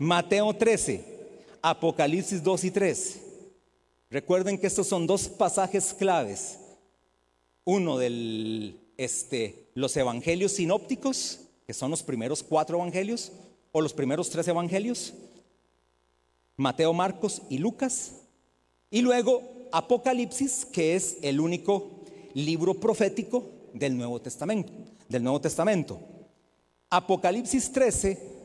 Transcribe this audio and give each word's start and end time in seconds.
Mateo 0.00 0.54
13, 0.54 1.04
Apocalipsis 1.60 2.42
2 2.42 2.64
y 2.64 2.70
3. 2.70 3.20
Recuerden 4.08 4.56
que 4.56 4.66
estos 4.66 4.86
son 4.86 5.06
dos 5.06 5.28
pasajes 5.28 5.92
claves. 5.92 6.58
Uno 7.64 7.98
de 7.98 8.76
este, 8.96 9.68
los 9.74 9.94
evangelios 9.98 10.52
sinópticos, 10.52 11.40
que 11.66 11.74
son 11.74 11.90
los 11.90 12.02
primeros 12.02 12.42
cuatro 12.42 12.78
evangelios, 12.78 13.30
o 13.72 13.82
los 13.82 13.92
primeros 13.92 14.30
tres 14.30 14.48
evangelios, 14.48 15.12
Mateo, 16.56 16.94
Marcos 16.94 17.42
y 17.50 17.58
Lucas. 17.58 18.12
Y 18.90 19.02
luego 19.02 19.42
Apocalipsis, 19.70 20.64
que 20.64 20.96
es 20.96 21.18
el 21.20 21.40
único 21.40 21.90
libro 22.32 22.72
profético 22.72 23.44
del 23.74 23.98
Nuevo 23.98 24.18
Testamento, 24.18 24.72
del 25.10 25.22
Nuevo 25.22 25.42
Testamento. 25.42 26.00
Apocalipsis 26.88 27.70
13 27.70 28.39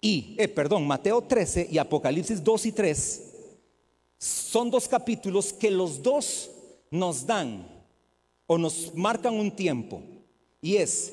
y, 0.00 0.34
eh, 0.38 0.48
perdón, 0.48 0.86
Mateo 0.86 1.20
13 1.22 1.68
y 1.70 1.78
Apocalipsis 1.78 2.42
2 2.42 2.66
y 2.66 2.72
3 2.72 3.22
son 4.18 4.70
dos 4.70 4.88
capítulos 4.88 5.52
que 5.52 5.70
los 5.70 6.02
dos 6.02 6.50
nos 6.90 7.26
dan 7.26 7.66
o 8.46 8.58
nos 8.58 8.94
marcan 8.94 9.34
un 9.34 9.50
tiempo. 9.50 10.02
Y 10.60 10.76
es 10.76 11.12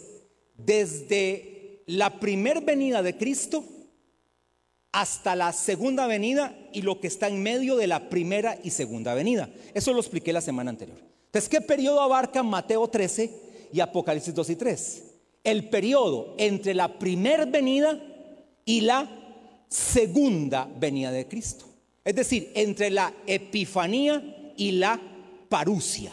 desde 0.55 1.83
la 1.85 2.19
primer 2.19 2.61
venida 2.61 3.01
de 3.01 3.17
Cristo 3.17 3.63
hasta 4.91 5.35
la 5.35 5.53
segunda 5.53 6.07
venida 6.07 6.57
y 6.73 6.81
lo 6.81 6.99
que 6.99 7.07
está 7.07 7.27
en 7.27 7.43
medio 7.43 7.75
de 7.75 7.87
la 7.87 8.09
primera 8.09 8.57
y 8.63 8.71
segunda 8.71 9.13
venida. 9.13 9.49
Eso 9.73 9.93
lo 9.93 9.99
expliqué 9.99 10.33
la 10.33 10.41
semana 10.41 10.71
anterior. 10.71 10.97
Entonces, 11.25 11.49
¿qué 11.49 11.61
periodo 11.61 12.01
abarca 12.01 12.41
Mateo 12.41 12.87
13 12.87 13.31
y 13.73 13.79
Apocalipsis 13.79 14.33
2 14.33 14.49
y 14.49 14.55
3? 14.55 15.03
El 15.43 15.69
periodo 15.69 16.33
entre 16.37 16.73
la 16.73 16.97
primer 16.97 17.45
venida 17.45 18.01
y 18.67 18.81
la 18.81 19.09
segunda 19.69 20.69
venida 20.77 21.09
de 21.09 21.25
Cristo. 21.25 21.65
Es 22.03 22.15
decir, 22.15 22.51
entre 22.53 22.91
la 22.91 23.13
epifanía 23.25 24.53
y 24.57 24.73
la 24.73 24.99
parusia, 25.49 26.11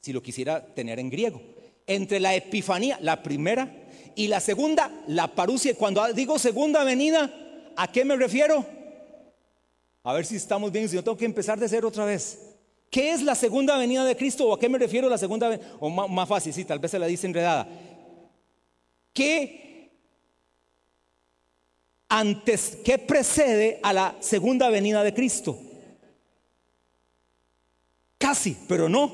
si 0.00 0.12
lo 0.12 0.22
quisiera 0.22 0.64
tener 0.74 0.98
en 0.98 1.10
griego. 1.10 1.40
Entre 1.86 2.18
la 2.18 2.34
epifanía, 2.34 2.98
la 3.02 3.22
primera, 3.22 3.70
y 4.14 4.28
la 4.28 4.40
segunda, 4.40 4.90
la 5.06 5.28
parusia. 5.28 5.74
Cuando 5.74 6.10
digo 6.14 6.38
segunda 6.38 6.82
venida, 6.82 7.30
¿a 7.76 7.92
qué 7.92 8.04
me 8.04 8.16
refiero? 8.16 8.64
A 10.02 10.14
ver 10.14 10.24
si 10.24 10.36
estamos 10.36 10.72
bien, 10.72 10.88
si 10.88 10.96
no 10.96 11.04
tengo 11.04 11.16
que 11.16 11.26
empezar 11.26 11.58
de 11.58 11.68
cero 11.68 11.88
otra 11.88 12.06
vez. 12.06 12.38
¿Qué 12.90 13.12
es 13.12 13.22
la 13.22 13.34
segunda 13.34 13.76
venida 13.76 14.04
de 14.04 14.16
Cristo? 14.16 14.48
¿O 14.48 14.54
a 14.54 14.58
qué 14.58 14.68
me 14.68 14.78
refiero 14.78 15.10
la 15.10 15.18
segunda 15.18 15.48
venida? 15.48 15.76
O 15.78 15.90
más, 15.90 16.08
más 16.08 16.28
fácil, 16.28 16.54
sí, 16.54 16.64
tal 16.64 16.78
vez 16.78 16.90
se 16.90 16.98
la 16.98 17.06
dice 17.06 17.26
enredada. 17.26 17.68
¿Qué 19.12 19.71
antes, 22.14 22.76
¿qué 22.84 22.98
precede 22.98 23.80
a 23.82 23.90
la 23.94 24.16
segunda 24.20 24.68
venida 24.68 25.02
de 25.02 25.14
Cristo? 25.14 25.58
Casi, 28.18 28.54
pero 28.68 28.86
no. 28.86 29.10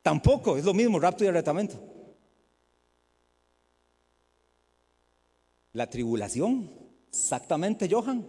Tampoco, 0.00 0.56
es 0.56 0.64
lo 0.64 0.72
mismo, 0.72 0.98
rapto 0.98 1.24
y 1.24 1.26
arrebatamiento. 1.26 1.78
La 5.74 5.86
tribulación, 5.90 6.70
exactamente, 7.10 7.86
Johan. 7.90 8.26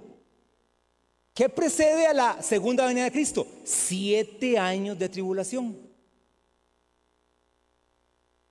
¿Qué 1.34 1.48
precede 1.48 2.08
a 2.08 2.14
la 2.14 2.42
segunda 2.42 2.86
venida 2.88 3.06
de 3.06 3.12
Cristo? 3.14 3.48
Siete 3.64 4.60
años 4.60 5.00
de 5.00 5.08
tribulación. 5.08 5.78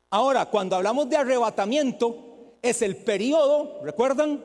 Ahora, 0.08 0.46
cuando 0.46 0.76
hablamos 0.76 1.10
de 1.10 1.18
arrebatamiento, 1.18 2.29
es 2.62 2.82
el 2.82 2.96
periodo, 2.96 3.80
¿recuerdan? 3.82 4.44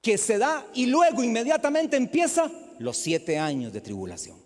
Que 0.00 0.18
se 0.18 0.38
da 0.38 0.66
y 0.74 0.86
luego 0.86 1.22
inmediatamente 1.22 1.96
empieza 1.96 2.50
los 2.78 2.96
siete 2.96 3.38
años 3.38 3.72
de 3.72 3.80
tribulación. 3.80 4.36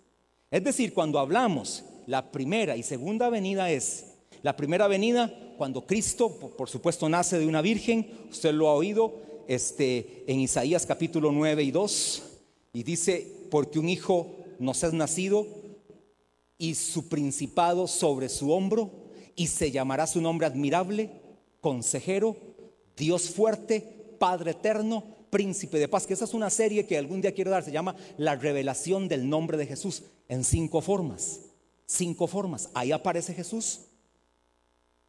Es 0.51 0.63
decir, 0.63 0.93
cuando 0.93 1.19
hablamos 1.19 1.85
la 2.07 2.31
primera 2.31 2.77
y 2.77 2.83
segunda 2.83 3.29
venida 3.31 3.71
es 3.71 4.07
la 4.43 4.57
primera 4.57 4.87
venida 4.87 5.33
cuando 5.57 5.87
Cristo, 5.87 6.31
por 6.31 6.69
supuesto, 6.69 7.09
nace 7.09 7.39
de 7.39 7.47
una 7.47 7.63
virgen, 7.63 8.07
usted 8.31 8.53
lo 8.53 8.69
ha 8.69 8.75
oído 8.75 9.15
este, 9.49 10.25
en 10.27 10.41
Isaías 10.41 10.87
capítulo 10.87 11.33
9 11.33 11.63
y 11.63 11.71
2, 11.71 12.23
y 12.75 12.83
dice, 12.83 13.27
porque 13.51 13.79
un 13.79 13.89
hijo 13.89 14.37
nos 14.59 14.83
es 14.85 14.93
nacido 14.93 15.47
y 16.59 16.75
su 16.75 17.09
principado 17.09 17.87
sobre 17.87 18.29
su 18.29 18.53
hombro, 18.53 18.91
y 19.35 19.49
se 19.49 19.71
llamará 19.71 20.07
su 20.07 20.21
nombre 20.21 20.47
admirable, 20.47 21.11
consejero, 21.61 22.37
Dios 22.97 23.31
fuerte, 23.31 23.81
Padre 24.19 24.53
eterno, 24.53 25.05
príncipe 25.31 25.79
de 25.79 25.89
paz, 25.89 26.07
que 26.07 26.15
esa 26.15 26.25
es 26.25 26.35
una 26.35 26.51
serie 26.51 26.87
que 26.87 26.97
algún 26.97 27.21
día 27.21 27.35
quiero 27.35 27.51
dar, 27.51 27.63
se 27.63 27.73
llama 27.73 27.97
La 28.17 28.37
revelación 28.37 29.09
del 29.09 29.29
nombre 29.29 29.59
de 29.59 29.67
Jesús 29.67 30.05
en 30.29 30.45
cinco 30.45 30.81
formas. 30.81 31.41
Cinco 31.87 32.27
formas. 32.27 32.71
Ahí 32.75 32.93
aparece 32.93 33.35
Jesús, 33.35 33.83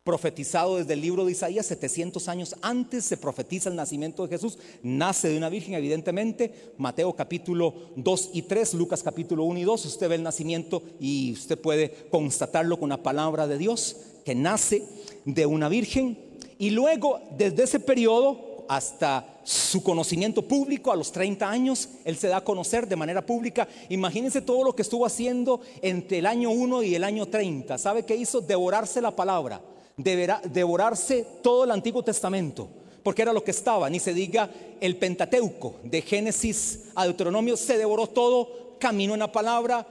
profetizado 0.08 0.78
desde 0.78 0.94
el 0.94 1.02
libro 1.02 1.26
de 1.26 1.34
Isaías, 1.34 1.66
700 1.66 2.30
años 2.30 2.56
antes 2.62 3.04
se 3.04 3.18
profetiza 3.18 3.68
el 3.68 3.76
nacimiento 3.76 4.24
de 4.24 4.30
Jesús, 4.30 4.58
nace 4.82 5.28
de 5.28 5.38
una 5.38 5.50
virgen 5.50 5.74
evidentemente, 5.74 6.72
Mateo 6.78 7.12
capítulo 7.14 7.74
2 7.98 8.30
y 8.32 8.44
3, 8.44 8.76
Lucas 8.76 9.04
capítulo 9.04 9.44
1 9.44 9.60
y 9.60 9.64
2, 9.64 9.86
usted 9.86 10.08
ve 10.08 10.16
el 10.16 10.24
nacimiento 10.24 10.82
y 10.98 11.34
usted 11.34 11.60
puede 11.60 12.08
constatarlo 12.10 12.80
con 12.80 12.88
la 12.88 13.04
palabra 13.04 13.48
de 13.48 13.58
Dios, 13.58 13.98
que 14.24 14.34
nace 14.34 14.86
de 15.26 15.46
una 15.46 15.68
virgen, 15.68 16.18
y 16.58 16.70
luego, 16.70 17.20
desde 17.38 17.64
ese 17.64 17.82
periodo 17.82 18.66
hasta 18.70 19.42
su 19.44 19.84
conocimiento 19.84 20.42
público, 20.42 20.90
a 20.90 20.96
los 20.96 21.12
30 21.12 21.50
años, 21.50 21.90
él 22.06 22.16
se 22.16 22.30
da 22.30 22.38
a 22.38 22.44
conocer 22.46 22.88
de 22.88 22.96
manera 22.96 23.26
pública. 23.26 23.68
Imagínense 23.90 24.42
todo 24.42 24.64
lo 24.64 24.74
que 24.74 24.84
estuvo 24.84 25.06
haciendo 25.06 25.60
entre 25.82 26.20
el 26.20 26.26
año 26.26 26.50
1 26.50 26.84
y 26.84 26.96
el 26.96 27.04
año 27.04 27.26
30. 27.26 27.78
¿Sabe 27.78 28.04
qué 28.04 28.16
hizo? 28.16 28.40
Devorarse 28.40 29.02
la 29.02 29.16
palabra, 29.16 29.62
devorarse 29.98 31.26
todo 31.42 31.64
el 31.64 31.72
Antiguo 31.72 32.04
Testamento 32.04 32.70
porque 33.08 33.22
era 33.22 33.32
lo 33.32 33.42
que 33.42 33.52
estaba, 33.52 33.90
ni 33.90 34.00
se 34.00 34.14
diga 34.14 34.50
el 34.82 34.98
Pentateuco, 34.98 35.76
de 35.82 36.02
Génesis 36.02 36.90
a 36.94 37.06
Deuteronomio, 37.06 37.56
se 37.56 37.78
devoró 37.78 38.08
todo, 38.08 38.76
camino 38.80 39.14
en 39.14 39.22
la 39.22 39.32
palabra, 39.32 39.88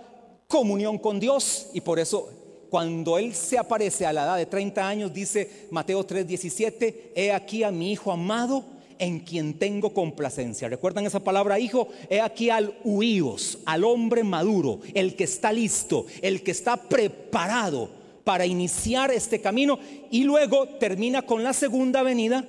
comunión 0.46 0.98
con 0.98 1.18
Dios, 1.18 1.68
y 1.72 1.80
por 1.80 1.98
eso 1.98 2.28
cuando 2.68 3.16
Él 3.16 3.34
se 3.34 3.56
aparece 3.56 4.04
a 4.04 4.12
la 4.12 4.24
edad 4.24 4.36
de 4.36 4.44
30 4.44 4.86
años, 4.86 5.14
dice 5.14 5.66
Mateo 5.70 6.06
3:17, 6.06 7.12
he 7.14 7.32
aquí 7.32 7.62
a 7.62 7.70
mi 7.70 7.92
Hijo 7.92 8.12
amado 8.12 8.64
en 8.98 9.20
quien 9.20 9.58
tengo 9.58 9.94
complacencia. 9.94 10.68
¿Recuerdan 10.68 11.06
esa 11.06 11.20
palabra 11.20 11.58
hijo? 11.58 11.88
He 12.10 12.20
aquí 12.20 12.50
al 12.50 12.78
huíos, 12.84 13.60
al 13.64 13.84
hombre 13.84 14.24
maduro, 14.24 14.80
el 14.92 15.16
que 15.16 15.24
está 15.24 15.52
listo, 15.52 16.04
el 16.20 16.42
que 16.42 16.50
está 16.50 16.76
preparado 16.76 17.88
para 18.26 18.44
iniciar 18.44 19.12
este 19.12 19.40
camino 19.40 19.78
y 20.10 20.24
luego 20.24 20.66
termina 20.80 21.22
con 21.22 21.44
la 21.44 21.52
segunda 21.52 22.02
venida, 22.02 22.44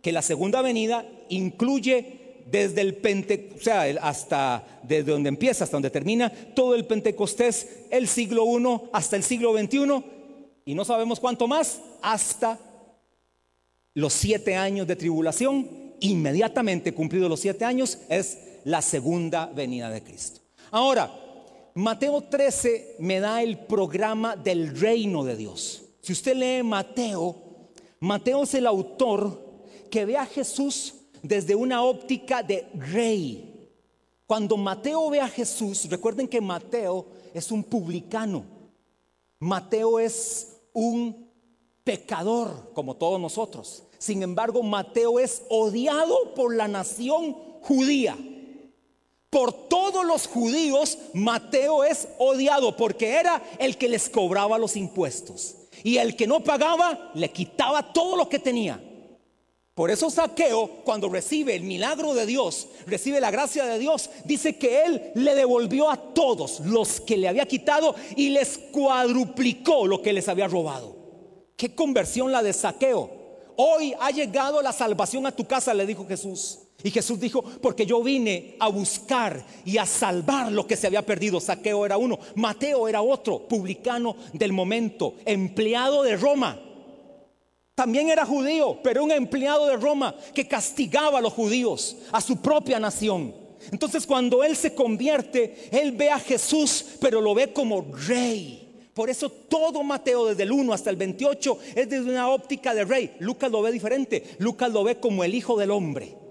que 0.00 0.10
la 0.10 0.22
segunda 0.22 0.62
venida 0.62 1.04
incluye 1.28 2.46
desde 2.46 2.80
el 2.80 2.94
Pentecostés, 2.94 3.60
o 3.60 3.62
sea, 3.62 3.82
hasta 4.00 4.80
desde 4.84 5.12
donde 5.12 5.28
empieza 5.28 5.64
hasta 5.64 5.76
donde 5.76 5.90
termina 5.90 6.32
todo 6.54 6.74
el 6.74 6.86
Pentecostés, 6.86 7.84
el 7.90 8.08
siglo 8.08 8.46
I 8.58 8.88
hasta 8.90 9.16
el 9.16 9.22
siglo 9.22 9.52
XXI, 9.52 10.02
y 10.64 10.74
no 10.74 10.86
sabemos 10.86 11.20
cuánto 11.20 11.46
más, 11.46 11.82
hasta 12.00 12.58
los 13.92 14.14
siete 14.14 14.56
años 14.56 14.86
de 14.86 14.96
tribulación, 14.96 15.68
inmediatamente 16.00 16.94
cumplidos 16.94 17.28
los 17.28 17.40
siete 17.40 17.66
años, 17.66 17.98
es 18.08 18.38
la 18.64 18.80
segunda 18.80 19.44
venida 19.44 19.90
de 19.90 20.02
Cristo. 20.02 20.40
Ahora, 20.70 21.12
Mateo 21.78 22.22
13 22.22 22.96
me 22.98 23.20
da 23.20 23.40
el 23.40 23.56
programa 23.56 24.34
del 24.34 24.80
reino 24.80 25.22
de 25.22 25.36
Dios. 25.36 25.84
Si 26.00 26.12
usted 26.12 26.34
lee 26.34 26.64
Mateo, 26.64 27.36
Mateo 28.00 28.42
es 28.42 28.54
el 28.54 28.66
autor 28.66 29.40
que 29.88 30.04
ve 30.04 30.16
a 30.16 30.26
Jesús 30.26 30.94
desde 31.22 31.54
una 31.54 31.84
óptica 31.84 32.42
de 32.42 32.66
rey. 32.74 33.70
Cuando 34.26 34.56
Mateo 34.56 35.08
ve 35.08 35.20
a 35.20 35.28
Jesús, 35.28 35.88
recuerden 35.88 36.26
que 36.26 36.40
Mateo 36.40 37.06
es 37.32 37.52
un 37.52 37.62
publicano. 37.62 38.42
Mateo 39.38 40.00
es 40.00 40.56
un 40.72 41.30
pecador 41.84 42.72
como 42.74 42.96
todos 42.96 43.20
nosotros. 43.20 43.84
Sin 43.98 44.24
embargo, 44.24 44.64
Mateo 44.64 45.20
es 45.20 45.44
odiado 45.48 46.34
por 46.34 46.56
la 46.56 46.66
nación 46.66 47.34
judía. 47.62 48.18
Por 49.30 49.68
todos 49.68 50.04
los 50.04 50.26
judíos, 50.26 50.98
Mateo 51.12 51.84
es 51.84 52.08
odiado 52.18 52.76
porque 52.76 53.10
era 53.10 53.42
el 53.58 53.76
que 53.76 53.88
les 53.88 54.08
cobraba 54.08 54.58
los 54.58 54.76
impuestos. 54.76 55.56
Y 55.84 55.98
el 55.98 56.16
que 56.16 56.26
no 56.26 56.40
pagaba, 56.40 57.10
le 57.14 57.30
quitaba 57.30 57.92
todo 57.92 58.16
lo 58.16 58.28
que 58.28 58.38
tenía. 58.38 58.82
Por 59.74 59.90
eso 59.90 60.10
Saqueo, 60.10 60.82
cuando 60.84 61.08
recibe 61.08 61.54
el 61.54 61.62
milagro 61.62 62.14
de 62.14 62.26
Dios, 62.26 62.66
recibe 62.86 63.20
la 63.20 63.30
gracia 63.30 63.64
de 63.64 63.78
Dios, 63.78 64.10
dice 64.24 64.58
que 64.58 64.82
él 64.82 65.12
le 65.14 65.36
devolvió 65.36 65.88
a 65.88 65.96
todos 65.96 66.60
los 66.60 67.00
que 67.00 67.16
le 67.16 67.28
había 67.28 67.46
quitado 67.46 67.94
y 68.16 68.30
les 68.30 68.58
cuadruplicó 68.58 69.86
lo 69.86 70.02
que 70.02 70.12
les 70.12 70.28
había 70.28 70.48
robado. 70.48 70.96
¿Qué 71.56 71.76
conversión 71.76 72.32
la 72.32 72.42
de 72.42 72.52
Saqueo? 72.52 73.18
hoy 73.60 73.92
ha 73.98 74.10
llegado 74.12 74.62
la 74.62 74.72
salvación 74.72 75.26
a 75.26 75.32
tu 75.32 75.44
casa, 75.44 75.74
le 75.74 75.84
dijo 75.84 76.06
Jesús. 76.06 76.60
Y 76.82 76.92
Jesús 76.92 77.18
dijo, 77.18 77.42
porque 77.42 77.86
yo 77.86 78.02
vine 78.02 78.54
a 78.60 78.68
buscar 78.68 79.44
y 79.64 79.78
a 79.78 79.86
salvar 79.86 80.52
lo 80.52 80.66
que 80.66 80.76
se 80.76 80.86
había 80.86 81.04
perdido. 81.04 81.40
Saqueo 81.40 81.84
era 81.84 81.96
uno, 81.96 82.18
Mateo 82.36 82.86
era 82.86 83.02
otro, 83.02 83.48
publicano 83.48 84.14
del 84.32 84.52
momento, 84.52 85.14
empleado 85.24 86.04
de 86.04 86.16
Roma. 86.16 86.60
También 87.74 88.10
era 88.10 88.24
judío, 88.24 88.78
pero 88.82 89.02
un 89.02 89.10
empleado 89.10 89.66
de 89.66 89.76
Roma 89.76 90.14
que 90.32 90.46
castigaba 90.46 91.18
a 91.18 91.22
los 91.22 91.32
judíos, 91.32 91.96
a 92.12 92.20
su 92.20 92.40
propia 92.40 92.78
nación. 92.78 93.34
Entonces 93.72 94.06
cuando 94.06 94.44
él 94.44 94.56
se 94.56 94.74
convierte, 94.74 95.68
él 95.72 95.92
ve 95.92 96.10
a 96.10 96.20
Jesús, 96.20 96.84
pero 97.00 97.20
lo 97.20 97.34
ve 97.34 97.52
como 97.52 97.86
rey. 98.06 98.68
Por 98.94 99.10
eso 99.10 99.30
todo 99.30 99.82
Mateo, 99.82 100.26
desde 100.26 100.44
el 100.44 100.52
1 100.52 100.72
hasta 100.72 100.90
el 100.90 100.96
28, 100.96 101.58
es 101.74 101.88
desde 101.88 102.10
una 102.10 102.30
óptica 102.30 102.72
de 102.72 102.84
rey. 102.84 103.14
Lucas 103.18 103.50
lo 103.50 103.62
ve 103.62 103.72
diferente. 103.72 104.24
Lucas 104.38 104.72
lo 104.72 104.84
ve 104.84 104.96
como 104.96 105.22
el 105.22 105.34
Hijo 105.34 105.56
del 105.56 105.70
Hombre. 105.70 106.27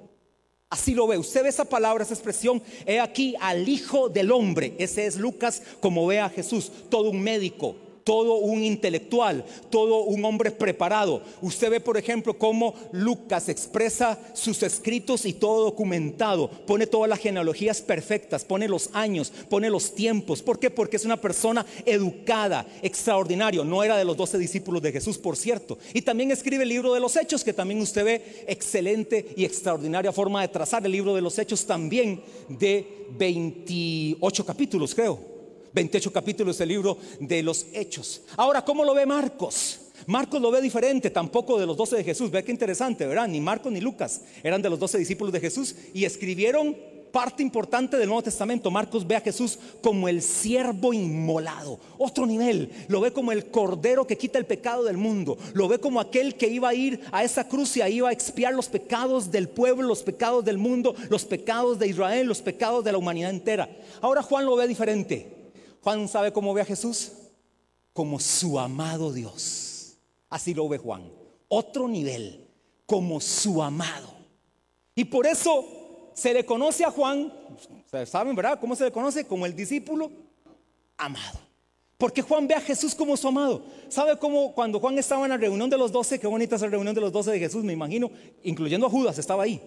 Así 0.70 0.94
lo 0.94 1.08
ve. 1.08 1.18
Usted 1.18 1.44
ve 1.44 1.50
esa 1.50 1.66
palabra, 1.66 2.04
esa 2.04 2.14
expresión. 2.14 2.62
He 2.86 3.00
aquí 3.00 3.36
al 3.40 3.68
Hijo 3.70 4.10
del 4.10 4.32
Hombre. 4.32 4.76
Ese 4.78 5.06
es 5.06 5.16
Lucas 5.16 5.62
como 5.80 6.06
ve 6.06 6.20
a 6.20 6.30
Jesús. 6.30 6.72
Todo 6.90 7.10
un 7.10 7.22
médico, 7.22 7.76
todo 8.08 8.36
un 8.36 8.64
intelectual, 8.64 9.44
todo 9.70 10.04
un 10.04 10.24
hombre 10.24 10.50
preparado. 10.50 11.22
Usted 11.42 11.70
ve, 11.70 11.82
por 11.82 11.98
ejemplo, 11.98 12.38
cómo 12.38 12.74
Lucas 12.94 13.50
expresa 13.50 14.18
sus 14.34 14.64
escritos 14.64 15.26
y 15.26 15.34
todo 15.34 15.66
documentado, 15.66 16.50
pone 16.50 16.88
todas 16.88 17.10
las 17.10 17.20
genealogías 17.20 17.82
perfectas, 17.82 18.46
pone 18.46 18.70
los 18.70 18.92
años, 18.94 19.34
pone 19.50 19.70
los 19.70 19.94
tiempos. 19.94 20.42
¿Por 20.42 20.58
qué? 20.58 20.70
Porque 20.70 20.96
es 20.96 21.04
una 21.04 21.20
persona 21.20 21.66
educada, 21.86 22.66
extraordinario. 22.82 23.66
No 23.66 23.84
era 23.84 23.98
de 23.98 24.06
los 24.06 24.16
doce 24.16 24.38
discípulos 24.38 24.82
de 24.82 24.94
Jesús, 24.94 25.18
por 25.18 25.36
cierto. 25.36 25.78
Y 25.94 26.02
también 26.02 26.32
escribe 26.32 26.64
el 26.64 26.70
libro 26.70 26.94
de 26.94 27.02
los 27.02 27.18
Hechos, 27.18 27.44
que 27.44 27.52
también 27.52 27.82
usted 27.82 28.06
ve 28.06 28.46
excelente 28.48 29.34
y 29.36 29.44
extraordinaria 29.44 30.14
forma 30.14 30.40
de 30.44 30.48
trazar 30.48 30.86
el 30.86 30.94
libro 30.94 31.14
de 31.14 31.22
los 31.22 31.38
Hechos, 31.38 31.66
también 31.66 32.22
de 32.48 33.06
28 33.18 34.46
capítulos, 34.46 34.96
creo. 34.96 35.37
28 35.78 36.12
capítulos 36.12 36.58
del 36.58 36.70
libro 36.70 36.98
de 37.20 37.44
los 37.44 37.68
Hechos. 37.72 38.24
Ahora, 38.36 38.66
¿cómo 38.66 38.84
lo 38.84 38.96
ve 38.96 39.06
Marcos? 39.06 39.82
Marcos 40.08 40.42
lo 40.42 40.50
ve 40.50 40.60
diferente, 40.60 41.12
tampoco 41.12 41.60
de 41.60 41.68
los 41.68 41.78
12 41.78 41.98
de 41.98 42.04
Jesús. 42.04 42.32
Ve 42.32 42.44
qué 42.44 42.52
interesante, 42.52 43.06
¿verdad? 43.06 43.28
Ni 43.28 43.40
Marcos 43.40 43.72
ni 43.72 43.80
Lucas 43.80 44.22
eran 44.42 44.60
de 44.60 44.72
los 44.72 44.80
12 44.80 44.98
discípulos 44.98 45.32
de 45.32 45.40
Jesús 45.40 45.76
y 45.94 46.06
escribieron 46.06 46.76
parte 47.12 47.44
importante 47.44 47.96
del 47.96 48.08
Nuevo 48.08 48.24
Testamento. 48.24 48.72
Marcos 48.72 49.06
ve 49.06 49.18
a 49.18 49.22
Jesús 49.22 49.60
como 49.84 50.10
el 50.10 50.24
siervo 50.24 50.94
inmolado, 50.94 51.80
otro 52.00 52.26
nivel. 52.26 52.72
Lo 52.88 53.00
ve 53.00 53.12
como 53.12 53.32
el 53.32 53.46
cordero 53.52 54.08
que 54.08 54.18
quita 54.18 54.40
el 54.40 54.48
pecado 54.48 54.84
del 54.84 54.98
mundo. 54.98 55.38
Lo 55.54 55.68
ve 55.68 55.78
como 55.78 56.00
aquel 56.00 56.34
que 56.34 56.48
iba 56.48 56.70
a 56.70 56.74
ir 56.74 57.02
a 57.12 57.24
esa 57.24 57.48
cruz 57.48 57.78
y 57.78 57.84
iba 57.84 58.10
a 58.10 58.14
expiar 58.14 58.56
los 58.56 58.68
pecados 58.68 59.30
del 59.30 59.48
pueblo, 59.48 59.88
los 59.88 60.02
pecados 60.02 60.44
del 60.44 60.58
mundo, 60.58 60.96
los 61.12 61.24
pecados 61.24 61.78
de 61.78 61.88
Israel, 61.88 62.26
los 62.26 62.42
pecados 62.42 62.84
de 62.84 62.94
la 62.94 62.98
humanidad 62.98 63.30
entera. 63.30 63.70
Ahora 64.02 64.24
Juan 64.24 64.44
lo 64.44 64.56
ve 64.56 64.68
diferente. 64.68 65.37
Juan 65.88 66.10
sabe 66.10 66.34
cómo 66.34 66.54
ve 66.54 66.60
a 66.60 66.66
Jesús 66.66 67.14
como 67.94 68.20
su 68.20 68.60
amado 68.60 69.14
Dios. 69.14 69.96
Así 70.30 70.54
lo 70.54 70.68
ve 70.68 70.78
Juan. 70.78 71.10
Otro 71.48 71.88
nivel, 71.88 72.46
como 72.86 73.22
su 73.22 73.64
amado. 73.64 74.10
Y 74.96 75.06
por 75.06 75.26
eso 75.26 75.64
se 76.14 76.34
le 76.34 76.46
conoce 76.46 76.84
a 76.84 76.92
Juan, 76.92 77.32
¿saben 78.06 78.36
verdad? 78.36 78.60
¿Cómo 78.60 78.76
se 78.76 78.84
le 78.84 78.92
conoce? 78.92 79.24
Como 79.24 79.46
el 79.46 79.56
discípulo 79.56 80.12
amado. 80.98 81.40
Porque 81.98 82.22
Juan 82.22 82.50
ve 82.50 82.56
a 82.56 82.60
Jesús 82.60 82.94
como 82.94 83.16
su 83.16 83.30
amado. 83.30 83.64
¿Sabe 83.88 84.20
cómo 84.20 84.54
cuando 84.54 84.82
Juan 84.82 85.00
estaba 85.00 85.24
en 85.24 85.30
la 85.30 85.38
reunión 85.38 85.70
de 85.70 85.78
los 85.78 85.94
doce, 85.94 86.20
qué 86.20 86.28
bonita 86.28 86.58
esa 86.58 86.68
reunión 86.68 86.96
de 86.96 87.00
los 87.00 87.14
doce 87.14 87.32
de 87.32 87.40
Jesús, 87.40 87.64
me 87.64 87.72
imagino, 87.72 88.12
incluyendo 88.44 88.88
a 88.88 88.90
Judas, 88.90 89.18
estaba 89.20 89.44
ahí. 89.44 89.62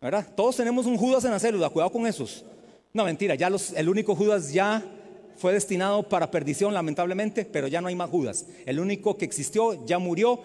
¿Verdad? 0.00 0.26
Todos 0.34 0.56
tenemos 0.56 0.86
un 0.86 0.96
Judas 0.96 1.22
en 1.26 1.32
la 1.32 1.38
célula, 1.38 1.68
cuidado 1.68 1.92
con 1.92 2.06
esos. 2.06 2.46
No, 2.94 3.04
mentira, 3.04 3.34
ya 3.34 3.50
los, 3.50 3.72
el 3.74 3.90
único 3.90 4.16
Judas 4.16 4.54
ya 4.54 4.96
fue 5.40 5.54
destinado 5.54 6.02
para 6.02 6.30
perdición 6.30 6.74
lamentablemente, 6.74 7.46
pero 7.46 7.66
ya 7.66 7.80
no 7.80 7.88
hay 7.88 7.94
más 7.94 8.10
Judas. 8.10 8.44
El 8.66 8.78
único 8.78 9.16
que 9.16 9.24
existió 9.24 9.86
ya 9.86 9.98
murió 9.98 10.40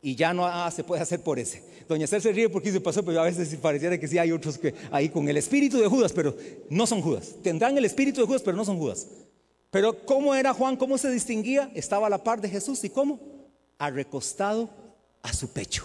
y 0.00 0.14
ya 0.14 0.32
no 0.32 0.48
se 0.70 0.84
puede 0.84 1.02
hacer 1.02 1.20
por 1.20 1.40
ese. 1.40 1.64
Doña 1.88 2.04
Esther 2.04 2.22
se 2.22 2.32
ríe 2.32 2.48
porque 2.48 2.70
se 2.70 2.80
pasó, 2.80 3.04
pero 3.04 3.20
a 3.20 3.24
veces 3.24 3.54
pareciera 3.56 3.98
que 3.98 4.06
sí 4.06 4.16
hay 4.16 4.30
otros 4.30 4.56
que 4.56 4.74
ahí 4.92 5.08
con 5.08 5.28
el 5.28 5.36
espíritu 5.36 5.78
de 5.78 5.88
Judas, 5.88 6.12
pero 6.12 6.36
no 6.70 6.86
son 6.86 7.02
Judas. 7.02 7.34
Tendrán 7.42 7.76
el 7.76 7.84
espíritu 7.84 8.20
de 8.20 8.26
Judas, 8.28 8.42
pero 8.42 8.56
no 8.56 8.64
son 8.64 8.78
Judas. 8.78 9.08
Pero 9.70 10.04
¿cómo 10.04 10.34
era 10.34 10.54
Juan? 10.54 10.76
¿Cómo 10.76 10.96
se 10.98 11.10
distinguía? 11.10 11.70
Estaba 11.74 12.06
a 12.06 12.10
la 12.10 12.22
par 12.22 12.40
de 12.40 12.48
Jesús 12.48 12.84
y 12.84 12.90
cómo? 12.90 13.18
Arrecostado 13.76 14.70
a 15.22 15.32
su 15.32 15.48
pecho. 15.48 15.84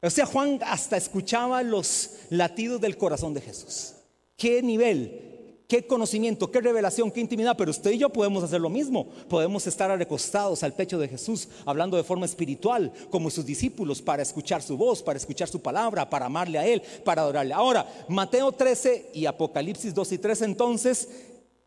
O 0.00 0.08
sea, 0.08 0.24
Juan 0.24 0.60
hasta 0.64 0.96
escuchaba 0.96 1.62
los 1.62 2.12
latidos 2.30 2.80
del 2.80 2.96
corazón 2.96 3.34
de 3.34 3.42
Jesús. 3.42 3.94
¿Qué 4.38 4.62
nivel? 4.62 5.27
Qué 5.68 5.86
conocimiento, 5.86 6.50
qué 6.50 6.62
revelación, 6.62 7.10
qué 7.10 7.20
intimidad, 7.20 7.54
pero 7.56 7.70
usted 7.70 7.90
y 7.90 7.98
yo 7.98 8.08
podemos 8.08 8.42
hacer 8.42 8.60
lo 8.60 8.70
mismo. 8.70 9.06
Podemos 9.28 9.66
estar 9.66 9.96
recostados 9.96 10.62
al 10.62 10.72
pecho 10.72 10.98
de 10.98 11.08
Jesús, 11.08 11.46
hablando 11.66 11.98
de 11.98 12.02
forma 12.02 12.24
espiritual, 12.24 12.90
como 13.10 13.30
sus 13.30 13.44
discípulos, 13.44 14.00
para 14.00 14.22
escuchar 14.22 14.62
su 14.62 14.78
voz, 14.78 15.02
para 15.02 15.18
escuchar 15.18 15.46
su 15.46 15.60
palabra, 15.60 16.08
para 16.08 16.26
amarle 16.26 16.58
a 16.58 16.66
Él, 16.66 16.82
para 17.04 17.20
adorarle. 17.20 17.52
Ahora, 17.52 17.86
Mateo 18.08 18.50
13 18.50 19.10
y 19.12 19.26
Apocalipsis 19.26 19.94
2 19.94 20.12
y 20.12 20.18
3 20.18 20.42
entonces 20.42 21.08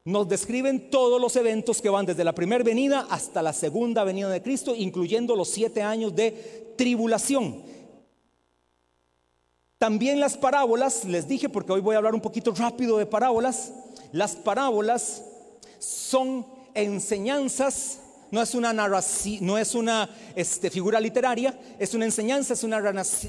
nos 0.04 0.28
describen 0.28 0.90
todos 0.90 1.22
los 1.22 1.36
eventos 1.36 1.80
que 1.80 1.90
van 1.90 2.08
desde 2.08 2.24
la 2.24 2.34
primera 2.34 2.64
venida 2.64 3.06
hasta 3.12 3.44
la 3.44 3.54
segunda 3.54 4.04
venida 4.04 4.30
de 4.30 4.42
Cristo, 4.42 4.74
incluyendo 4.76 5.36
los 5.36 5.50
siete 5.50 5.84
años 5.84 6.16
de 6.16 6.74
tribulación. 6.76 7.62
También 9.78 10.20
las 10.20 10.38
parábolas, 10.38 11.06
les 11.06 11.28
dije 11.28 11.50
porque 11.50 11.72
hoy 11.72 11.82
voy 11.82 11.96
a 11.96 11.98
hablar 11.98 12.14
un 12.14 12.22
poquito 12.22 12.52
rápido 12.52 13.00
de 13.00 13.08
parábolas, 13.08 13.74
las 14.12 14.36
parábolas 14.36 15.24
son 15.80 16.46
enseñanzas, 16.74 18.00
no 18.30 18.42
es 18.42 18.56
una 18.56 18.72
narración, 18.72 19.46
no 19.46 19.58
es 19.58 19.76
una 19.76 20.10
este, 20.36 20.70
figura 20.70 21.00
literaria, 21.00 21.58
es 21.80 21.94
una 21.94 22.06
enseñanza, 22.06 22.54
es 22.54 22.64
una, 22.64 22.82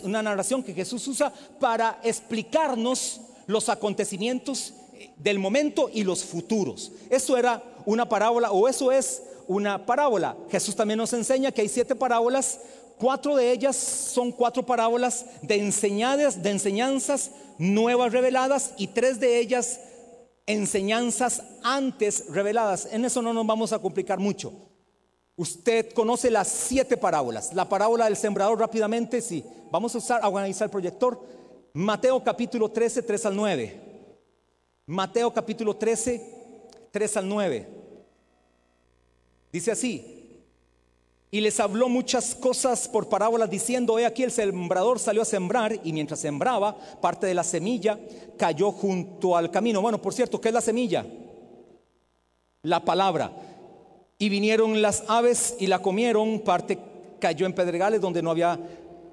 una 0.03 0.23
narración 0.23 0.63
que 0.63 0.75
Jesús 0.75 1.07
usa 1.09 1.33
para 1.59 1.99
explicarnos 2.03 3.21
los 3.47 3.69
acontecimientos 3.69 4.75
del 5.17 5.39
momento 5.39 5.91
y 5.93 6.05
los 6.05 6.25
futuros. 6.25 6.93
Eso 7.11 7.37
era 7.37 7.63
una 7.85 8.09
parábola 8.09 8.53
o 8.53 8.69
eso 8.69 8.93
es 8.93 9.23
una 9.49 9.85
parábola. 9.85 10.37
Jesús 10.51 10.77
también 10.77 10.99
nos 10.99 11.13
enseña 11.13 11.51
que 11.51 11.63
hay 11.63 11.69
siete 11.69 11.97
parábolas, 11.97 12.61
cuatro 12.99 13.35
de 13.35 13.51
ellas 13.51 13.77
son 13.77 14.31
cuatro 14.31 14.65
parábolas 14.65 15.27
de 15.43 15.57
enseñanzas, 15.57 16.43
de 16.43 16.51
enseñanzas 16.51 17.33
nuevas 17.59 18.13
reveladas 18.13 18.73
y 18.77 18.89
tres 18.89 19.19
de 19.19 19.39
ellas 19.39 19.81
enseñanzas 20.47 21.43
antes 21.63 22.27
reveladas. 22.29 22.89
En 22.91 23.05
eso 23.05 23.23
no 23.23 23.33
nos 23.33 23.47
vamos 23.47 23.73
a 23.73 23.79
complicar 23.79 24.19
mucho. 24.19 24.53
Usted 25.37 25.93
conoce 25.93 26.31
las 26.31 26.49
siete 26.49 26.97
parábolas. 26.97 27.53
La 27.55 27.69
parábola 27.69 28.05
del 28.05 28.17
sembrador 28.17 28.59
rápidamente, 28.59 29.21
sí. 29.21 29.45
Vamos 29.71 29.95
a 29.95 29.99
usar, 29.99 30.21
a 30.23 30.27
analizar 30.27 30.67
el 30.67 30.71
proyector. 30.71 31.21
Mateo 31.73 32.23
capítulo 32.23 32.71
13, 32.71 33.03
3 33.03 33.27
al 33.27 33.37
9. 33.37 33.81
Mateo 34.87 35.33
capítulo 35.33 35.77
13, 35.77 36.69
3 36.91 37.17
al 37.17 37.29
9. 37.29 37.69
Dice 39.53 39.71
así, 39.71 40.22
y 41.35 41.41
les 41.41 41.59
habló 41.61 41.89
muchas 41.89 42.35
cosas 42.35 42.87
por 42.87 43.09
parábolas 43.09 43.49
diciendo, 43.49 43.99
he 43.99 44.05
aquí 44.05 44.23
el 44.23 44.31
sembrador 44.31 44.99
salió 44.99 45.23
a 45.23 45.25
sembrar 45.25 45.81
y 45.83 45.91
mientras 45.91 46.21
sembraba, 46.21 46.77
parte 47.01 47.27
de 47.27 47.33
la 47.33 47.43
semilla 47.43 47.99
cayó 48.37 48.71
junto 48.71 49.35
al 49.35 49.51
camino. 49.51 49.81
Bueno, 49.81 50.01
por 50.01 50.13
cierto, 50.13 50.39
¿qué 50.39 50.49
es 50.49 50.55
la 50.55 50.61
semilla? 50.61 51.07
La 52.65 52.85
palabra. 52.85 53.33
Y 54.19 54.29
vinieron 54.29 54.83
las 54.83 55.05
aves 55.09 55.57
y 55.59 55.69
la 55.69 55.79
comieron, 55.79 56.41
parte 56.41 56.79
cayó 57.19 57.47
en 57.47 57.55
pedregales 57.55 58.03
donde 58.03 58.21
no 58.21 58.31
había 58.31 58.61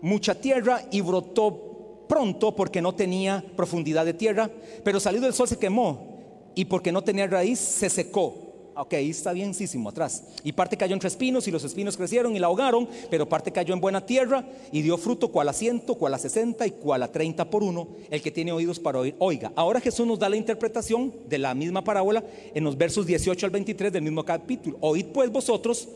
mucha 0.01 0.35
tierra 0.35 0.83
y 0.91 0.99
brotó 0.99 2.05
pronto 2.09 2.53
porque 2.53 2.81
no 2.81 2.93
tenía 2.93 3.41
profundidad 3.55 4.03
de 4.03 4.13
tierra, 4.13 4.49
pero 4.83 4.99
salido 4.99 5.25
el 5.25 5.33
sol 5.33 5.47
se 5.47 5.57
quemó 5.57 6.51
y 6.53 6.65
porque 6.65 6.91
no 6.91 7.01
tenía 7.01 7.27
raíz 7.27 7.59
se 7.59 7.89
secó. 7.89 8.48
Ok, 8.81 8.93
ahí 8.93 9.09
está 9.09 9.33
bienísimo 9.33 9.89
atrás. 9.89 10.23
Y 10.41 10.53
parte 10.53 10.77
cayó 10.77 10.93
entre 10.93 11.09
espinos 11.09 11.45
y 11.49 11.51
los 11.51 11.65
espinos 11.65 11.97
crecieron 11.97 12.33
y 12.33 12.39
la 12.39 12.47
ahogaron, 12.47 12.87
pero 13.09 13.27
parte 13.27 13.51
cayó 13.51 13.73
en 13.73 13.81
buena 13.81 14.05
tierra 14.05 14.45
y 14.71 14.81
dio 14.81 14.97
fruto 14.97 15.27
cual 15.27 15.49
a 15.49 15.53
ciento, 15.53 15.95
cual 15.95 16.13
a 16.13 16.17
sesenta 16.17 16.65
y 16.65 16.71
cual 16.71 17.03
a 17.03 17.11
treinta 17.11 17.49
por 17.49 17.61
uno. 17.61 17.89
El 18.09 18.21
que 18.21 18.31
tiene 18.31 18.53
oídos 18.53 18.79
para 18.79 18.99
oír, 18.99 19.15
oiga. 19.19 19.51
Ahora 19.57 19.81
Jesús 19.81 20.07
nos 20.07 20.17
da 20.17 20.29
la 20.29 20.37
interpretación 20.37 21.13
de 21.27 21.39
la 21.39 21.53
misma 21.53 21.83
parábola 21.83 22.23
en 22.55 22.63
los 22.63 22.77
versos 22.77 23.05
18 23.05 23.47
al 23.47 23.51
23 23.51 23.91
del 23.91 24.01
mismo 24.01 24.23
capítulo. 24.23 24.77
Oíd 24.79 25.07
pues 25.07 25.29
vosotros 25.29 25.89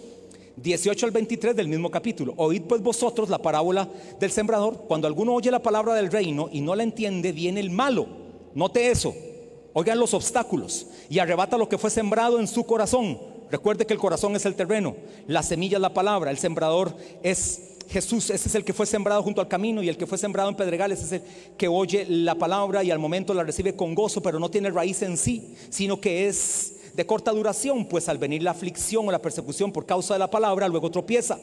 18 0.58 1.06
al 1.06 1.14
23 1.14 1.56
del 1.56 1.70
mismo 1.70 1.90
capítulo. 1.90 2.34
Oíd 2.36 2.64
pues 2.64 2.82
vosotros 2.82 3.30
la 3.30 3.38
parábola 3.38 3.88
del 4.20 4.30
sembrador. 4.30 4.84
Cuando 4.90 5.08
alguno 5.08 5.34
oye 5.34 5.50
la 5.50 5.64
palabra 5.64 5.94
del 5.94 6.12
reino 6.12 6.50
y 6.52 6.60
no 6.60 6.76
la 6.76 6.84
entiende, 6.84 7.32
viene 7.32 7.62
el 7.62 7.70
malo. 7.70 8.08
Note 8.54 8.92
eso. 8.92 9.16
Oigan 9.74 10.00
los 10.00 10.14
obstáculos 10.14 10.88
y 11.10 11.20
arrebata 11.20 11.58
lo 11.58 11.68
que 11.68 11.78
fue 11.78 11.90
sembrado 11.90 12.40
en 12.40 12.48
su 12.48 12.64
corazón. 12.64 13.20
Recuerde 13.50 13.86
que 13.86 13.94
el 13.94 14.00
corazón 14.00 14.36
es 14.36 14.46
el 14.46 14.56
terreno, 14.56 14.96
la 15.28 15.44
semilla 15.44 15.78
es 15.78 15.82
la 15.82 15.94
palabra, 15.94 16.32
el 16.32 16.38
sembrador 16.38 16.96
es 17.22 17.74
Jesús, 17.90 18.30
ese 18.30 18.50
es 18.50 18.56
el 18.56 18.64
que 18.64 18.74
fue 18.74 18.86
sembrado 18.86 19.22
junto 19.22 19.42
al 19.42 19.48
camino 19.48 19.84
y 19.84 19.90
el 19.90 19.98
que 19.98 20.08
fue 20.08 20.18
sembrado 20.18 20.50
en 20.50 20.56
pedregales 20.56 21.04
es 21.04 21.12
el 21.12 21.22
que 21.58 21.68
oye 21.68 22.06
la 22.08 22.36
palabra 22.36 22.84
y 22.84 22.90
al 22.90 22.98
momento 22.98 23.34
la 23.34 23.44
recibe 23.44 23.76
con 23.76 23.94
gozo, 23.94 24.22
pero 24.22 24.40
no 24.40 24.50
tiene 24.50 24.72
raíz 24.72 25.02
en 25.04 25.18
sí, 25.18 25.56
sino 25.70 26.02
que 26.02 26.28
es 26.28 26.74
de 26.96 27.06
corta 27.06 27.32
duración, 27.32 27.86
pues 27.88 28.10
al 28.10 28.18
venir 28.18 28.42
la 28.42 28.52
aflicción 28.52 29.08
o 29.08 29.12
la 29.12 29.22
persecución 29.22 29.72
por 29.72 29.86
causa 29.86 30.14
de 30.14 30.20
la 30.20 30.30
palabra, 30.30 30.68
luego 30.68 30.90
tropieza. 30.90 31.40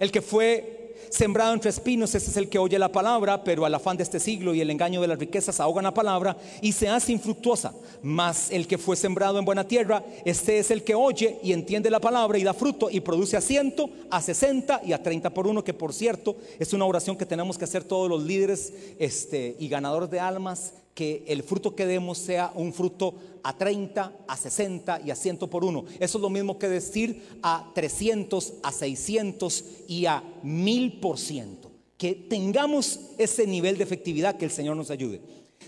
El 0.00 0.10
que 0.10 0.22
fue 0.22 0.83
sembrado 1.14 1.54
entre 1.54 1.70
espinos, 1.70 2.14
ese 2.14 2.30
es 2.30 2.36
el 2.36 2.48
que 2.48 2.58
oye 2.58 2.78
la 2.78 2.90
palabra, 2.90 3.44
pero 3.44 3.64
al 3.64 3.74
afán 3.74 3.96
de 3.96 4.02
este 4.02 4.18
siglo 4.18 4.52
y 4.52 4.60
el 4.60 4.70
engaño 4.70 5.00
de 5.00 5.06
las 5.06 5.18
riquezas 5.18 5.60
ahogan 5.60 5.84
la 5.84 5.94
palabra 5.94 6.36
y 6.60 6.72
se 6.72 6.88
hace 6.88 7.12
infructuosa. 7.12 7.72
Mas 8.02 8.50
el 8.50 8.66
que 8.66 8.78
fue 8.78 8.96
sembrado 8.96 9.38
en 9.38 9.44
buena 9.44 9.66
tierra, 9.66 10.02
este 10.24 10.58
es 10.58 10.70
el 10.72 10.82
que 10.82 10.94
oye 10.94 11.38
y 11.42 11.52
entiende 11.52 11.88
la 11.88 12.00
palabra 12.00 12.36
y 12.36 12.42
da 12.42 12.52
fruto 12.52 12.90
y 12.90 13.00
produce 13.00 13.36
a 13.36 13.40
ciento, 13.40 13.88
a 14.10 14.20
sesenta 14.20 14.80
y 14.84 14.92
a 14.92 15.02
treinta 15.02 15.30
por 15.30 15.46
uno, 15.46 15.62
que 15.62 15.72
por 15.72 15.92
cierto 15.92 16.36
es 16.58 16.72
una 16.72 16.84
oración 16.84 17.16
que 17.16 17.26
tenemos 17.26 17.56
que 17.56 17.64
hacer 17.64 17.84
todos 17.84 18.08
los 18.08 18.22
líderes 18.24 18.72
este, 18.98 19.56
y 19.58 19.68
ganadores 19.68 20.10
de 20.10 20.18
almas 20.18 20.74
que 20.94 21.24
el 21.26 21.42
fruto 21.42 21.74
que 21.74 21.86
demos 21.86 22.18
sea 22.18 22.52
un 22.54 22.72
fruto 22.72 23.14
a 23.42 23.56
30, 23.56 24.12
a 24.26 24.36
60 24.36 25.02
y 25.04 25.10
a 25.10 25.16
100 25.16 25.38
por 25.38 25.64
uno. 25.64 25.84
Eso 25.98 26.18
es 26.18 26.22
lo 26.22 26.30
mismo 26.30 26.58
que 26.58 26.68
decir 26.68 27.38
a 27.42 27.70
300, 27.74 28.54
a 28.62 28.72
600 28.72 29.64
y 29.88 30.06
a 30.06 30.22
1000 30.42 31.00
por 31.00 31.18
ciento. 31.18 31.70
Que 31.98 32.14
tengamos 32.14 33.00
ese 33.18 33.46
nivel 33.46 33.76
de 33.76 33.84
efectividad, 33.84 34.36
que 34.36 34.44
el 34.44 34.50
Señor 34.50 34.76
nos 34.76 34.90
ayude. 34.90 35.20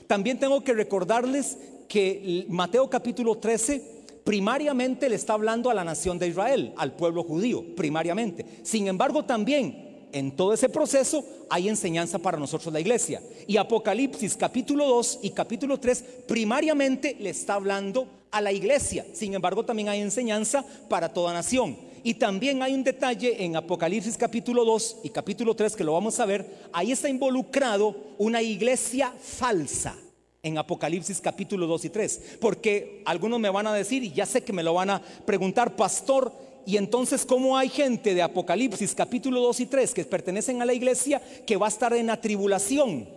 También 0.07 0.39
tengo 0.39 0.63
que 0.63 0.73
recordarles 0.73 1.59
que 1.89 2.47
Mateo 2.49 2.89
capítulo 2.89 3.37
13 3.37 3.97
primariamente 4.25 5.09
le 5.09 5.15
está 5.15 5.35
hablando 5.35 5.71
a 5.71 5.75
la 5.75 5.85
nación 5.85 6.19
de 6.19 6.29
Israel, 6.29 6.73
al 6.77 6.97
pueblo 6.97 7.23
judío, 7.23 7.65
primariamente. 7.77 8.45
Sin 8.65 8.89
embargo, 8.89 9.25
también 9.25 9.86
en 10.19 10.31
todo 10.33 10.55
ese 10.55 10.71
proceso 10.71 11.23
hay 11.51 11.69
enseñanza 11.69 12.19
para 12.19 12.39
nosotros 12.39 12.73
la 12.73 12.81
iglesia. 12.81 13.21
Y 13.47 13.59
Apocalipsis 13.59 14.35
capítulo 14.35 14.87
2 14.87 15.21
y 15.23 15.31
capítulo 15.31 15.79
3 15.79 16.05
primariamente 16.27 17.17
le 17.21 17.31
está 17.31 17.55
hablando 17.55 18.09
a 18.31 18.41
la 18.41 18.51
iglesia. 18.51 19.05
Sin 19.13 19.35
embargo, 19.35 19.65
también 19.65 19.91
hay 19.91 20.01
enseñanza 20.01 20.65
para 20.89 21.13
toda 21.13 21.35
nación. 21.35 21.77
Y 22.03 22.15
también 22.15 22.63
hay 22.63 22.73
un 22.73 22.83
detalle 22.83 23.45
en 23.45 23.57
Apocalipsis 23.57 24.17
capítulo 24.17 24.65
2 24.65 24.99
y 25.05 25.11
capítulo 25.11 25.55
3 25.55 25.77
que 25.77 25.85
lo 25.85 25.93
vamos 25.93 26.19
a 26.19 26.25
ver. 26.25 26.47
Ahí 26.73 26.93
está 26.93 27.11
involucrado 27.11 27.95
una 28.17 28.41
iglesia 28.41 29.13
falsa 29.21 29.95
en 30.43 30.57
Apocalipsis 30.57 31.21
capítulo 31.21 31.67
2 31.67 31.85
y 31.85 31.91
3. 31.91 32.23
Porque 32.41 33.03
algunos 33.05 33.39
me 33.39 33.51
van 33.51 33.67
a 33.67 33.75
decir, 33.75 34.03
y 34.03 34.13
ya 34.13 34.25
sé 34.25 34.43
que 34.43 34.53
me 34.53 34.63
lo 34.63 34.73
van 34.73 34.91
a 34.91 35.03
preguntar, 35.27 35.77
pastor, 35.77 36.33
y 36.67 36.77
entonces, 36.77 37.25
¿cómo 37.25 37.57
hay 37.57 37.69
gente 37.69 38.13
de 38.13 38.23
Apocalipsis 38.23 38.93
capítulo 38.93 39.41
2 39.41 39.61
y 39.61 39.67
3 39.67 39.95
que 39.95 40.05
pertenecen 40.05 40.61
a 40.61 40.65
la 40.65 40.75
iglesia 40.75 41.23
que 41.47 41.57
va 41.57 41.67
a 41.67 41.69
estar 41.69 41.95
en 41.95 42.09
la 42.09 42.21
tribulación? 42.21 43.09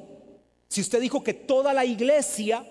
Si 0.68 0.82
usted 0.82 1.02
dijo 1.02 1.24
que 1.24 1.34
toda 1.34 1.74
la 1.74 1.84
iglesia 1.84 2.64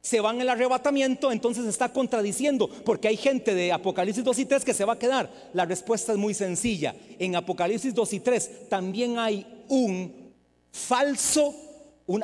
se 0.00 0.20
va 0.20 0.30
en 0.30 0.40
el 0.40 0.48
arrebatamiento, 0.48 1.32
entonces 1.32 1.66
está 1.66 1.92
contradiciendo, 1.92 2.68
porque 2.84 3.08
hay 3.08 3.16
gente 3.16 3.56
de 3.56 3.72
Apocalipsis 3.72 4.22
2 4.22 4.38
y 4.38 4.44
3 4.44 4.64
que 4.64 4.72
se 4.72 4.84
va 4.84 4.92
a 4.92 4.98
quedar. 4.98 5.28
La 5.52 5.64
respuesta 5.64 6.12
es 6.12 6.18
muy 6.18 6.32
sencilla. 6.32 6.94
En 7.18 7.34
Apocalipsis 7.34 7.92
2 7.92 8.12
y 8.12 8.20
3 8.20 8.68
también 8.68 9.18
hay 9.18 9.44
un 9.68 10.32
falso, 10.70 11.56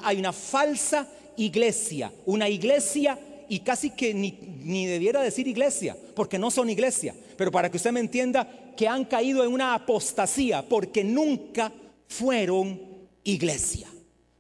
hay 0.03 0.19
una 0.19 0.33
falsa 0.33 1.09
iglesia, 1.37 2.13
una 2.25 2.49
iglesia 2.49 3.19
y 3.51 3.61
casi 3.61 3.91
que 3.91 4.15
ni, 4.15 4.39
ni, 4.63 4.87
debiera 4.87 5.21
decir 5.21 5.49
iglesia, 5.49 5.97
porque 6.15 6.39
no 6.39 6.53
son 6.53 6.71
iglesia, 6.71 7.17
pero 7.37 7.51
para 7.51 7.69
que 7.69 7.79
usted 7.79 7.91
me 7.91 7.99
entienda 7.99 8.49
que 8.77 8.87
han 8.87 9.05
caído 9.05 9.43
en 9.43 9.53
una 9.53 9.75
apostasía, 9.75 10.63
porque 10.63 11.03
nunca 11.03 11.73
fueron 12.07 12.81
iglesia. 13.25 13.89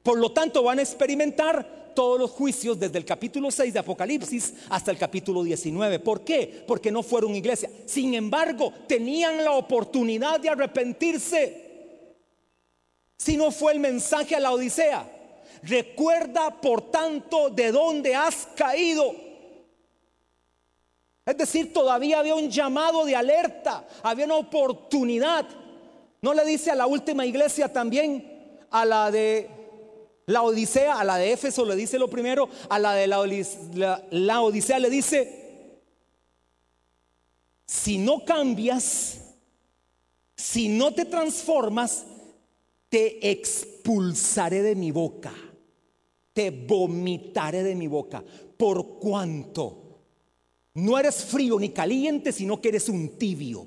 Por 0.05 0.17
lo 0.17 0.31
tanto, 0.31 0.63
van 0.63 0.79
a 0.79 0.83
experimentar 0.83 1.93
todos 1.93 2.21
los 2.21 2.31
juicios 2.31 2.79
desde 2.79 2.99
el 2.99 3.05
capítulo 3.05 3.51
6 3.51 3.75
de 3.75 3.81
Apocalipsis 3.81 4.55
hasta 4.69 4.93
el 4.93 4.97
capítulo 4.97 5.43
19. 5.43 5.99
¿Por 5.99 6.23
qué? 6.23 6.63
Porque 6.65 6.93
no 6.93 7.03
fueron 7.03 7.35
iglesia. 7.35 7.69
Sin 7.87 8.15
embargo, 8.15 8.73
tenían 8.87 9.43
la 9.43 9.55
oportunidad 9.55 10.39
de 10.39 10.51
arrepentirse. 10.51 11.67
Si 13.19 13.37
no 13.37 13.51
fue 13.51 13.73
el 13.73 13.81
mensaje 13.81 14.37
a 14.37 14.41
la 14.41 14.53
Odisea, 14.53 15.20
Recuerda, 15.63 16.61
por 16.61 16.91
tanto, 16.91 17.51
de 17.51 17.71
dónde 17.71 18.15
has 18.15 18.49
caído. 18.57 19.15
Es 21.27 21.37
decir, 21.37 21.73
todavía 21.73 22.19
había 22.19 22.35
un 22.35 22.51
llamado 22.51 23.05
de 23.05 23.15
alerta, 23.15 23.87
había 24.03 24.25
una 24.25 24.37
oportunidad. 24.37 25.47
¿No 26.23 26.35
le 26.35 26.45
dice 26.45 26.71
a 26.71 26.75
la 26.75 26.87
última 26.87 27.27
iglesia 27.27 27.73
también, 27.73 28.59
a 28.71 28.85
la 28.85 29.11
de 29.11 29.51
la 30.27 30.43
Odisea, 30.43 30.99
a 30.99 31.05
la 31.05 31.17
de 31.17 31.33
Éfeso 31.33 31.65
le 31.65 31.77
dice 31.77 31.99
lo 31.99 32.09
primero, 32.09 32.49
a 32.69 32.79
la 32.79 32.95
de 32.95 33.07
la, 33.07 34.03
la 34.11 34.41
Odisea 34.41 34.79
le 34.79 34.91
dice, 34.91 35.81
si 37.67 37.99
no 37.99 38.25
cambias, 38.25 39.19
si 40.37 40.69
no 40.69 40.95
te 40.95 41.05
transformas, 41.05 42.05
te 42.89 43.31
expulsaré 43.31 44.63
de 44.63 44.75
mi 44.75 44.91
boca 44.91 45.33
te 46.33 46.51
vomitaré 46.51 47.63
de 47.63 47.75
mi 47.75 47.87
boca, 47.87 48.25
por 48.57 48.99
cuanto 48.99 49.81
no 50.75 50.99
eres 50.99 51.25
frío 51.25 51.59
ni 51.59 51.71
caliente, 51.71 52.33
sino 52.33 52.61
que 52.61 52.69
eres 52.69 52.89
un 52.89 53.19
tibio. 53.19 53.67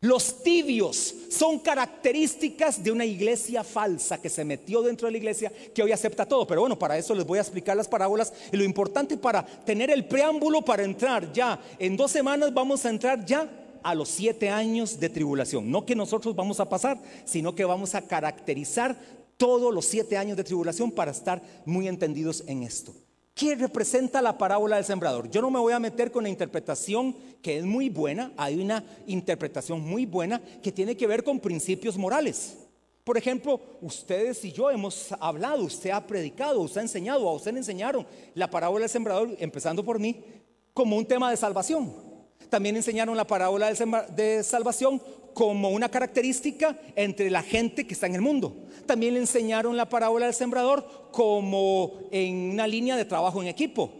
Los 0.00 0.42
tibios 0.42 1.14
son 1.30 1.58
características 1.58 2.84
de 2.84 2.92
una 2.92 3.04
iglesia 3.04 3.64
falsa 3.64 4.20
que 4.20 4.28
se 4.28 4.44
metió 4.44 4.82
dentro 4.82 5.06
de 5.06 5.12
la 5.12 5.18
iglesia 5.18 5.52
que 5.74 5.82
hoy 5.82 5.90
acepta 5.90 6.26
todo. 6.26 6.46
Pero 6.46 6.60
bueno, 6.60 6.78
para 6.78 6.96
eso 6.96 7.14
les 7.14 7.26
voy 7.26 7.38
a 7.38 7.42
explicar 7.42 7.76
las 7.76 7.88
parábolas. 7.88 8.32
Y 8.52 8.56
lo 8.56 8.62
importante 8.62 9.16
para 9.16 9.44
tener 9.44 9.90
el 9.90 10.04
preámbulo 10.04 10.62
para 10.62 10.84
entrar 10.84 11.32
ya, 11.32 11.60
en 11.78 11.96
dos 11.96 12.12
semanas 12.12 12.54
vamos 12.54 12.84
a 12.84 12.90
entrar 12.90 13.24
ya 13.24 13.50
a 13.82 13.94
los 13.94 14.08
siete 14.08 14.48
años 14.48 15.00
de 15.00 15.08
tribulación. 15.08 15.70
No 15.70 15.86
que 15.86 15.96
nosotros 15.96 16.36
vamos 16.36 16.60
a 16.60 16.68
pasar, 16.68 17.00
sino 17.24 17.54
que 17.54 17.64
vamos 17.64 17.94
a 17.94 18.02
caracterizar 18.02 18.96
todos 19.36 19.72
los 19.74 19.84
siete 19.84 20.16
años 20.16 20.36
de 20.36 20.44
tribulación 20.44 20.90
para 20.90 21.10
estar 21.10 21.42
muy 21.64 21.88
entendidos 21.88 22.42
en 22.46 22.62
esto. 22.62 22.94
¿Qué 23.34 23.54
representa 23.54 24.22
la 24.22 24.38
parábola 24.38 24.76
del 24.76 24.84
sembrador? 24.86 25.28
Yo 25.28 25.42
no 25.42 25.50
me 25.50 25.60
voy 25.60 25.74
a 25.74 25.78
meter 25.78 26.10
con 26.10 26.22
la 26.22 26.30
interpretación 26.30 27.14
que 27.42 27.58
es 27.58 27.64
muy 27.64 27.90
buena, 27.90 28.32
hay 28.36 28.58
una 28.58 28.82
interpretación 29.06 29.82
muy 29.82 30.06
buena 30.06 30.40
que 30.62 30.72
tiene 30.72 30.96
que 30.96 31.06
ver 31.06 31.22
con 31.22 31.38
principios 31.38 31.98
morales. 31.98 32.56
Por 33.04 33.18
ejemplo, 33.18 33.60
ustedes 33.82 34.42
y 34.44 34.52
yo 34.52 34.70
hemos 34.70 35.12
hablado, 35.20 35.64
usted 35.64 35.90
ha 35.90 36.04
predicado, 36.06 36.62
usted 36.62 36.80
ha 36.80 36.84
enseñado, 36.84 37.28
a 37.28 37.34
usted 37.34 37.52
le 37.52 37.58
enseñaron 37.58 38.06
la 38.34 38.50
parábola 38.50 38.84
del 38.84 38.90
sembrador, 38.90 39.36
empezando 39.38 39.84
por 39.84 39.98
mí, 39.98 40.24
como 40.72 40.96
un 40.96 41.06
tema 41.06 41.30
de 41.30 41.36
salvación. 41.36 42.05
También 42.50 42.76
enseñaron 42.76 43.16
la 43.16 43.26
parábola 43.26 43.72
de 43.72 44.42
salvación 44.42 45.00
como 45.36 45.68
una 45.68 45.90
característica 45.90 46.78
entre 46.94 47.28
la 47.28 47.42
gente 47.42 47.86
que 47.86 47.92
está 47.92 48.06
en 48.06 48.14
el 48.14 48.22
mundo. 48.22 48.56
También 48.86 49.12
le 49.12 49.20
enseñaron 49.20 49.76
la 49.76 49.86
parábola 49.86 50.24
del 50.24 50.34
sembrador 50.34 51.10
como 51.12 52.08
en 52.10 52.52
una 52.52 52.66
línea 52.66 52.96
de 52.96 53.04
trabajo 53.04 53.42
en 53.42 53.48
equipo. 53.48 53.92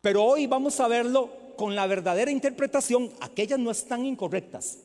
Pero 0.00 0.24
hoy 0.24 0.48
vamos 0.48 0.80
a 0.80 0.88
verlo 0.88 1.30
con 1.56 1.76
la 1.76 1.86
verdadera 1.86 2.32
interpretación, 2.32 3.12
aquellas 3.20 3.60
no 3.60 3.70
están 3.70 4.04
incorrectas. 4.04 4.78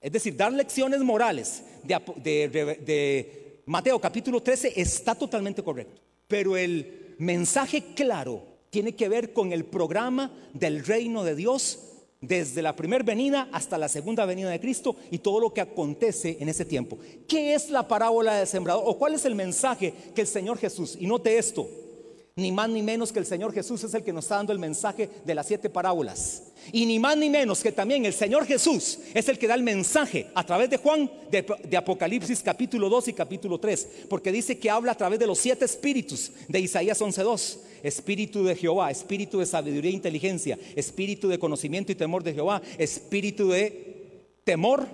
Es 0.00 0.10
decir, 0.10 0.36
dar 0.36 0.52
lecciones 0.52 0.98
morales 1.00 1.62
de, 1.84 2.48
de 2.84 3.62
Mateo 3.66 4.00
capítulo 4.00 4.42
13 4.42 4.72
está 4.80 5.14
totalmente 5.14 5.62
correcto. 5.62 6.00
Pero 6.26 6.56
el 6.56 7.14
mensaje 7.18 7.94
claro 7.94 8.42
tiene 8.70 8.96
que 8.96 9.08
ver 9.08 9.32
con 9.32 9.52
el 9.52 9.64
programa 9.64 10.32
del 10.54 10.84
reino 10.84 11.22
de 11.22 11.36
Dios 11.36 11.87
desde 12.20 12.62
la 12.62 12.74
primera 12.74 13.04
venida 13.04 13.48
hasta 13.52 13.78
la 13.78 13.88
segunda 13.88 14.26
venida 14.26 14.50
de 14.50 14.60
Cristo 14.60 14.96
y 15.10 15.18
todo 15.18 15.40
lo 15.40 15.52
que 15.52 15.60
acontece 15.60 16.36
en 16.40 16.48
ese 16.48 16.64
tiempo. 16.64 16.98
¿Qué 17.26 17.54
es 17.54 17.70
la 17.70 17.86
parábola 17.86 18.34
del 18.34 18.46
sembrador? 18.46 18.82
¿O 18.86 18.98
cuál 18.98 19.14
es 19.14 19.24
el 19.24 19.34
mensaje 19.34 19.94
que 20.14 20.22
el 20.22 20.26
Señor 20.26 20.58
Jesús, 20.58 20.96
y 20.98 21.06
note 21.06 21.38
esto, 21.38 21.68
ni 22.38 22.52
más 22.52 22.70
ni 22.70 22.82
menos 22.82 23.12
que 23.12 23.18
el 23.18 23.26
Señor 23.26 23.52
Jesús 23.52 23.82
es 23.82 23.92
el 23.94 24.04
que 24.04 24.12
nos 24.12 24.24
está 24.24 24.36
dando 24.36 24.52
el 24.52 24.60
mensaje 24.60 25.10
de 25.24 25.34
las 25.34 25.46
siete 25.46 25.68
parábolas. 25.68 26.44
Y 26.72 26.86
ni 26.86 26.98
más 26.98 27.16
ni 27.16 27.28
menos 27.28 27.60
que 27.62 27.72
también 27.72 28.04
el 28.06 28.12
Señor 28.12 28.46
Jesús 28.46 29.00
es 29.12 29.28
el 29.28 29.38
que 29.38 29.48
da 29.48 29.54
el 29.54 29.62
mensaje 29.62 30.28
a 30.34 30.46
través 30.46 30.70
de 30.70 30.76
Juan 30.76 31.10
de, 31.30 31.76
Apocalipsis 31.76 32.40
capítulo 32.42 32.88
2 32.88 33.08
y 33.08 33.12
capítulo 33.12 33.58
3. 33.58 33.88
Porque 34.08 34.30
dice 34.30 34.56
que 34.56 34.70
habla 34.70 34.92
a 34.92 34.96
través 34.96 35.18
de 35.18 35.26
los 35.26 35.38
siete 35.38 35.64
espíritus 35.64 36.30
de 36.46 36.60
Isaías 36.60 37.00
11.2. 37.00 37.58
Espíritu 37.82 38.44
de 38.44 38.54
Jehová, 38.54 38.90
espíritu 38.90 39.38
de 39.38 39.46
sabiduría 39.46 39.90
e 39.90 39.94
inteligencia, 39.94 40.58
espíritu 40.76 41.28
de 41.28 41.38
conocimiento 41.38 41.92
y 41.92 41.94
temor 41.94 42.22
de 42.22 42.34
Jehová, 42.34 42.62
espíritu 42.76 43.50
de 43.50 44.24
temor 44.44 44.88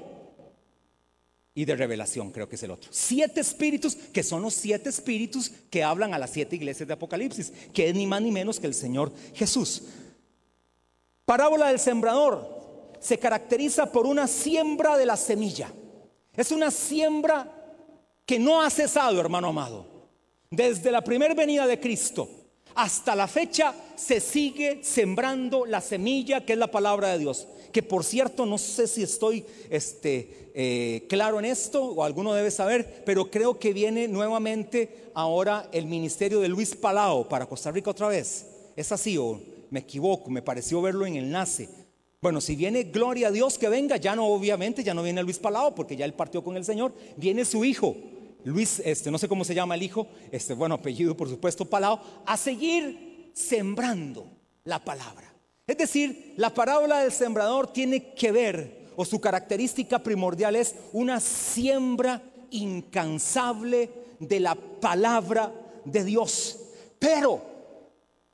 y 1.54 1.64
de 1.64 1.76
revelación, 1.76 2.32
creo 2.32 2.48
que 2.48 2.56
es 2.56 2.62
el 2.64 2.72
otro. 2.72 2.90
Siete 2.92 3.40
espíritus, 3.40 3.94
que 3.94 4.22
son 4.22 4.42
los 4.42 4.54
siete 4.54 4.88
espíritus 4.88 5.50
que 5.70 5.84
hablan 5.84 6.12
a 6.12 6.18
las 6.18 6.30
siete 6.30 6.56
iglesias 6.56 6.86
de 6.86 6.94
Apocalipsis, 6.94 7.52
que 7.72 7.88
es 7.88 7.94
ni 7.94 8.06
más 8.06 8.22
ni 8.22 8.32
menos 8.32 8.58
que 8.58 8.66
el 8.66 8.74
Señor 8.74 9.12
Jesús. 9.34 9.82
Parábola 11.24 11.68
del 11.68 11.78
sembrador 11.78 12.92
se 13.00 13.18
caracteriza 13.18 13.90
por 13.92 14.06
una 14.06 14.26
siembra 14.26 14.98
de 14.98 15.06
la 15.06 15.16
semilla. 15.16 15.72
Es 16.34 16.50
una 16.50 16.70
siembra 16.70 17.50
que 18.26 18.38
no 18.38 18.60
ha 18.60 18.68
cesado, 18.70 19.20
hermano 19.20 19.48
amado. 19.48 20.08
Desde 20.50 20.90
la 20.90 21.02
primera 21.02 21.34
venida 21.34 21.66
de 21.66 21.78
Cristo 21.78 22.43
hasta 22.74 23.14
la 23.14 23.28
fecha 23.28 23.74
se 23.96 24.20
sigue 24.20 24.82
sembrando 24.82 25.66
la 25.66 25.80
semilla 25.80 26.44
que 26.44 26.54
es 26.54 26.58
la 26.58 26.70
palabra 26.70 27.12
de 27.12 27.18
Dios. 27.18 27.46
Que 27.72 27.82
por 27.82 28.04
cierto, 28.04 28.46
no 28.46 28.58
sé 28.58 28.86
si 28.86 29.02
estoy 29.02 29.44
este, 29.68 30.50
eh, 30.54 31.06
claro 31.08 31.38
en 31.38 31.44
esto 31.44 31.82
o 31.84 32.04
alguno 32.04 32.34
debe 32.34 32.50
saber, 32.50 33.02
pero 33.04 33.30
creo 33.30 33.58
que 33.58 33.72
viene 33.72 34.06
nuevamente 34.06 35.10
ahora 35.14 35.68
el 35.72 35.86
ministerio 35.86 36.40
de 36.40 36.48
Luis 36.48 36.74
Palao 36.76 37.28
para 37.28 37.46
Costa 37.46 37.72
Rica 37.72 37.90
otra 37.90 38.08
vez. 38.08 38.46
¿Es 38.76 38.92
así 38.92 39.18
o 39.18 39.40
me 39.70 39.80
equivoco? 39.80 40.30
Me 40.30 40.42
pareció 40.42 40.80
verlo 40.82 41.06
en 41.06 41.16
enlace. 41.16 41.68
Bueno, 42.20 42.40
si 42.40 42.56
viene 42.56 42.84
gloria 42.84 43.28
a 43.28 43.30
Dios 43.30 43.58
que 43.58 43.68
venga, 43.68 43.96
ya 43.96 44.16
no 44.16 44.26
obviamente, 44.26 44.82
ya 44.82 44.94
no 44.94 45.02
viene 45.02 45.22
Luis 45.22 45.38
Palao 45.38 45.74
porque 45.74 45.96
ya 45.96 46.04
él 46.04 46.14
partió 46.14 46.42
con 46.42 46.56
el 46.56 46.64
Señor, 46.64 46.94
viene 47.16 47.44
su 47.44 47.64
hijo, 47.64 47.96
Luis, 48.44 48.80
este, 48.84 49.10
no 49.10 49.18
sé 49.18 49.26
cómo 49.26 49.44
se 49.44 49.54
llama 49.54 49.74
el 49.74 49.82
hijo, 49.82 50.06
este, 50.30 50.52
bueno, 50.52 50.74
apellido 50.74 51.16
por 51.16 51.28
supuesto, 51.28 51.64
Palao, 51.64 52.00
a 52.26 52.36
seguir 52.36 53.30
sembrando 53.32 54.26
la 54.64 54.84
palabra. 54.84 55.32
Es 55.66 55.78
decir, 55.78 56.34
la 56.36 56.52
parábola 56.52 57.00
del 57.00 57.10
sembrador 57.10 57.72
tiene 57.72 58.12
que 58.12 58.32
ver, 58.32 58.90
o 58.96 59.04
su 59.04 59.18
característica 59.18 59.98
primordial 59.98 60.56
es 60.56 60.74
una 60.92 61.20
siembra 61.20 62.22
incansable 62.50 63.90
de 64.20 64.40
la 64.40 64.54
palabra 64.54 65.52
de 65.84 66.04
Dios. 66.04 66.60
Pero, 66.98 67.42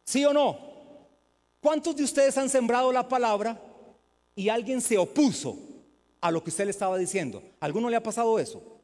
¿sí 0.05 0.25
o 0.25 0.33
no? 0.33 0.59
¿Cuántos 1.61 1.95
de 1.95 2.05
ustedes 2.05 2.37
han 2.37 2.49
sembrado 2.49 2.91
la 2.93 3.09
palabra 3.09 3.61
y 4.35 4.49
alguien 4.49 4.81
se 4.81 4.99
opuso 4.99 5.57
a 6.21 6.31
lo 6.31 6.43
que 6.43 6.51
usted 6.51 6.65
le 6.65 6.71
estaba 6.71 6.99
diciendo? 6.99 7.43
¿Alguno 7.61 7.89
le 7.89 7.97
ha 7.97 8.03
pasado 8.03 8.39
eso? 8.39 8.80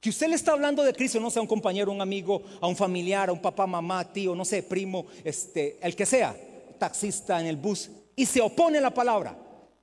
Que 0.00 0.10
usted 0.10 0.28
le 0.28 0.36
está 0.36 0.52
hablando 0.52 0.84
de 0.84 0.92
Cristo, 0.92 1.18
no 1.18 1.30
sea 1.30 1.42
un 1.42 1.48
compañero, 1.48 1.90
un 1.90 2.00
amigo, 2.00 2.42
a 2.60 2.68
un 2.68 2.76
familiar, 2.76 3.28
a 3.28 3.32
un 3.32 3.42
papá, 3.42 3.66
mamá, 3.66 4.12
tío, 4.12 4.34
no 4.34 4.44
sé, 4.44 4.62
primo, 4.62 5.06
este, 5.24 5.78
el 5.82 5.96
que 5.96 6.06
sea, 6.06 6.36
taxista 6.78 7.40
en 7.40 7.46
el 7.46 7.56
bus, 7.56 7.90
y 8.14 8.24
se 8.24 8.40
opone 8.40 8.78
a 8.78 8.82
la 8.82 8.94
palabra. 8.94 9.36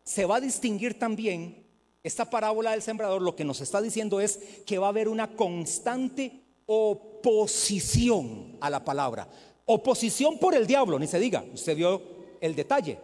Se 0.03 0.23
va 0.23 0.37
a 0.37 0.41
distinguir 0.41 0.97
también 0.97 1.65
esta 2.01 2.29
parábola 2.29 2.71
del 2.71 2.81
sembrador, 2.81 3.21
lo 3.21 3.35
que 3.35 3.43
nos 3.43 3.59
está 3.59 3.81
diciendo 3.81 4.21
es 4.21 4.39
que 4.65 4.77
va 4.77 4.85
a 4.87 4.89
haber 4.89 5.09
una 5.09 5.35
constante 5.35 6.39
oposición 6.65 8.57
a 8.61 8.69
la 8.69 8.85
palabra. 8.85 9.27
Oposición 9.65 10.37
por 10.37 10.55
el 10.55 10.65
diablo, 10.65 10.97
ni 10.97 11.07
se 11.07 11.19
diga, 11.19 11.43
usted 11.53 11.75
vio 11.75 12.01
el 12.39 12.55
detalle. 12.55 12.99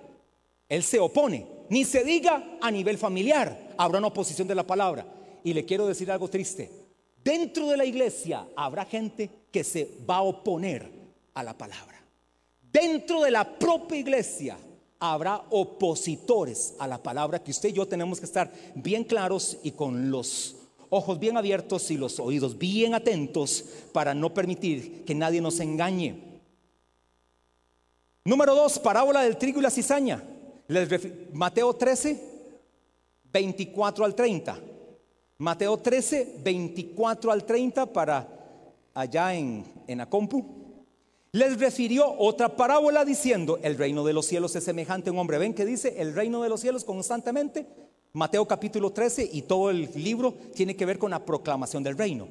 Él 0.69 0.83
se 0.83 0.99
opone, 0.99 1.45
ni 1.69 1.83
se 1.83 2.03
diga 2.03 2.57
a 2.61 2.71
nivel 2.71 2.97
familiar, 2.97 3.73
habrá 3.77 3.97
una 3.97 4.07
oposición 4.07 4.47
de 4.47 4.55
la 4.55 4.65
palabra. 4.65 5.05
Y 5.43 5.53
le 5.53 5.65
quiero 5.65 5.87
decir 5.87 6.09
algo 6.11 6.29
triste, 6.29 6.80
Dentro 7.23 7.67
de 7.67 7.77
la 7.77 7.85
iglesia 7.85 8.47
habrá 8.55 8.85
gente 8.85 9.29
que 9.51 9.63
se 9.63 9.89
va 10.09 10.17
a 10.17 10.21
oponer 10.23 10.89
a 11.33 11.43
la 11.43 11.57
palabra. 11.57 12.01
Dentro 12.71 13.21
de 13.21 13.31
la 13.31 13.57
propia 13.57 13.99
iglesia 13.99 14.57
habrá 14.99 15.43
opositores 15.49 16.75
a 16.79 16.87
la 16.87 17.01
palabra 17.01 17.43
que 17.43 17.51
usted 17.51 17.69
y 17.69 17.73
yo 17.73 17.87
tenemos 17.87 18.19
que 18.19 18.25
estar 18.25 18.51
bien 18.75 19.03
claros 19.03 19.57
y 19.63 19.71
con 19.71 20.09
los 20.09 20.55
ojos 20.89 21.19
bien 21.19 21.37
abiertos 21.37 21.89
y 21.91 21.97
los 21.97 22.19
oídos 22.19 22.57
bien 22.57 22.93
atentos 22.93 23.65
para 23.91 24.13
no 24.13 24.33
permitir 24.33 25.03
que 25.05 25.15
nadie 25.15 25.41
nos 25.41 25.59
engañe. 25.59 26.31
Número 28.23 28.53
dos, 28.53 28.77
parábola 28.77 29.23
del 29.23 29.37
trigo 29.37 29.59
y 29.59 29.63
la 29.63 29.71
cizaña. 29.71 30.23
Mateo 31.33 31.73
13, 31.73 32.21
24 33.31 34.05
al 34.05 34.15
30. 34.15 34.59
Mateo 35.41 35.75
13, 35.75 36.35
24 36.43 37.31
al 37.31 37.43
30 37.43 37.87
para 37.87 38.27
allá 38.93 39.33
en, 39.33 39.65
en. 39.87 40.07
Les 41.31 41.59
refirió 41.59 42.13
otra 42.19 42.55
parábola 42.55 43.03
diciendo, 43.03 43.57
el 43.63 43.75
reino 43.75 44.03
de 44.03 44.13
los 44.13 44.27
cielos 44.27 44.55
es 44.55 44.63
semejante 44.63 45.09
a 45.09 45.13
un 45.13 45.17
hombre. 45.17 45.39
¿Ven 45.39 45.55
que 45.55 45.65
dice 45.65 45.95
el 45.97 46.13
reino 46.13 46.43
de 46.43 46.49
los 46.49 46.61
cielos 46.61 46.83
constantemente? 46.83 47.65
Mateo 48.13 48.47
capítulo 48.47 48.91
13 48.91 49.31
y 49.33 49.41
todo 49.41 49.71
el 49.71 49.89
libro 49.95 50.35
tiene 50.53 50.75
que 50.75 50.85
ver 50.85 50.99
con 50.99 51.09
la 51.09 51.25
proclamación 51.25 51.81
del 51.81 51.97
reino. 51.97 52.27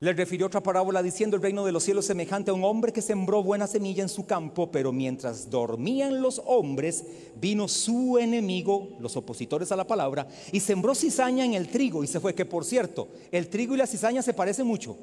Les 0.00 0.16
refirió 0.16 0.46
otra 0.46 0.62
parábola 0.62 1.02
diciendo 1.02 1.34
el 1.34 1.42
reino 1.42 1.64
de 1.64 1.72
los 1.72 1.82
cielos 1.82 2.06
semejante 2.06 2.52
a 2.52 2.54
un 2.54 2.62
hombre 2.62 2.92
que 2.92 3.02
sembró 3.02 3.42
buena 3.42 3.66
semilla 3.66 4.00
en 4.04 4.08
su 4.08 4.26
campo, 4.26 4.70
pero 4.70 4.92
mientras 4.92 5.50
dormían 5.50 6.22
los 6.22 6.40
hombres, 6.46 7.04
vino 7.34 7.66
su 7.66 8.16
enemigo, 8.16 8.96
los 9.00 9.16
opositores 9.16 9.72
a 9.72 9.76
la 9.76 9.88
palabra, 9.88 10.28
y 10.52 10.60
sembró 10.60 10.94
cizaña 10.94 11.44
en 11.44 11.54
el 11.54 11.68
trigo 11.68 12.04
y 12.04 12.06
se 12.06 12.20
fue, 12.20 12.32
que 12.32 12.44
por 12.44 12.64
cierto, 12.64 13.08
el 13.32 13.48
trigo 13.48 13.74
y 13.74 13.78
la 13.78 13.88
cizaña 13.88 14.22
se 14.22 14.34
parecen 14.34 14.68
mucho. 14.68 14.96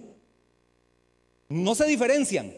No 1.50 1.76
se 1.76 1.86
diferencian. 1.88 2.54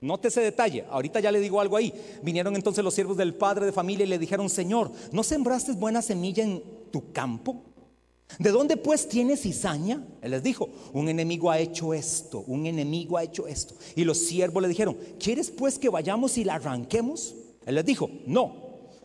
Note 0.00 0.26
ese 0.26 0.40
detalle. 0.40 0.84
Ahorita 0.90 1.20
ya 1.20 1.30
le 1.30 1.38
digo 1.38 1.60
algo 1.60 1.76
ahí. 1.76 1.94
Vinieron 2.20 2.56
entonces 2.56 2.82
los 2.82 2.94
siervos 2.94 3.16
del 3.16 3.34
padre 3.34 3.64
de 3.64 3.72
familia 3.72 4.04
y 4.04 4.08
le 4.08 4.18
dijeron, 4.18 4.50
Señor, 4.50 4.90
¿no 5.12 5.22
sembraste 5.22 5.72
buena 5.72 6.02
semilla 6.02 6.42
en 6.42 6.62
tu 6.90 7.12
campo? 7.12 7.62
¿De 8.38 8.50
dónde 8.50 8.76
pues 8.76 9.08
tiene 9.08 9.36
cizaña? 9.36 10.04
Él 10.20 10.32
les 10.32 10.42
dijo, 10.42 10.68
un 10.92 11.08
enemigo 11.08 11.50
ha 11.50 11.58
hecho 11.58 11.94
esto, 11.94 12.44
un 12.46 12.66
enemigo 12.66 13.16
ha 13.16 13.22
hecho 13.22 13.46
esto. 13.46 13.74
Y 13.94 14.04
los 14.04 14.18
siervos 14.18 14.62
le 14.62 14.68
dijeron, 14.68 14.96
¿quieres 15.18 15.50
pues 15.50 15.78
que 15.78 15.88
vayamos 15.88 16.36
y 16.36 16.44
la 16.44 16.56
arranquemos? 16.56 17.34
Él 17.64 17.76
les 17.76 17.84
dijo, 17.84 18.10
no, 18.26 18.54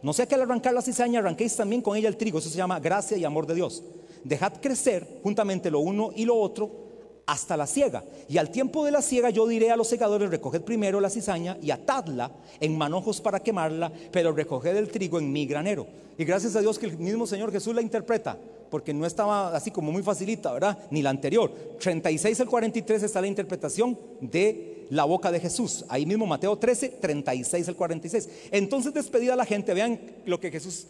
no 0.02 0.12
sea 0.12 0.26
que 0.26 0.36
al 0.36 0.42
arrancar 0.42 0.74
la 0.74 0.82
cizaña 0.82 1.20
arranquéis 1.20 1.56
también 1.56 1.82
con 1.82 1.96
ella 1.96 2.10
el 2.10 2.18
trigo, 2.18 2.40
eso 2.40 2.50
se 2.50 2.58
llama 2.58 2.80
gracia 2.80 3.16
y 3.16 3.24
amor 3.24 3.48
de 3.48 3.56
Dios. 3.56 3.84
Dejad 4.24 4.54
crecer 4.62 5.22
juntamente 5.24 5.72
lo 5.72 5.80
uno 5.80 6.12
y 6.16 6.26
lo 6.26 6.36
otro 6.36 6.90
hasta 7.26 7.56
la 7.56 7.68
siega. 7.68 8.04
Y 8.28 8.38
al 8.38 8.52
tiempo 8.52 8.84
de 8.84 8.92
la 8.92 9.02
siega 9.02 9.30
yo 9.30 9.48
diré 9.48 9.72
a 9.72 9.78
los 9.78 9.88
segadores, 9.88 10.30
recoged 10.30 10.62
primero 10.62 11.00
la 11.00 11.10
cizaña 11.10 11.58
y 11.62 11.72
atadla 11.72 12.32
en 12.60 12.78
manojos 12.78 13.22
para 13.22 13.40
quemarla, 13.40 13.92
pero 14.12 14.34
recoged 14.34 14.76
el 14.76 14.90
trigo 14.90 15.20
en 15.20 15.32
mi 15.32 15.46
granero. 15.46 15.88
Y 16.18 16.26
gracias 16.26 16.56
a 16.58 16.62
Dios 16.62 16.78
que 16.78 16.88
el 16.88 16.98
mismo 16.98 17.26
Señor 17.26 17.52
Jesús 17.52 17.74
la 17.74 17.82
interpreta 17.82 18.38
porque 18.72 18.94
no 18.94 19.06
estaba 19.06 19.56
así 19.56 19.70
como 19.70 19.92
muy 19.92 20.02
facilita, 20.02 20.52
¿verdad? 20.54 20.80
Ni 20.90 21.04
la 21.04 21.12
anterior. 21.12 21.52
36 21.80 22.40
al 22.40 22.48
43 22.48 23.04
está 23.04 23.22
la 23.22 23.28
interpretación 23.28 24.00
de 24.22 24.88
la 24.90 25.04
boca 25.04 25.32
de 25.32 25.40
Jesús. 25.40 25.86
Ahí 25.90 26.06
mismo 26.06 26.26
Mateo 26.26 26.58
13, 26.58 26.90
36 27.02 27.68
al 27.68 27.76
46. 27.76 28.30
Entonces 28.52 28.94
despedida 28.94 29.36
la 29.36 29.46
gente, 29.46 29.74
vean 29.74 30.00
lo 30.26 30.40
que 30.40 30.50
Jesús 30.50 30.88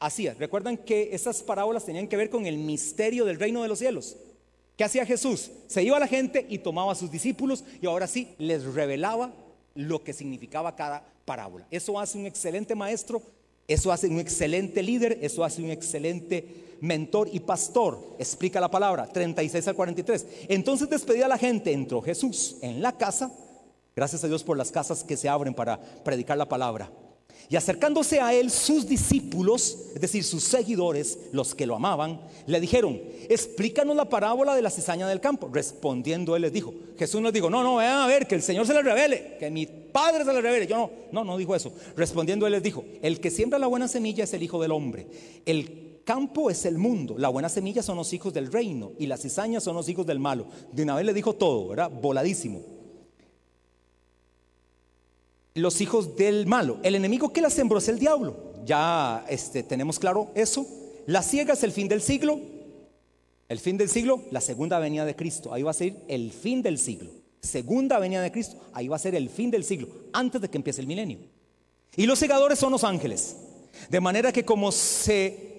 hacía. 0.00 0.34
Recuerdan 0.34 0.76
que 0.76 1.10
esas 1.12 1.42
parábolas 1.42 1.84
tenían 1.84 2.08
que 2.08 2.16
ver 2.16 2.30
con 2.30 2.46
el 2.46 2.58
misterio 2.58 3.24
del 3.24 3.38
reino 3.38 3.62
de 3.62 3.68
los 3.68 3.78
cielos. 3.78 4.16
¿Qué 4.76 4.84
hacía 4.84 5.06
Jesús? 5.06 5.50
Se 5.68 5.82
iba 5.82 5.96
a 5.96 6.00
la 6.00 6.08
gente 6.08 6.46
y 6.48 6.58
tomaba 6.58 6.92
a 6.92 6.96
sus 6.96 7.10
discípulos 7.10 7.64
y 7.80 7.86
ahora 7.86 8.06
sí 8.06 8.28
les 8.38 8.64
revelaba 8.64 9.32
lo 9.74 10.02
que 10.02 10.12
significaba 10.12 10.74
cada 10.74 11.04
parábola. 11.24 11.66
Eso 11.70 12.00
hace 12.00 12.18
un 12.18 12.26
excelente 12.26 12.74
maestro, 12.74 13.22
eso 13.68 13.92
hace 13.92 14.08
un 14.08 14.18
excelente 14.18 14.82
líder, 14.82 15.18
eso 15.22 15.44
hace 15.44 15.62
un 15.62 15.70
excelente 15.70 16.69
mentor 16.80 17.28
y 17.32 17.40
pastor. 17.40 18.16
Explica 18.18 18.60
la 18.60 18.70
palabra, 18.70 19.06
36 19.06 19.68
al 19.68 19.74
43. 19.74 20.26
Entonces 20.48 20.88
despedida 20.88 21.28
la 21.28 21.38
gente, 21.38 21.72
entró 21.72 22.02
Jesús 22.02 22.56
en 22.62 22.82
la 22.82 22.96
casa. 22.96 23.30
Gracias 23.94 24.24
a 24.24 24.28
Dios 24.28 24.44
por 24.44 24.56
las 24.56 24.70
casas 24.70 25.04
que 25.04 25.16
se 25.16 25.28
abren 25.28 25.54
para 25.54 25.80
predicar 26.04 26.36
la 26.38 26.48
palabra. 26.48 26.90
Y 27.50 27.56
acercándose 27.56 28.20
a 28.20 28.32
él 28.32 28.48
sus 28.48 28.86
discípulos, 28.86 29.76
es 29.92 30.00
decir, 30.00 30.22
sus 30.22 30.44
seguidores, 30.44 31.18
los 31.32 31.52
que 31.52 31.66
lo 31.66 31.74
amaban, 31.74 32.20
le 32.46 32.60
dijeron, 32.60 33.00
explícanos 33.28 33.96
la 33.96 34.08
parábola 34.08 34.54
de 34.54 34.62
la 34.62 34.70
cizaña 34.70 35.08
del 35.08 35.20
campo. 35.20 35.50
Respondiendo 35.52 36.36
él 36.36 36.42
les 36.42 36.52
dijo, 36.52 36.72
Jesús 36.96 37.20
nos 37.20 37.32
dijo, 37.32 37.50
no, 37.50 37.64
no, 37.64 37.74
vayan 37.74 38.02
a 38.02 38.06
ver, 38.06 38.28
que 38.28 38.36
el 38.36 38.42
Señor 38.42 38.68
se 38.68 38.74
le 38.74 38.82
revele, 38.82 39.36
que 39.40 39.50
mi 39.50 39.66
Padre 39.66 40.24
se 40.24 40.32
le 40.32 40.40
revele. 40.40 40.68
Yo 40.68 40.76
no, 40.76 40.90
no, 41.10 41.24
no 41.24 41.36
dijo 41.36 41.56
eso. 41.56 41.72
Respondiendo 41.96 42.46
él 42.46 42.52
les 42.52 42.62
dijo, 42.62 42.84
el 43.02 43.18
que 43.18 43.32
siembra 43.32 43.58
la 43.58 43.66
buena 43.66 43.88
semilla 43.88 44.22
es 44.22 44.32
el 44.32 44.44
Hijo 44.44 44.62
del 44.62 44.70
Hombre. 44.70 45.08
El 45.44 45.79
campo 46.04 46.50
es 46.50 46.64
el 46.64 46.78
mundo, 46.78 47.16
la 47.18 47.28
buena 47.28 47.48
semilla 47.48 47.82
son 47.82 47.96
los 47.96 48.12
hijos 48.12 48.32
del 48.32 48.50
reino 48.50 48.92
y 48.98 49.06
las 49.06 49.22
cizañas 49.22 49.62
son 49.62 49.76
los 49.76 49.88
hijos 49.88 50.06
del 50.06 50.18
malo. 50.18 50.46
De 50.72 50.82
una 50.82 50.94
vez 50.94 51.04
le 51.06 51.14
dijo 51.14 51.34
todo, 51.34 51.68
¿verdad? 51.68 51.90
Voladísimo. 51.90 52.62
Los 55.54 55.80
hijos 55.80 56.16
del 56.16 56.46
malo. 56.46 56.78
El 56.82 56.94
enemigo 56.94 57.32
que 57.32 57.40
la 57.40 57.50
sembró 57.50 57.78
es 57.78 57.88
el 57.88 57.98
diablo. 57.98 58.36
Ya 58.64 59.24
este, 59.28 59.62
tenemos 59.62 59.98
claro 59.98 60.30
eso. 60.34 60.66
La 61.06 61.22
ciega 61.22 61.54
es 61.54 61.62
el 61.64 61.72
fin 61.72 61.88
del 61.88 62.02
siglo. 62.02 62.40
El 63.48 63.58
fin 63.58 63.76
del 63.76 63.88
siglo, 63.88 64.22
la 64.30 64.40
segunda 64.40 64.78
venida 64.78 65.04
de 65.04 65.16
Cristo. 65.16 65.52
Ahí 65.52 65.64
va 65.64 65.72
a 65.72 65.74
ser 65.74 65.96
el 66.06 66.30
fin 66.30 66.62
del 66.62 66.78
siglo. 66.78 67.10
Segunda 67.40 67.98
venida 67.98 68.22
de 68.22 68.30
Cristo. 68.30 68.60
Ahí 68.72 68.86
va 68.86 68.94
a 68.94 69.00
ser 69.00 69.16
el 69.16 69.28
fin 69.28 69.50
del 69.50 69.64
siglo, 69.64 69.88
antes 70.12 70.40
de 70.40 70.48
que 70.48 70.56
empiece 70.56 70.80
el 70.80 70.86
milenio. 70.86 71.18
Y 71.96 72.06
los 72.06 72.18
segadores 72.18 72.60
son 72.60 72.70
los 72.70 72.84
ángeles. 72.84 73.36
De 73.88 74.00
manera 74.00 74.32
que 74.32 74.44
como 74.44 74.70
se 74.70 75.49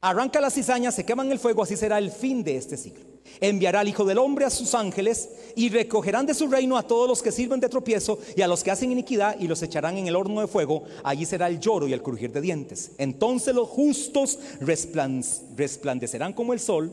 Arranca 0.00 0.40
la 0.40 0.50
cizaña, 0.50 0.92
se 0.92 1.04
queman 1.04 1.32
el 1.32 1.38
fuego, 1.38 1.62
así 1.62 1.76
será 1.76 1.98
el 1.98 2.10
fin 2.10 2.44
de 2.44 2.56
este 2.56 2.76
siglo. 2.76 3.04
Enviará 3.40 3.80
al 3.80 3.88
Hijo 3.88 4.04
del 4.04 4.18
Hombre 4.18 4.44
a 4.44 4.50
sus 4.50 4.74
ángeles 4.74 5.28
y 5.56 5.68
recogerán 5.68 6.26
de 6.26 6.34
su 6.34 6.48
reino 6.48 6.76
a 6.76 6.82
todos 6.82 7.08
los 7.08 7.22
que 7.22 7.32
sirven 7.32 7.60
de 7.60 7.68
tropiezo 7.68 8.18
y 8.36 8.42
a 8.42 8.48
los 8.48 8.62
que 8.62 8.70
hacen 8.70 8.92
iniquidad 8.92 9.38
y 9.40 9.48
los 9.48 9.62
echarán 9.62 9.96
en 9.96 10.06
el 10.06 10.16
horno 10.16 10.40
de 10.40 10.46
fuego. 10.46 10.84
Allí 11.02 11.24
será 11.24 11.48
el 11.48 11.60
lloro 11.60 11.88
y 11.88 11.92
el 11.92 12.02
crujir 12.02 12.32
de 12.32 12.40
dientes. 12.40 12.92
Entonces 12.98 13.54
los 13.54 13.68
justos 13.68 14.38
resplandecerán 14.60 16.32
como 16.34 16.52
el 16.52 16.60
sol 16.60 16.92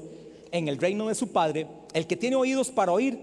en 0.52 0.68
el 0.68 0.78
reino 0.78 1.08
de 1.08 1.16
su 1.16 1.28
Padre. 1.28 1.68
El 1.94 2.08
que 2.08 2.18
tiene 2.18 2.36
oídos 2.36 2.72
para 2.72 2.92
oír, 2.92 3.20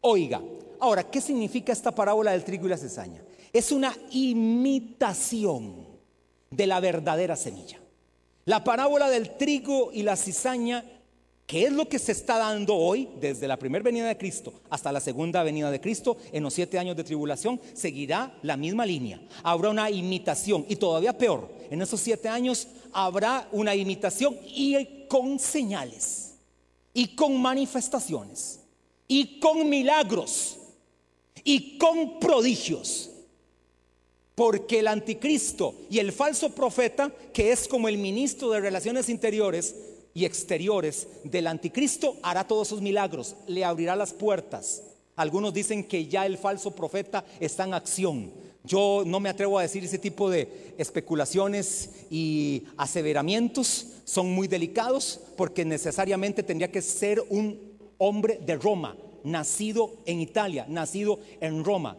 oiga. 0.00 0.40
Ahora, 0.80 1.08
¿qué 1.10 1.20
significa 1.20 1.72
esta 1.72 1.92
parábola 1.92 2.32
del 2.32 2.44
trigo 2.44 2.66
y 2.66 2.70
la 2.70 2.76
cizaña? 2.76 3.22
Es 3.52 3.70
una 3.70 3.94
imitación 4.10 5.86
de 6.50 6.66
la 6.66 6.80
verdadera 6.80 7.36
semilla. 7.36 7.83
La 8.46 8.62
parábola 8.62 9.08
del 9.08 9.36
trigo 9.36 9.90
y 9.92 10.02
la 10.02 10.16
cizaña, 10.16 10.84
que 11.46 11.64
es 11.64 11.72
lo 11.72 11.88
que 11.88 11.98
se 11.98 12.12
está 12.12 12.36
dando 12.38 12.74
hoy, 12.74 13.08
desde 13.20 13.48
la 13.48 13.58
primera 13.58 13.82
venida 13.82 14.06
de 14.06 14.18
Cristo 14.18 14.52
hasta 14.68 14.92
la 14.92 15.00
segunda 15.00 15.42
venida 15.42 15.70
de 15.70 15.80
Cristo, 15.80 16.18
en 16.30 16.42
los 16.42 16.52
siete 16.52 16.78
años 16.78 16.96
de 16.96 17.04
tribulación, 17.04 17.60
seguirá 17.72 18.36
la 18.42 18.56
misma 18.56 18.84
línea. 18.84 19.20
Habrá 19.42 19.70
una 19.70 19.90
imitación 19.90 20.66
y 20.68 20.76
todavía 20.76 21.16
peor, 21.16 21.50
en 21.70 21.80
esos 21.80 22.00
siete 22.00 22.28
años 22.28 22.68
habrá 22.92 23.48
una 23.52 23.74
imitación 23.74 24.36
y 24.46 25.06
con 25.08 25.38
señales, 25.38 26.34
y 26.92 27.14
con 27.14 27.40
manifestaciones, 27.40 28.60
y 29.08 29.40
con 29.40 29.68
milagros, 29.68 30.58
y 31.42 31.78
con 31.78 32.18
prodigios. 32.18 33.10
Porque 34.34 34.80
el 34.80 34.88
anticristo 34.88 35.74
y 35.90 35.98
el 35.98 36.12
falso 36.12 36.50
profeta, 36.50 37.12
que 37.32 37.52
es 37.52 37.68
como 37.68 37.88
el 37.88 37.98
ministro 37.98 38.50
de 38.50 38.60
Relaciones 38.60 39.08
Interiores 39.08 39.74
y 40.12 40.24
Exteriores 40.24 41.06
del 41.22 41.46
anticristo, 41.46 42.16
hará 42.22 42.46
todos 42.46 42.68
sus 42.68 42.80
milagros, 42.80 43.36
le 43.46 43.64
abrirá 43.64 43.94
las 43.94 44.12
puertas. 44.12 44.82
Algunos 45.16 45.54
dicen 45.54 45.84
que 45.84 46.06
ya 46.06 46.26
el 46.26 46.38
falso 46.38 46.72
profeta 46.72 47.24
está 47.38 47.64
en 47.64 47.74
acción. 47.74 48.32
Yo 48.64 49.04
no 49.06 49.20
me 49.20 49.28
atrevo 49.28 49.58
a 49.58 49.62
decir 49.62 49.84
ese 49.84 49.98
tipo 49.98 50.30
de 50.30 50.74
especulaciones 50.78 51.90
y 52.10 52.64
aseveramientos, 52.76 53.88
son 54.04 54.32
muy 54.32 54.48
delicados 54.48 55.20
porque 55.36 55.64
necesariamente 55.64 56.42
tendría 56.42 56.70
que 56.70 56.82
ser 56.82 57.22
un 57.28 57.58
hombre 57.98 58.40
de 58.44 58.56
Roma, 58.56 58.96
nacido 59.22 59.92
en 60.06 60.20
Italia, 60.20 60.66
nacido 60.68 61.18
en 61.40 61.62
Roma. 61.64 61.96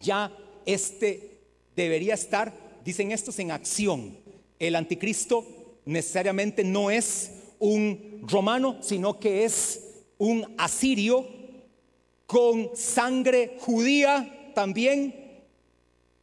Ya 0.00 0.36
este 0.66 1.31
debería 1.76 2.14
estar, 2.14 2.52
dicen 2.84 3.12
estos, 3.12 3.38
en 3.38 3.50
acción. 3.50 4.16
El 4.58 4.76
anticristo 4.76 5.46
necesariamente 5.84 6.64
no 6.64 6.90
es 6.90 7.32
un 7.58 8.22
romano, 8.28 8.78
sino 8.80 9.18
que 9.18 9.44
es 9.44 10.04
un 10.18 10.54
asirio 10.58 11.26
con 12.26 12.70
sangre 12.74 13.56
judía 13.58 14.52
también. 14.54 15.14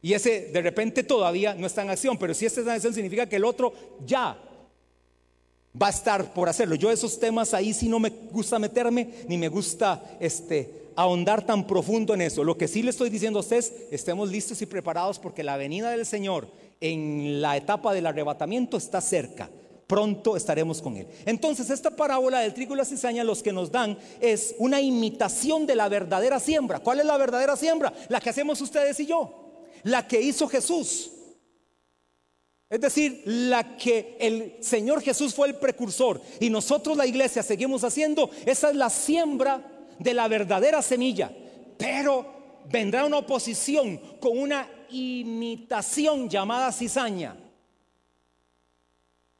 Y 0.02 0.14
ese 0.14 0.50
de 0.52 0.62
repente 0.62 1.02
todavía 1.02 1.54
no 1.54 1.66
está 1.66 1.82
en 1.82 1.90
acción, 1.90 2.18
pero 2.18 2.32
si 2.34 2.46
este 2.46 2.60
está 2.60 2.72
en 2.72 2.76
acción 2.76 2.94
significa 2.94 3.28
que 3.28 3.36
el 3.36 3.44
otro 3.44 3.72
ya 4.06 4.42
va 5.80 5.88
a 5.88 5.90
estar 5.90 6.32
por 6.32 6.48
hacerlo. 6.48 6.74
Yo 6.74 6.90
esos 6.90 7.18
temas 7.18 7.54
ahí 7.54 7.72
sí 7.72 7.88
no 7.88 7.98
me 7.98 8.10
gusta 8.30 8.58
meterme, 8.58 9.10
ni 9.28 9.38
me 9.38 9.48
gusta 9.48 10.02
este 10.20 10.90
ahondar 10.96 11.46
tan 11.46 11.66
profundo 11.66 12.14
en 12.14 12.22
eso. 12.22 12.44
Lo 12.44 12.58
que 12.58 12.68
sí 12.68 12.82
le 12.82 12.90
estoy 12.90 13.10
diciendo 13.10 13.38
a 13.38 13.42
ustedes, 13.42 13.72
estemos 13.90 14.30
listos 14.30 14.60
y 14.62 14.66
preparados 14.66 15.18
porque 15.18 15.42
la 15.42 15.56
venida 15.56 15.90
del 15.90 16.04
Señor 16.04 16.48
en 16.80 17.40
la 17.40 17.56
etapa 17.56 17.94
del 17.94 18.06
arrebatamiento 18.06 18.76
está 18.76 19.00
cerca. 19.00 19.48
Pronto 19.86 20.36
estaremos 20.36 20.80
con 20.80 20.96
Él. 20.96 21.08
Entonces, 21.26 21.68
esta 21.68 21.90
parábola 21.90 22.40
del 22.40 22.54
trigo 22.54 22.74
y 22.74 22.76
la 22.76 22.84
cizaña, 22.84 23.24
los 23.24 23.42
que 23.42 23.52
nos 23.52 23.72
dan 23.72 23.98
es 24.20 24.54
una 24.58 24.80
imitación 24.80 25.66
de 25.66 25.74
la 25.74 25.88
verdadera 25.88 26.38
siembra. 26.38 26.78
¿Cuál 26.78 27.00
es 27.00 27.06
la 27.06 27.16
verdadera 27.16 27.56
siembra? 27.56 27.92
La 28.08 28.20
que 28.20 28.30
hacemos 28.30 28.60
ustedes 28.60 29.00
y 29.00 29.06
yo. 29.06 29.64
La 29.82 30.06
que 30.06 30.20
hizo 30.20 30.46
Jesús. 30.46 31.10
Es 32.70 32.80
decir, 32.80 33.22
la 33.26 33.76
que 33.76 34.16
el 34.20 34.56
Señor 34.60 35.02
Jesús 35.02 35.34
fue 35.34 35.48
el 35.48 35.56
precursor 35.56 36.22
y 36.38 36.48
nosotros 36.50 36.96
la 36.96 37.04
iglesia 37.04 37.42
seguimos 37.42 37.82
haciendo, 37.82 38.30
esa 38.46 38.70
es 38.70 38.76
la 38.76 38.88
siembra 38.88 39.88
de 39.98 40.14
la 40.14 40.28
verdadera 40.28 40.80
semilla, 40.80 41.32
pero 41.76 42.62
vendrá 42.70 43.04
una 43.04 43.18
oposición 43.18 44.00
con 44.20 44.38
una 44.38 44.68
imitación 44.90 46.28
llamada 46.28 46.70
cizaña. 46.70 47.36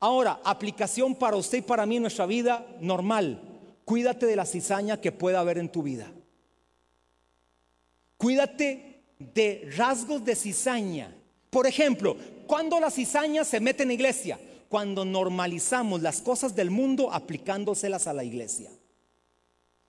Ahora, 0.00 0.40
aplicación 0.42 1.14
para 1.14 1.36
usted 1.36 1.58
y 1.58 1.62
para 1.62 1.86
mí 1.86 1.96
en 1.96 2.02
nuestra 2.02 2.26
vida 2.26 2.66
normal. 2.80 3.40
Cuídate 3.84 4.26
de 4.26 4.34
la 4.34 4.46
cizaña 4.46 5.00
que 5.00 5.12
pueda 5.12 5.38
haber 5.38 5.58
en 5.58 5.70
tu 5.70 5.84
vida. 5.84 6.10
Cuídate 8.16 9.02
de 9.18 9.70
rasgos 9.76 10.24
de 10.24 10.34
cizaña. 10.34 11.14
Por 11.50 11.66
ejemplo, 11.66 12.16
cuando 12.50 12.80
la 12.80 12.90
cizaña 12.90 13.44
se 13.44 13.60
mete 13.60 13.84
en 13.84 13.90
la 13.90 13.94
iglesia, 13.94 14.36
cuando 14.68 15.04
normalizamos 15.04 16.02
las 16.02 16.20
cosas 16.20 16.56
del 16.56 16.68
mundo 16.68 17.12
aplicándoselas 17.12 18.08
a 18.08 18.12
la 18.12 18.24
iglesia. 18.24 18.72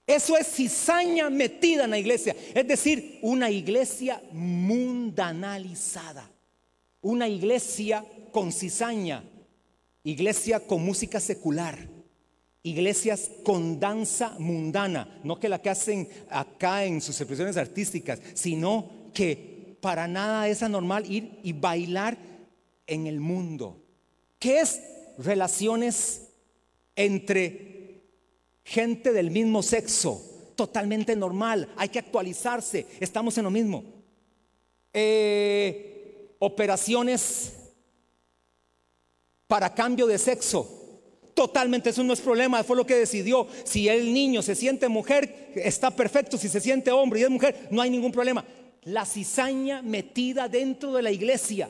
Eso 0.06 0.38
es 0.38 0.45
cizaña 0.45 1.32
metida 1.32 1.86
en 1.86 1.89
la 1.89 1.97
iglesia. 1.97 2.36
Es 2.54 2.67
decir, 2.67 3.17
una 3.24 3.50
iglesia 3.50 4.21
mundanalizada. 4.32 6.30
Una 7.02 7.28
iglesia 7.28 8.06
con 8.32 8.52
cizaña. 8.52 9.24
Iglesia 10.04 10.60
con 10.60 10.86
música 10.86 11.19
secular. 11.19 11.80
Iglesias 12.62 13.32
con 13.43 13.80
danza 13.80 14.36
mundana. 14.38 15.19
No 15.24 15.39
que 15.39 15.50
la 15.50 15.60
que 15.60 15.71
hacen 15.71 16.08
acá 16.30 16.86
en 16.86 17.02
sus 17.02 17.19
expresiones 17.19 17.58
artísticas, 17.58 18.19
sino 18.36 18.88
que 19.15 19.78
para 19.82 20.08
nada 20.08 20.47
es 20.47 20.62
anormal 20.62 21.12
ir 21.12 21.39
y 21.41 21.54
bailar 21.54 22.30
en 22.88 23.08
el 23.08 23.20
mundo. 23.20 23.82
¿Qué 24.39 24.60
es 24.60 24.82
relaciones 25.17 26.30
entre 26.96 27.82
gente 28.63 29.12
del 29.12 29.32
mismo 29.32 29.63
sexo, 29.63 30.22
totalmente 30.56 31.15
normal, 31.15 31.70
hay 31.76 31.89
que 31.89 32.00
actualizarse, 32.00 32.86
estamos 33.00 33.38
en 33.38 33.44
lo 33.44 33.52
mismo. 33.52 33.84
Eh, 34.94 36.36
operaciones 36.39 37.54
para 39.48 39.74
cambio 39.74 40.08
de 40.08 40.17
sexo. 40.17 40.78
Totalmente, 41.34 41.89
eso 41.89 42.04
no 42.04 42.13
es 42.13 42.22
problema, 42.22 42.63
fue 42.63 42.76
lo 42.76 42.86
que 42.86 42.96
decidió. 42.96 43.48
Si 43.63 43.88
el 43.88 44.13
niño 44.13 44.41
se 44.41 44.56
siente 44.56 44.88
mujer, 44.88 45.52
está 45.56 45.91
perfecto. 45.91 46.38
Si 46.38 46.50
se 46.50 46.60
siente 46.60 46.91
hombre 46.91 47.22
y 47.22 47.24
es 47.24 47.30
mujer, 47.30 47.67
no 47.72 47.82
hay 47.82 47.89
ningún 47.89 48.12
problema. 48.12 48.46
La 48.84 49.06
cizaña 49.06 49.82
metida 49.82 50.48
dentro 50.48 50.94
de 50.94 51.02
la 51.02 51.12
iglesia. 51.12 51.70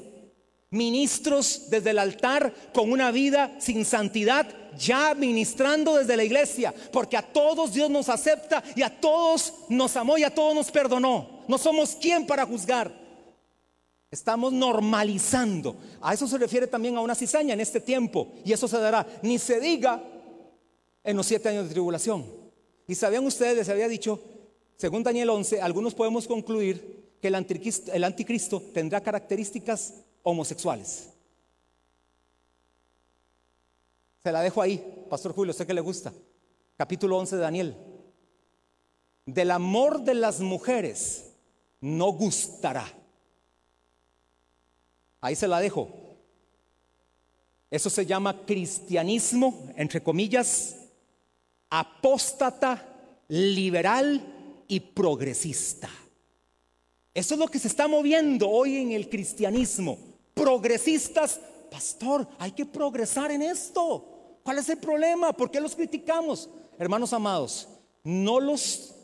Ministros 0.72 1.70
desde 1.70 1.90
el 1.90 2.00
altar 2.00 2.54
con 2.74 2.92
una 2.92 3.12
vida 3.12 3.56
sin 3.60 3.86
santidad 3.86 4.48
ya 4.78 5.14
ministrando 5.14 5.98
desde 5.98 6.16
la 6.16 6.24
iglesia, 6.24 6.74
porque 6.92 7.18
a 7.18 7.22
todos 7.22 7.74
Dios 7.74 7.90
nos 7.90 8.10
acepta 8.10 8.64
y 8.76 8.82
a 8.82 9.02
todos 9.02 9.54
nos 9.70 9.96
amó 9.96 10.18
y 10.18 10.24
a 10.24 10.34
todos 10.34 10.56
nos 10.56 10.72
perdonó. 10.72 11.44
No 11.48 11.58
somos 11.58 11.96
quien 11.96 12.26
para 12.26 12.46
juzgar. 12.46 12.92
Estamos 14.10 14.52
normalizando. 14.52 15.76
A 16.02 16.14
eso 16.14 16.28
se 16.28 16.38
refiere 16.38 16.68
también 16.68 16.98
a 16.98 17.02
una 17.02 17.16
cizaña 17.16 17.54
en 17.54 17.62
este 17.62 17.80
tiempo. 17.80 18.30
Y 18.44 18.52
eso 18.52 18.68
se 18.68 18.78
dará, 18.78 19.08
ni 19.22 19.40
se 19.40 19.60
diga, 19.60 20.04
en 21.04 21.18
los 21.18 21.26
siete 21.26 21.50
años 21.50 21.66
de 21.66 21.72
tribulación. 21.72 22.26
Y 22.88 22.96
sabían 22.96 23.26
ustedes, 23.26 23.56
les 23.56 23.70
había 23.70 23.88
dicho, 23.88 24.20
según 24.76 25.04
Daniel 25.04 25.30
11, 25.30 25.62
algunos 25.62 25.94
podemos 25.94 26.28
concluir 26.28 27.16
que 27.22 27.30
el 27.30 27.36
anticristo, 27.36 27.92
el 27.94 28.04
anticristo 28.04 28.62
tendrá 28.74 29.02
características 29.02 29.94
homosexuales. 30.24 31.10
Se 34.24 34.32
la 34.32 34.42
dejo 34.42 34.62
ahí, 34.62 35.06
Pastor 35.10 35.34
Julio, 35.34 35.54
sé 35.54 35.66
que 35.66 35.74
le 35.74 35.82
gusta. 35.82 36.14
Capítulo 36.78 37.18
11 37.18 37.36
de 37.36 37.42
Daniel. 37.42 37.78
Del 39.26 39.52
amor 39.52 40.02
de 40.02 40.14
las 40.14 40.40
mujeres 40.40 41.32
no 41.80 42.12
gustará. 42.12 42.86
Ahí 45.20 45.36
se 45.36 45.48
la 45.48 45.60
dejo. 45.60 45.90
Eso 47.70 47.90
se 47.90 48.06
llama 48.06 48.46
cristianismo, 48.46 49.72
entre 49.76 50.04
comillas, 50.04 50.76
apóstata, 51.70 53.24
liberal 53.30 54.64
y 54.68 54.80
progresista. 54.80 55.90
Eso 57.14 57.34
es 57.34 57.40
lo 57.40 57.48
que 57.48 57.60
se 57.60 57.68
está 57.68 57.88
moviendo 57.88 58.50
hoy 58.50 58.78
en 58.78 58.92
el 58.92 59.10
cristianismo. 59.10 60.11
Progresistas, 60.42 61.40
pastor, 61.70 62.28
hay 62.40 62.52
que 62.52 62.66
progresar 62.66 63.30
en 63.30 63.44
esto. 63.44 64.40
¿Cuál 64.42 64.58
es 64.58 64.68
el 64.70 64.80
problema? 64.80 65.32
¿Por 65.34 65.52
qué 65.52 65.62
los 65.62 65.76
criticamos? 65.76 66.50
Hermanos 66.80 67.14
amados, 67.14 67.68
no 68.04 68.40
los... 68.40 68.96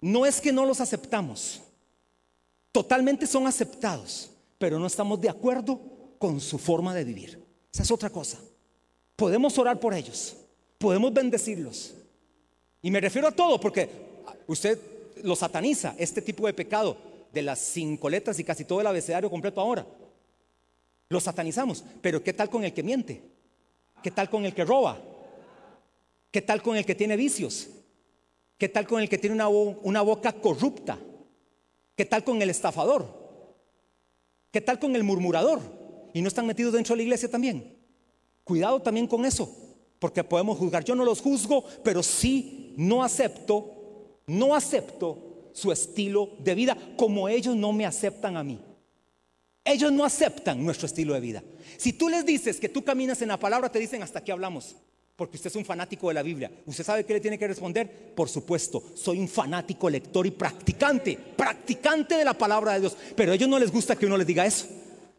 No 0.00 0.24
es 0.24 0.40
que 0.40 0.52
no 0.52 0.64
los 0.64 0.80
aceptamos. 0.80 1.60
Totalmente 2.72 3.26
son 3.26 3.46
aceptados, 3.46 4.30
pero 4.56 4.78
no 4.78 4.86
estamos 4.86 5.20
de 5.20 5.28
acuerdo 5.28 5.78
con 6.18 6.40
su 6.40 6.56
forma 6.56 6.94
de 6.94 7.04
vivir. 7.04 7.44
Esa 7.70 7.82
es 7.82 7.90
otra 7.90 8.08
cosa. 8.08 8.38
Podemos 9.16 9.58
orar 9.58 9.78
por 9.78 9.92
ellos, 9.92 10.34
podemos 10.78 11.12
bendecirlos. 11.12 11.92
Y 12.80 12.90
me 12.90 13.02
refiero 13.02 13.28
a 13.28 13.32
todo 13.32 13.60
porque 13.60 13.90
usted 14.46 14.78
lo 15.22 15.36
sataniza, 15.36 15.94
este 15.98 16.22
tipo 16.22 16.46
de 16.46 16.54
pecado 16.54 17.11
de 17.32 17.42
las 17.42 17.58
cinco 17.58 18.10
letras 18.10 18.38
y 18.38 18.44
casi 18.44 18.64
todo 18.64 18.80
el 18.80 18.86
abecedario 18.86 19.30
completo 19.30 19.60
ahora. 19.60 19.86
Lo 21.08 21.20
satanizamos. 21.20 21.84
Pero 22.00 22.22
¿qué 22.22 22.32
tal 22.32 22.50
con 22.50 22.64
el 22.64 22.72
que 22.72 22.82
miente? 22.82 23.22
¿Qué 24.02 24.10
tal 24.10 24.28
con 24.28 24.44
el 24.44 24.54
que 24.54 24.64
roba? 24.64 24.98
¿Qué 26.30 26.42
tal 26.42 26.62
con 26.62 26.76
el 26.76 26.84
que 26.84 26.94
tiene 26.94 27.16
vicios? 27.16 27.68
¿Qué 28.58 28.68
tal 28.68 28.86
con 28.86 29.00
el 29.00 29.08
que 29.08 29.18
tiene 29.18 29.34
una, 29.34 29.48
una 29.48 30.02
boca 30.02 30.32
corrupta? 30.32 30.98
¿Qué 31.96 32.04
tal 32.04 32.24
con 32.24 32.40
el 32.40 32.50
estafador? 32.50 33.06
¿Qué 34.50 34.60
tal 34.60 34.78
con 34.78 34.94
el 34.96 35.02
murmurador? 35.02 35.60
¿Y 36.12 36.20
no 36.20 36.28
están 36.28 36.46
metidos 36.46 36.74
dentro 36.74 36.94
de 36.94 36.98
la 36.98 37.02
iglesia 37.04 37.30
también? 37.30 37.76
Cuidado 38.44 38.80
también 38.80 39.06
con 39.06 39.24
eso, 39.24 39.54
porque 39.98 40.24
podemos 40.24 40.58
juzgar. 40.58 40.84
Yo 40.84 40.94
no 40.94 41.04
los 41.04 41.20
juzgo, 41.20 41.64
pero 41.82 42.02
sí 42.02 42.74
no 42.76 43.02
acepto, 43.02 44.18
no 44.26 44.54
acepto 44.54 45.31
su 45.52 45.72
estilo 45.72 46.30
de 46.38 46.54
vida 46.54 46.76
como 46.96 47.28
ellos 47.28 47.56
no 47.56 47.72
me 47.72 47.86
aceptan 47.86 48.36
a 48.36 48.44
mí. 48.44 48.60
Ellos 49.64 49.92
no 49.92 50.04
aceptan 50.04 50.64
nuestro 50.64 50.86
estilo 50.86 51.14
de 51.14 51.20
vida. 51.20 51.42
Si 51.76 51.92
tú 51.92 52.08
les 52.08 52.26
dices 52.26 52.58
que 52.58 52.68
tú 52.68 52.82
caminas 52.84 53.22
en 53.22 53.28
la 53.28 53.38
palabra, 53.38 53.70
te 53.70 53.78
dicen 53.78 54.02
hasta 54.02 54.18
aquí 54.18 54.32
hablamos, 54.32 54.76
porque 55.14 55.36
usted 55.36 55.50
es 55.50 55.56
un 55.56 55.64
fanático 55.64 56.08
de 56.08 56.14
la 56.14 56.22
Biblia. 56.22 56.50
¿Usted 56.66 56.84
sabe 56.84 57.04
qué 57.04 57.14
le 57.14 57.20
tiene 57.20 57.38
que 57.38 57.46
responder? 57.46 58.12
Por 58.14 58.28
supuesto, 58.28 58.82
soy 58.94 59.18
un 59.18 59.28
fanático 59.28 59.88
lector 59.88 60.26
y 60.26 60.32
practicante, 60.32 61.16
practicante 61.16 62.16
de 62.16 62.24
la 62.24 62.34
palabra 62.34 62.72
de 62.72 62.80
Dios. 62.80 62.96
Pero 63.14 63.32
a 63.32 63.34
ellos 63.36 63.48
no 63.48 63.58
les 63.58 63.70
gusta 63.70 63.94
que 63.94 64.06
uno 64.06 64.16
les 64.16 64.26
diga 64.26 64.44
eso. 64.44 64.66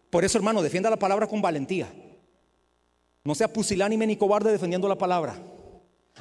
Por 0.09 0.25
eso, 0.25 0.37
hermano, 0.37 0.61
defienda 0.61 0.89
la 0.89 0.99
palabra 0.99 1.25
con 1.25 1.41
valentía. 1.41 1.91
No 3.23 3.33
sea 3.33 3.51
pusilánime 3.51 4.05
ni 4.05 4.17
cobarde 4.17 4.51
defendiendo 4.51 4.89
la 4.89 4.97
palabra. 4.97 5.37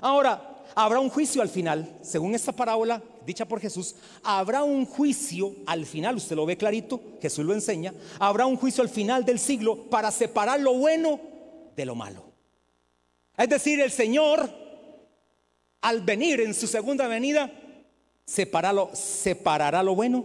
Ahora, 0.01 0.52
habrá 0.75 1.01
un 1.01 1.09
juicio 1.09 1.43
al 1.43 1.49
final, 1.49 1.99
según 2.03 2.35
esta 2.35 2.53
parábola 2.53 3.03
dicha 3.25 3.47
por 3.47 3.61
Jesús, 3.61 3.95
habrá 4.23 4.63
un 4.63 4.85
juicio 4.85 5.55
al 5.67 5.87
final, 5.87 6.17
usted 6.17 6.37
lo 6.37 6.47
ve 6.47 6.57
clarito, 6.57 7.01
Jesús 7.21 7.45
lo 7.45 7.55
enseña, 7.55 7.95
habrá 8.19 8.47
un 8.47 8.57
juicio 8.57 8.83
al 8.83 8.89
final 8.89 9.25
del 9.25 9.39
siglo 9.39 9.85
para 9.91 10.11
separar 10.11 10.61
lo 10.61 10.75
bueno 10.75 11.21
de 11.77 11.85
lo 11.85 11.95
malo. 11.95 12.25
Es 13.37 13.49
decir, 13.49 13.81
el 13.81 13.91
Señor, 13.91 14.51
al 15.81 16.01
venir 16.03 16.41
en 16.41 16.55
su 16.55 16.67
segunda 16.67 17.09
venida, 17.09 17.51
separará 18.25 19.83
lo 19.83 19.95
bueno, 19.95 20.25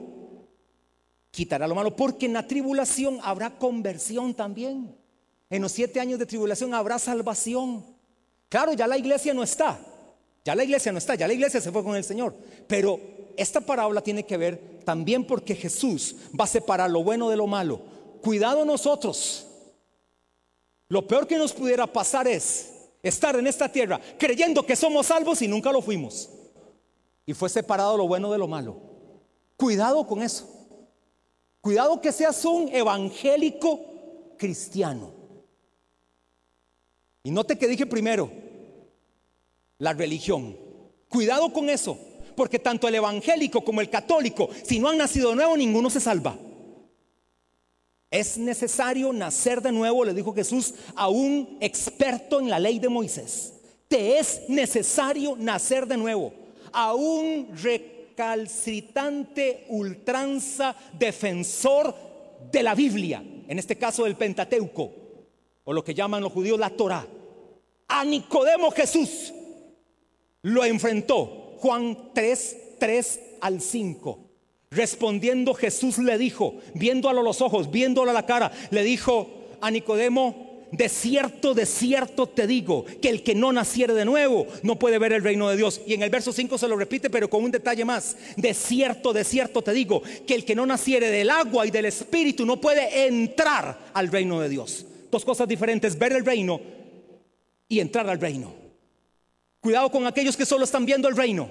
quitará 1.31 1.67
lo 1.67 1.75
malo, 1.75 1.95
porque 1.95 2.25
en 2.25 2.33
la 2.33 2.47
tribulación 2.47 3.19
habrá 3.23 3.57
conversión 3.57 4.33
también. 4.33 4.95
En 5.49 5.61
los 5.61 5.71
siete 5.71 5.99
años 5.99 6.19
de 6.19 6.25
tribulación 6.25 6.73
habrá 6.73 6.99
salvación. 6.99 7.85
Claro, 8.49 8.73
ya 8.73 8.87
la 8.87 8.97
iglesia 8.97 9.33
no 9.33 9.43
está. 9.43 9.79
Ya 10.47 10.55
la 10.55 10.63
iglesia 10.63 10.93
no 10.93 10.97
está, 10.97 11.13
ya 11.13 11.27
la 11.27 11.33
iglesia 11.33 11.59
se 11.59 11.73
fue 11.73 11.83
con 11.83 11.97
el 11.97 12.05
Señor. 12.05 12.33
Pero 12.67 13.01
esta 13.35 13.59
parábola 13.59 13.99
tiene 13.99 14.25
que 14.25 14.37
ver 14.37 14.79
también 14.85 15.27
porque 15.27 15.53
Jesús 15.53 16.15
va 16.39 16.45
a 16.45 16.47
separar 16.47 16.89
lo 16.89 17.03
bueno 17.03 17.29
de 17.29 17.35
lo 17.35 17.47
malo. 17.47 17.81
Cuidado 18.21 18.63
nosotros. 18.63 19.45
Lo 20.87 21.05
peor 21.05 21.27
que 21.27 21.37
nos 21.37 21.51
pudiera 21.51 21.85
pasar 21.85 22.29
es 22.29 22.75
estar 23.03 23.35
en 23.35 23.45
esta 23.45 23.69
tierra 23.69 23.99
creyendo 24.17 24.65
que 24.65 24.77
somos 24.77 25.07
salvos 25.07 25.41
y 25.41 25.49
nunca 25.49 25.69
lo 25.69 25.81
fuimos. 25.81 26.29
Y 27.25 27.33
fue 27.33 27.49
separado 27.49 27.97
lo 27.97 28.07
bueno 28.07 28.31
de 28.31 28.37
lo 28.37 28.47
malo. 28.47 28.77
Cuidado 29.57 30.07
con 30.07 30.23
eso. 30.23 30.47
Cuidado 31.59 31.99
que 31.99 32.13
seas 32.13 32.45
un 32.45 32.69
evangélico 32.69 33.81
cristiano. 34.37 35.11
Y 37.21 37.31
note 37.31 37.57
que 37.57 37.67
dije 37.67 37.85
primero, 37.85 38.31
la 39.79 39.93
religión. 39.93 40.57
Cuidado 41.09 41.51
con 41.53 41.69
eso, 41.69 41.97
porque 42.35 42.59
tanto 42.59 42.87
el 42.87 42.95
evangélico 42.95 43.63
como 43.63 43.81
el 43.81 43.89
católico, 43.89 44.49
si 44.63 44.79
no 44.79 44.89
han 44.89 44.97
nacido 44.97 45.29
de 45.29 45.35
nuevo, 45.35 45.57
ninguno 45.57 45.89
se 45.89 45.99
salva. 45.99 46.37
Es 48.09 48.37
necesario 48.37 49.11
nacer 49.11 49.61
de 49.61 49.71
nuevo, 49.71 50.05
le 50.05 50.13
dijo 50.13 50.33
Jesús 50.33 50.73
a 50.95 51.09
un 51.09 51.57
experto 51.59 52.39
en 52.39 52.49
la 52.49 52.59
ley 52.59 52.79
de 52.79 52.89
Moisés. 52.89 53.53
Te 53.87 54.19
es 54.19 54.41
necesario 54.47 55.35
nacer 55.37 55.87
de 55.87 55.97
nuevo, 55.97 56.33
a 56.71 56.93
un 56.93 57.49
recalcitrante 57.61 59.65
ultranza 59.69 60.75
defensor 60.97 61.95
de 62.51 62.63
la 62.63 62.75
Biblia, 62.75 63.23
en 63.47 63.59
este 63.59 63.77
caso 63.77 64.03
del 64.03 64.15
Pentateuco, 64.15 64.91
o 65.63 65.73
lo 65.73 65.83
que 65.83 65.93
llaman 65.93 66.23
los 66.23 66.33
judíos 66.33 66.59
la 66.59 66.69
Torah 66.69 67.07
a 67.87 68.03
Nicodemo 68.03 68.71
Jesús 68.71 69.33
lo 70.47 70.63
enfrentó. 70.63 71.55
Juan 71.57 72.11
3, 72.13 72.57
3 72.79 73.19
al 73.41 73.61
5. 73.61 74.19
Respondiendo 74.71 75.53
Jesús 75.53 75.97
le 75.97 76.17
dijo, 76.17 76.55
viéndolo 76.73 77.21
a 77.21 77.23
los 77.23 77.41
ojos, 77.41 77.69
viéndolo 77.71 78.11
a 78.11 78.13
la 78.13 78.25
cara, 78.25 78.51
le 78.71 78.83
dijo 78.83 79.29
a 79.61 79.71
Nicodemo, 79.71 80.47
de 80.71 80.89
cierto, 80.89 81.53
de 81.53 81.65
cierto 81.65 82.27
te 82.27 82.45
digo, 82.47 82.85
que 83.01 83.09
el 83.09 83.23
que 83.23 83.35
no 83.35 83.51
naciere 83.53 83.93
de 83.93 84.05
nuevo 84.05 84.47
no 84.63 84.77
puede 84.77 84.99
ver 84.99 85.13
el 85.13 85.23
reino 85.23 85.49
de 85.49 85.57
Dios. 85.57 85.81
Y 85.85 85.93
en 85.93 86.03
el 86.03 86.09
verso 86.09 86.31
5 86.31 86.57
se 86.57 86.67
lo 86.67 86.77
repite, 86.77 87.09
pero 87.09 87.29
con 87.29 87.43
un 87.43 87.51
detalle 87.51 87.85
más. 87.85 88.15
De 88.35 88.53
cierto, 88.53 89.13
de 89.13 89.23
cierto 89.23 89.61
te 89.61 89.73
digo, 89.73 90.01
que 90.25 90.35
el 90.35 90.45
que 90.45 90.55
no 90.55 90.65
naciere 90.65 91.09
del 91.09 91.29
agua 91.29 91.65
y 91.65 91.71
del 91.71 91.85
espíritu 91.85 92.45
no 92.45 92.59
puede 92.59 93.07
entrar 93.07 93.91
al 93.93 94.09
reino 94.09 94.39
de 94.39 94.49
Dios. 94.49 94.85
Dos 95.11 95.25
cosas 95.25 95.47
diferentes, 95.47 95.97
ver 95.97 96.13
el 96.13 96.25
reino 96.25 96.59
y 97.69 97.79
entrar 97.79 98.09
al 98.09 98.19
reino. 98.19 98.66
Cuidado 99.59 99.89
con 99.89 100.05
aquellos 100.07 100.37
que 100.37 100.45
solo 100.45 100.63
están 100.63 100.85
viendo 100.85 101.07
el 101.07 101.15
reino. 101.15 101.49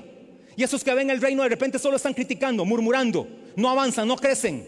Y 0.57 0.63
esos 0.63 0.83
que 0.83 0.95
ven 0.95 1.11
el 1.11 1.21
reino 1.21 1.43
de 1.43 1.51
repente 1.51 1.79
solo 1.79 1.97
están 1.97 2.15
criticando, 2.15 2.65
murmurando, 2.65 3.29
no 3.57 3.69
avanzan, 3.69 4.09
no 4.09 4.17
crecen. 4.17 4.67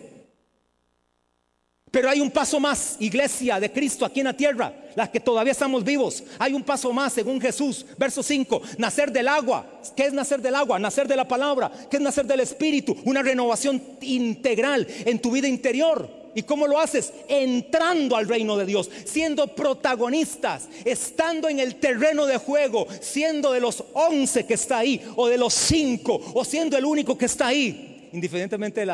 Pero 1.91 2.11
hay 2.11 2.21
un 2.21 2.31
paso 2.31 2.61
más, 2.61 2.97
iglesia 3.01 3.59
de 3.59 3.73
Cristo 3.73 4.05
aquí 4.05 4.21
en 4.21 4.27
la 4.27 4.37
tierra, 4.37 4.73
las 4.95 5.09
que 5.09 5.21
todavía 5.21 5.53
estamos 5.53 5.83
vivos. 5.85 6.23
Hay 6.39 6.53
un 6.53 6.63
paso 6.63 6.93
más, 6.93 7.15
según 7.15 7.41
Jesús, 7.41 7.87
verso 7.97 8.23
5, 8.23 8.61
nacer 8.77 9.11
del 9.11 9.29
agua. 9.29 9.81
¿Qué 9.97 10.05
es 10.05 10.13
nacer 10.13 10.43
del 10.43 10.55
agua? 10.55 10.79
Nacer 10.79 11.09
de 11.09 11.17
la 11.17 11.27
palabra. 11.27 11.73
¿Qué 11.91 11.97
es 11.97 12.03
nacer 12.03 12.27
del 12.27 12.41
Espíritu? 12.41 12.95
Una 13.05 13.23
renovación 13.23 13.83
integral 14.03 14.87
en 15.07 15.19
tu 15.19 15.31
vida 15.31 15.49
interior. 15.49 16.18
¿Y 16.39 16.45
cómo 16.45 16.69
lo 16.69 16.79
haces? 16.79 17.13
Entrando 17.27 18.15
al 18.15 18.29
reino 18.29 18.57
de 18.57 18.65
Dios, 18.65 18.89
siendo 19.05 19.57
protagonistas, 19.57 20.69
estando 20.85 21.49
en 21.49 21.59
el 21.59 21.81
terreno 21.81 22.27
de 22.27 22.37
juego, 22.37 22.87
siendo 23.01 23.51
de 23.51 23.59
los 23.59 23.83
once 23.93 24.47
que 24.47 24.55
está 24.55 24.79
ahí, 24.79 25.03
o 25.17 25.27
de 25.27 25.37
los 25.37 25.53
cinco, 25.53 26.21
o 26.35 26.45
siendo 26.45 26.79
el 26.79 26.85
único 26.85 27.19
que 27.19 27.25
está 27.25 27.49
ahí, 27.49 28.09
indiferentemente 28.13 28.87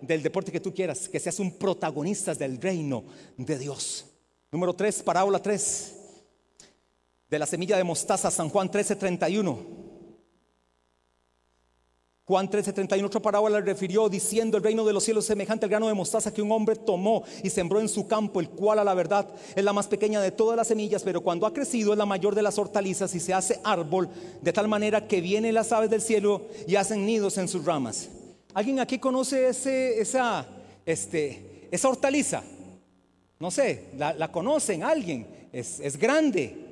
del 0.00 0.22
deporte 0.22 0.52
que 0.52 0.60
tú 0.60 0.72
quieras, 0.72 1.08
que 1.08 1.18
seas 1.18 1.40
un 1.40 1.58
protagonista 1.58 2.36
del 2.36 2.60
reino 2.62 3.02
de 3.36 3.58
Dios. 3.58 4.06
Número 4.52 4.72
tres, 4.72 5.02
parábola 5.02 5.40
tres, 5.40 5.94
de 7.28 7.36
la 7.36 7.46
semilla 7.46 7.76
de 7.76 7.82
mostaza, 7.82 8.30
San 8.30 8.48
Juan 8.48 8.70
13, 8.70 8.94
31. 8.94 9.81
Juan 12.24 12.48
13:31, 12.48 13.04
otra 13.04 13.20
parábola 13.20 13.58
le 13.58 13.66
refirió 13.66 14.08
diciendo, 14.08 14.56
el 14.56 14.62
reino 14.62 14.84
de 14.84 14.92
los 14.92 15.02
cielos 15.02 15.24
es 15.24 15.28
semejante 15.28 15.66
al 15.66 15.70
grano 15.70 15.88
de 15.88 15.94
mostaza 15.94 16.32
que 16.32 16.40
un 16.40 16.52
hombre 16.52 16.76
tomó 16.76 17.24
y 17.42 17.50
sembró 17.50 17.80
en 17.80 17.88
su 17.88 18.06
campo, 18.06 18.38
el 18.38 18.48
cual 18.48 18.78
a 18.78 18.84
la 18.84 18.94
verdad 18.94 19.28
es 19.56 19.64
la 19.64 19.72
más 19.72 19.88
pequeña 19.88 20.20
de 20.20 20.30
todas 20.30 20.56
las 20.56 20.68
semillas, 20.68 21.02
pero 21.02 21.20
cuando 21.20 21.46
ha 21.46 21.52
crecido 21.52 21.92
es 21.92 21.98
la 21.98 22.06
mayor 22.06 22.36
de 22.36 22.42
las 22.42 22.58
hortalizas 22.58 23.12
y 23.16 23.20
se 23.20 23.34
hace 23.34 23.60
árbol, 23.64 24.08
de 24.40 24.52
tal 24.52 24.68
manera 24.68 25.08
que 25.08 25.20
vienen 25.20 25.54
las 25.54 25.72
aves 25.72 25.90
del 25.90 26.00
cielo 26.00 26.42
y 26.68 26.76
hacen 26.76 27.04
nidos 27.04 27.38
en 27.38 27.48
sus 27.48 27.64
ramas. 27.64 28.08
¿Alguien 28.54 28.78
aquí 28.78 29.00
conoce 29.00 29.48
ese, 29.48 30.00
esa, 30.00 30.46
este, 30.86 31.68
esa 31.72 31.88
hortaliza? 31.88 32.44
No 33.40 33.50
sé, 33.50 33.86
la, 33.98 34.30
conocen, 34.30 34.84
alguien, 34.84 35.26
es, 35.52 35.80
es 35.80 35.98
grande. 35.98 36.71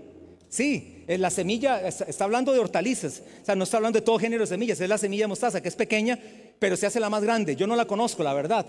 Sí, 0.51 1.05
la 1.07 1.31
semilla, 1.31 1.87
está 1.87 2.25
hablando 2.25 2.53
de 2.53 2.59
hortalizas, 2.59 3.23
o 3.41 3.45
sea, 3.45 3.55
no 3.55 3.63
está 3.63 3.77
hablando 3.77 4.01
de 4.01 4.05
todo 4.05 4.19
género 4.19 4.43
de 4.43 4.49
semillas, 4.49 4.81
es 4.81 4.89
la 4.89 4.99
semilla 4.99 5.25
de 5.25 5.29
mostaza 5.29 5.63
que 5.63 5.69
es 5.69 5.77
pequeña, 5.77 6.19
pero 6.59 6.77
se 6.77 6.87
hace 6.87 6.99
la 6.99 7.09
más 7.09 7.23
grande. 7.23 7.55
Yo 7.55 7.69
no 7.69 7.77
la 7.77 7.87
conozco, 7.87 8.25
la 8.25 8.35
verdad. 8.35 8.67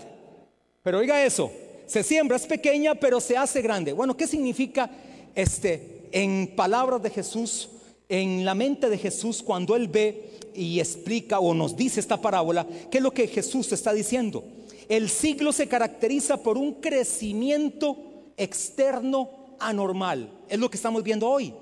Pero 0.84 0.98
oiga 0.98 1.24
eso, 1.24 1.50
se 1.86 2.04
siembra, 2.04 2.36
es 2.36 2.46
pequeña, 2.46 2.94
pero 2.94 3.20
se 3.20 3.36
hace 3.36 3.62
grande. 3.62 3.92
Bueno, 3.92 4.16
¿qué 4.16 4.28
significa 4.28 4.90
este 5.34 6.06
en 6.12 6.52
palabras 6.54 7.02
de 7.02 7.10
Jesús, 7.10 7.68
en 8.08 8.44
la 8.44 8.54
mente 8.54 8.88
de 8.88 8.98
Jesús 8.98 9.42
cuando 9.42 9.74
él 9.74 9.88
ve 9.88 10.30
y 10.54 10.78
explica 10.78 11.40
o 11.40 11.52
nos 11.52 11.76
dice 11.76 11.98
esta 11.98 12.20
parábola? 12.20 12.64
¿Qué 12.92 12.98
es 12.98 13.02
lo 13.02 13.12
que 13.12 13.26
Jesús 13.26 13.72
está 13.72 13.92
diciendo? 13.92 14.44
El 14.88 15.10
siglo 15.10 15.52
se 15.52 15.66
caracteriza 15.66 16.36
por 16.36 16.56
un 16.56 16.74
crecimiento 16.74 17.96
externo 18.36 19.56
anormal. 19.58 20.30
Es 20.48 20.60
lo 20.60 20.70
que 20.70 20.76
estamos 20.76 21.02
viendo 21.02 21.28
hoy. 21.28 21.52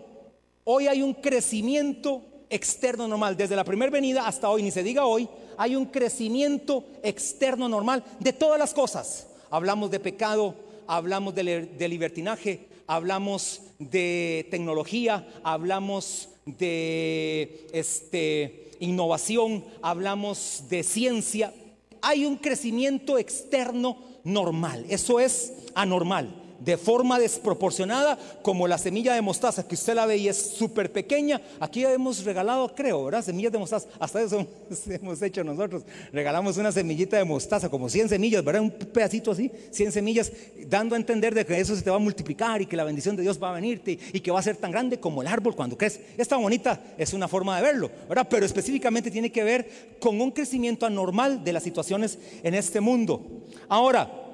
Hoy 0.65 0.89
hay 0.89 1.03
un 1.03 1.15
crecimiento 1.15 2.23
externo 2.51 3.09
normal, 3.09 3.37
desde 3.37 3.57
la 3.57 3.65
primera 3.65 3.91
venida 3.91 4.27
hasta 4.27 4.51
hoy, 4.51 4.63
ni 4.63 4.71
se 4.71 4.83
diga 4.83 5.07
hoy, 5.07 5.29
hay 5.57 5.77
un 5.77 5.87
crecimiento 5.87 6.85
externo 7.03 7.69
normal 7.69 8.05
de 8.19 8.33
todas 8.33 8.59
las 8.59 8.75
cosas. 8.75 9.29
Hablamos 9.51 9.91
de 9.91 10.01
pecado, 10.01 10.55
hablamos 10.87 11.35
de, 11.35 11.89
libertinaje, 11.89 12.67
hablamos 12.87 13.63
de 13.79 14.47
tecnología, 14.51 15.27
hablamos 15.45 16.29
de 16.45 17.69
este, 17.73 18.73
innovación, 18.81 19.65
hablamos 19.81 20.65
de 20.69 20.83
ciencia. 20.83 21.55
Hay 22.03 22.25
un 22.27 22.37
crecimiento 22.37 23.19
externo 23.19 23.99
normal, 24.25 24.85
eso 24.89 25.21
es 25.21 25.55
anormal. 25.75 26.40
De 26.61 26.77
forma 26.77 27.19
desproporcionada, 27.19 28.19
como 28.43 28.69
la 28.69 28.79
semilla 28.79 29.15
de 29.15 29.23
mostaza, 29.23 29.67
que 29.67 29.75
usted 29.75 29.95
la 29.95 30.07
ve 30.07 30.19
y 30.19 30.29
es 30.29 30.37
súper 30.37 30.93
pequeña. 30.93 31.41
Aquí 31.59 31.85
hemos 31.85 32.25
regalado, 32.25 32.73
creo, 32.75 33.05
¿verdad? 33.05 33.25
Semillas 33.25 33.53
de 33.53 33.59
mostaza. 33.59 33.89
Hasta 33.99 34.23
eso 34.23 34.47
hemos 34.89 35.21
hecho 35.23 35.43
nosotros. 35.43 35.83
Regalamos 36.13 36.57
una 36.59 36.71
semillita 36.71 37.17
de 37.17 37.25
mostaza, 37.25 37.69
como 37.69 37.89
100 37.89 38.11
semillas, 38.11 38.45
¿verdad? 38.45 38.63
Un 38.63 38.71
pedacito 38.71 39.31
así, 39.31 39.51
100 39.71 39.93
semillas, 39.93 40.33
dando 40.67 40.95
a 40.95 40.99
entender 40.99 41.35
de 41.35 41.45
que 41.45 41.59
eso 41.59 41.75
se 41.75 41.83
te 41.83 41.91
va 41.91 41.97
a 41.97 42.01
multiplicar 42.01 42.61
y 42.63 42.67
que 42.67 42.77
la 42.77 42.85
bendición 42.85 43.17
de 43.17 43.23
Dios 43.23 43.43
va 43.43 43.51
a 43.51 43.55
venirte 43.55 43.99
y 44.13 44.21
que 44.21 44.31
va 44.31 44.41
a 44.41 44.43
ser 44.43 44.57
tan 44.57 44.71
grande 44.71 45.01
como 45.01 45.23
el 45.23 45.29
árbol 45.29 45.57
cuando 45.57 45.77
crece. 45.77 46.05
Esta 46.17 46.37
bonita 46.37 46.83
es 46.99 47.13
una 47.13 47.29
forma 47.29 47.57
de 47.57 47.63
verlo, 47.63 47.91
¿verdad? 48.09 48.27
Pero 48.29 48.45
específicamente 48.45 49.11
tiene 49.11 49.33
que 49.33 49.45
ver 49.45 49.97
con 49.99 50.21
un 50.21 50.31
crecimiento 50.31 50.87
anormal 50.87 51.43
de 51.43 51.53
las 51.53 51.63
situaciones 51.63 52.19
en 52.43 52.55
este 52.55 52.81
mundo. 52.81 53.47
Ahora, 53.69 54.30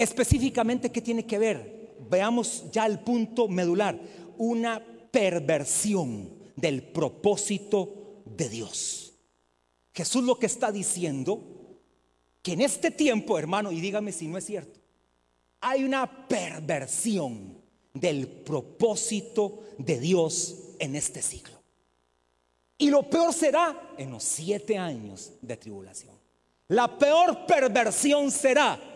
Específicamente, 0.00 0.90
¿qué 0.90 1.02
tiene 1.02 1.26
que 1.26 1.38
ver? 1.38 1.94
Veamos 2.08 2.64
ya 2.72 2.86
el 2.86 3.00
punto 3.00 3.48
medular. 3.48 4.00
Una 4.38 4.82
perversión 5.10 6.38
del 6.56 6.84
propósito 6.84 8.22
de 8.24 8.48
Dios. 8.48 9.12
Jesús 9.92 10.24
lo 10.24 10.38
que 10.38 10.46
está 10.46 10.72
diciendo, 10.72 11.78
que 12.40 12.54
en 12.54 12.62
este 12.62 12.90
tiempo, 12.90 13.38
hermano, 13.38 13.70
y 13.72 13.80
dígame 13.82 14.10
si 14.10 14.26
no 14.26 14.38
es 14.38 14.46
cierto, 14.46 14.80
hay 15.60 15.84
una 15.84 16.26
perversión 16.26 17.58
del 17.92 18.26
propósito 18.26 19.64
de 19.76 20.00
Dios 20.00 20.76
en 20.78 20.96
este 20.96 21.20
siglo. 21.20 21.60
Y 22.78 22.88
lo 22.88 23.02
peor 23.10 23.34
será 23.34 23.92
en 23.98 24.10
los 24.10 24.24
siete 24.24 24.78
años 24.78 25.32
de 25.42 25.58
tribulación. 25.58 26.14
La 26.68 26.98
peor 26.98 27.44
perversión 27.44 28.30
será 28.30 28.89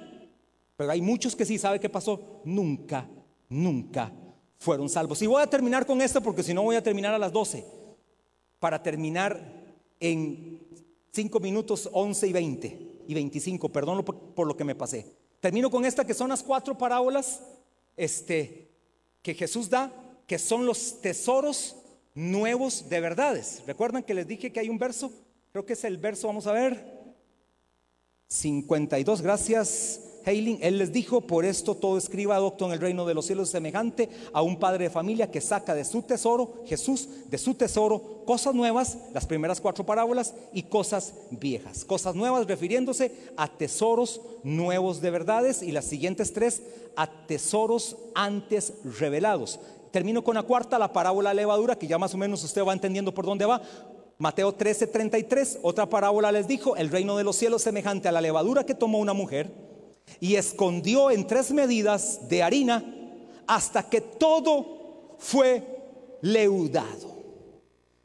Pero 0.78 0.92
hay 0.92 1.02
muchos 1.02 1.36
que 1.36 1.46
sí 1.46 1.58
sabe 1.58 1.80
qué 1.80 1.90
pasó. 1.90 2.42
Nunca, 2.46 3.08
nunca 3.50 4.12
fueron 4.60 4.88
salvos. 4.90 5.22
Y 5.22 5.28
voy 5.28 5.42
a 5.42 5.48
terminar 5.48 5.86
con 5.86 6.02
esto 6.02 6.22
porque 6.22 6.44
si 6.44 6.54
no 6.54 6.64
voy 6.64 6.76
a 6.76 6.84
terminar 6.84 7.14
a 7.14 7.18
las 7.18 7.32
12. 7.32 7.66
Para 8.60 8.82
terminar 8.82 9.64
en 10.00 10.62
5 11.12 11.40
minutos 11.40 11.90
11 11.92 12.28
y 12.28 12.34
20 12.34 12.92
y 13.08 13.14
25. 13.14 13.70
Perdón 13.70 14.04
por, 14.04 14.48
lo 14.48 14.56
que 14.56 14.64
me 14.64 14.76
pasé. 14.76 15.06
Termino 15.40 15.70
con 15.70 15.86
esta 15.86 16.06
que 16.06 16.14
son 16.14 16.30
las 16.30 16.44
cuatro 16.44 16.78
parábolas 16.78 17.42
este, 17.98 18.70
que 19.22 19.34
Jesús 19.34 19.70
da, 19.70 19.92
que 20.28 20.40
son 20.40 20.66
los 20.66 21.02
tesoros 21.02 21.76
nuevos 22.16 22.90
de 22.90 23.00
verdades. 23.00 23.64
¿Recuerdan 23.66 24.04
que 24.04 24.14
les 24.14 24.28
dije 24.28 24.52
que 24.52 24.60
hay 24.60 24.70
un 24.70 24.78
verso? 24.78 25.12
Creo 25.52 25.66
que 25.66 25.74
es 25.74 25.84
el 25.84 25.98
verso, 25.98 26.28
vamos 26.28 26.48
a 26.48 26.54
ver. 26.54 27.04
52, 28.28 29.22
gracias 29.22 30.02
Heiling. 30.26 30.60
Él 30.62 30.78
les 30.78 30.92
dijo, 30.92 31.22
por 31.22 31.46
esto 31.46 31.76
todo 31.76 31.98
escriba 31.98 32.36
adopto 32.36 32.66
en 32.66 32.72
el 32.72 32.80
reino 32.80 33.06
de 33.06 33.14
los 33.14 33.26
cielos 33.26 33.50
semejante 33.50 34.10
a 34.32 34.42
un 34.42 34.58
padre 34.58 34.86
de 34.86 34.90
familia 34.90 35.30
que 35.30 35.42
saca 35.42 35.76
de 35.76 35.86
su 35.86 36.02
tesoro, 36.02 36.64
Jesús, 36.66 37.08
de 37.30 37.38
su 37.38 37.56
tesoro, 37.56 38.24
cosas 38.26 38.56
nuevas, 38.56 38.98
las 39.14 39.26
primeras 39.26 39.60
cuatro 39.60 39.86
parábolas, 39.86 40.34
y 40.54 40.64
cosas 40.64 41.14
viejas. 41.32 41.86
Cosas 41.86 42.16
nuevas 42.16 42.48
refiriéndose 42.48 43.12
a 43.36 43.48
tesoros 43.48 44.22
nuevos 44.44 45.02
de 45.02 45.12
verdades 45.12 45.62
y 45.62 45.72
las 45.72 45.86
siguientes 45.86 46.34
tres 46.34 46.64
a 46.96 47.26
tesoros 47.28 47.98
antes 48.16 48.74
revelados. 49.00 49.60
Termino 49.94 50.24
con 50.24 50.34
la 50.34 50.42
cuarta, 50.42 50.80
la 50.80 50.92
parábola 50.92 51.36
levadura, 51.36 51.78
que 51.78 51.86
ya 51.86 52.00
más 52.00 52.16
o 52.16 52.18
menos 52.18 52.44
usted 52.44 52.66
va 52.66 52.74
entendiendo 52.74 53.14
por 53.14 53.28
dónde 53.28 53.46
va. 53.46 53.62
Mateo 54.18 54.52
13, 54.52 54.88
33, 54.88 55.60
otra 55.62 55.88
parábola 55.88 56.32
les 56.32 56.48
dijo, 56.48 56.76
el 56.76 56.90
reino 56.90 57.16
de 57.16 57.24
los 57.24 57.36
cielos 57.36 57.62
semejante 57.62 58.08
a 58.08 58.12
la 58.12 58.20
levadura 58.20 58.66
que 58.66 58.74
tomó 58.74 58.98
una 58.98 59.14
mujer 59.14 59.52
y 60.20 60.34
escondió 60.34 61.12
en 61.12 61.28
tres 61.28 61.52
medidas 61.52 62.28
de 62.28 62.42
harina 62.42 62.84
hasta 63.46 63.88
que 63.88 64.02
todo 64.02 65.16
fue 65.20 65.62
leudado. 66.22 67.14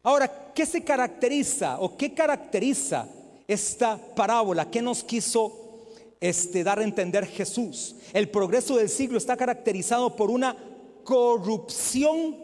Ahora, 0.03 0.53
¿qué 0.55 0.67
se 0.67 0.85
caracteriza 0.85 1.81
o 1.81 1.97
qué 1.97 2.13
caracteriza 2.13 3.09
esta 3.47 3.97
parábola? 4.15 4.71
¿Qué 4.71 4.83
nos 4.83 5.03
quiso 5.03 5.87
este, 6.21 6.63
dar 6.63 6.81
a 6.81 6.85
entender 6.85 7.25
Jesús? 7.25 7.97
El 8.13 8.29
progreso 8.29 8.77
del 8.77 8.91
siglo 8.91 9.17
está 9.17 9.39
caracterizado 9.39 10.15
por 10.15 10.31
una 10.31 10.55
corrupción 11.09 12.37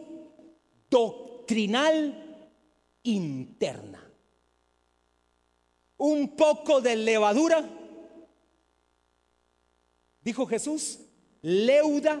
doctrinal 0.89 2.49
interna. 3.03 4.11
Un 5.97 6.35
poco 6.35 6.81
de 6.81 6.95
levadura, 6.95 7.63
dijo 10.19 10.47
Jesús, 10.47 10.97
leuda 11.43 12.19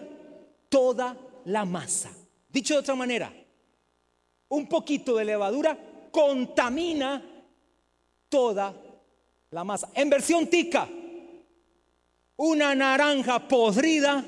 toda 0.69 1.17
la 1.45 1.65
masa. 1.65 2.11
Dicho 2.49 2.75
de 2.75 2.81
otra 2.81 2.93
manera, 2.93 3.33
un 4.49 4.67
poquito 4.67 5.15
de 5.15 5.25
levadura 5.25 5.75
contamina 6.11 7.25
toda 8.29 8.71
la 9.49 9.63
masa. 9.63 9.89
En 9.95 10.11
versión 10.11 10.45
tica, 10.45 10.87
una 12.35 12.75
naranja 12.75 13.47
podrida 13.47 14.23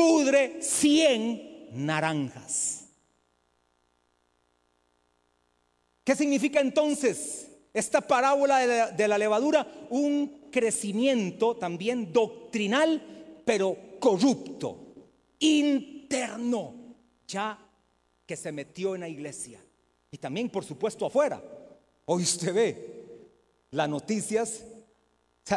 pudre 0.00 0.62
100 0.62 1.68
naranjas. 1.72 2.86
¿Qué 6.02 6.16
significa 6.16 6.58
entonces 6.58 7.50
esta 7.74 8.00
parábola 8.00 8.92
de 8.92 9.08
la, 9.08 9.18
levadura? 9.18 9.70
Un 9.90 10.48
crecimiento 10.50 11.54
también 11.54 12.14
doctrinal, 12.14 13.42
pero 13.44 13.76
corrupto, 14.00 14.94
interno, 15.38 16.72
ya 17.28 17.58
que 18.24 18.36
se 18.36 18.52
metió 18.52 18.94
en 18.94 19.02
la 19.02 19.08
iglesia. 19.08 19.62
Y 20.10 20.16
también, 20.16 20.48
por 20.48 20.64
supuesto, 20.64 21.04
afuera. 21.04 21.42
Hoy 22.06 22.22
usted 22.22 22.54
ve 22.54 23.04
las 23.70 23.88
noticias 23.90 24.64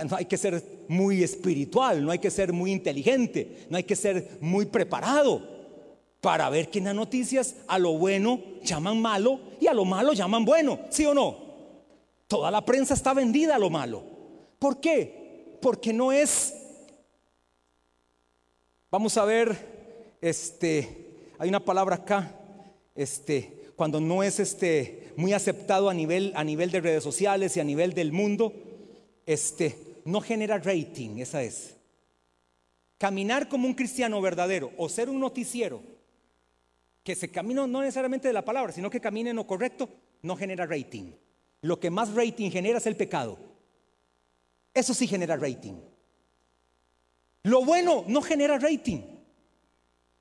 no 0.10 0.16
hay 0.16 0.26
que 0.26 0.38
ser 0.38 0.64
muy 0.88 1.24
espiritual, 1.24 2.04
no 2.04 2.12
hay 2.12 2.20
que 2.20 2.32
ser 2.32 2.54
muy 2.54 2.72
inteligente, 2.72 3.66
no 3.70 3.78
hay 3.78 3.84
que 3.84 3.96
ser 3.96 4.38
muy 4.42 4.66
preparado 4.66 5.42
para 6.22 6.50
ver 6.50 6.70
que 6.70 6.80
en 6.80 6.86
las 6.86 6.96
noticias 6.96 7.56
a 7.68 7.78
lo 7.78 7.98
bueno 7.98 8.42
llaman 8.64 9.02
malo 9.02 9.40
y 9.60 9.68
a 9.68 9.74
lo 9.74 9.86
malo 9.86 10.14
llaman 10.14 10.46
bueno, 10.46 10.80
¿sí 10.90 11.06
o 11.06 11.14
no? 11.14 11.38
Toda 12.28 12.50
la 12.50 12.64
prensa 12.64 12.94
está 12.94 13.14
vendida 13.14 13.56
a 13.56 13.60
lo 13.60 13.70
malo. 13.70 14.04
¿Por 14.58 14.80
qué? 14.80 15.58
Porque 15.62 15.94
no 15.94 16.12
es 16.12 16.54
Vamos 18.94 19.18
a 19.18 19.26
ver 19.26 19.58
este 20.22 21.32
hay 21.40 21.50
una 21.50 21.66
palabra 21.66 21.96
acá 21.96 22.32
este 22.94 23.72
cuando 23.76 24.00
no 24.00 24.22
es 24.22 24.40
este 24.40 25.12
muy 25.16 25.34
aceptado 25.34 25.90
a 25.90 25.96
nivel 25.96 26.32
a 26.36 26.44
nivel 26.44 26.70
de 26.70 26.80
redes 26.80 27.04
sociales 27.04 27.58
y 27.58 27.60
a 27.60 27.64
nivel 27.64 27.94
del 27.96 28.12
mundo 28.12 28.54
este, 29.26 30.02
no 30.06 30.22
genera 30.22 30.58
rating, 30.58 31.20
esa 31.20 31.42
es. 31.44 31.76
Caminar 32.98 33.50
como 33.50 33.68
un 33.68 33.74
cristiano 33.74 34.22
verdadero 34.22 34.72
o 34.78 34.88
ser 34.90 35.10
un 35.10 35.20
noticiero 35.20 35.82
que 37.04 37.16
se 37.16 37.30
camina 37.30 37.68
no 37.68 37.82
necesariamente 37.82 38.28
de 38.28 38.34
la 38.34 38.46
palabra, 38.46 38.72
sino 38.72 38.90
que 38.90 39.02
camine 39.02 39.32
en 39.32 39.36
lo 39.36 39.46
correcto, 39.46 39.90
no 40.22 40.36
genera 40.36 40.66
rating. 40.66 41.12
lo 41.62 41.80
que 41.80 41.90
más 41.90 42.14
rating 42.14 42.52
genera 42.52 42.78
es 42.78 42.88
el 42.88 42.98
pecado. 42.98 43.38
Eso 44.74 44.94
sí 44.94 45.08
genera 45.08 45.38
rating. 45.38 45.76
Lo 47.44 47.64
bueno 47.64 48.04
no 48.08 48.22
genera 48.22 48.58
rating. 48.58 49.02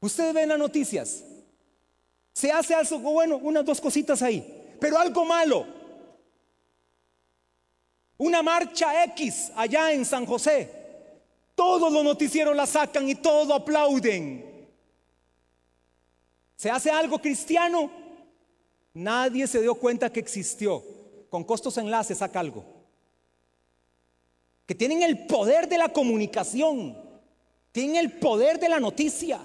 Ustedes 0.01 0.35
ven 0.35 0.49
las 0.49 0.59
noticias. 0.59 1.25
Se 2.33 2.53
hace 2.53 2.75
algo 2.75 2.99
bueno, 2.99 3.39
unas 3.39 3.65
dos 3.65 3.81
cositas 3.81 4.23
ahí. 4.23 4.77
Pero 4.81 4.99
algo 4.99 5.25
malo. 5.25 5.67
Una 8.23 8.41
marcha 8.41 9.03
X 9.07 9.51
allá 9.57 9.91
en 9.91 10.05
San 10.05 10.25
José. 10.27 10.71
Todos 11.57 11.93
los 11.93 12.05
noticieros 12.05 12.55
la 12.55 12.67
sacan 12.67 13.09
y 13.09 13.17
todo 13.17 13.53
aplauden. 13.53 14.69
Se 16.55 16.71
hace 16.71 16.93
algo 16.93 17.19
cristiano. 17.19 17.91
Nadie 18.95 19.49
se 19.49 19.61
dio 19.61 19.75
cuenta 19.75 20.13
que 20.13 20.21
existió. 20.21 20.85
Con 21.31 21.43
costos 21.43 21.77
enlaces 21.79 22.19
saca 22.19 22.39
algo. 22.39 22.65
Que 24.67 24.77
tienen 24.77 25.03
el 25.03 25.27
poder 25.27 25.69
de 25.69 25.79
la 25.79 25.89
comunicación. 25.89 26.97
Tienen 27.73 27.97
el 27.97 28.21
poder 28.21 28.61
de 28.61 28.69
la 28.69 28.79
noticia. 28.79 29.41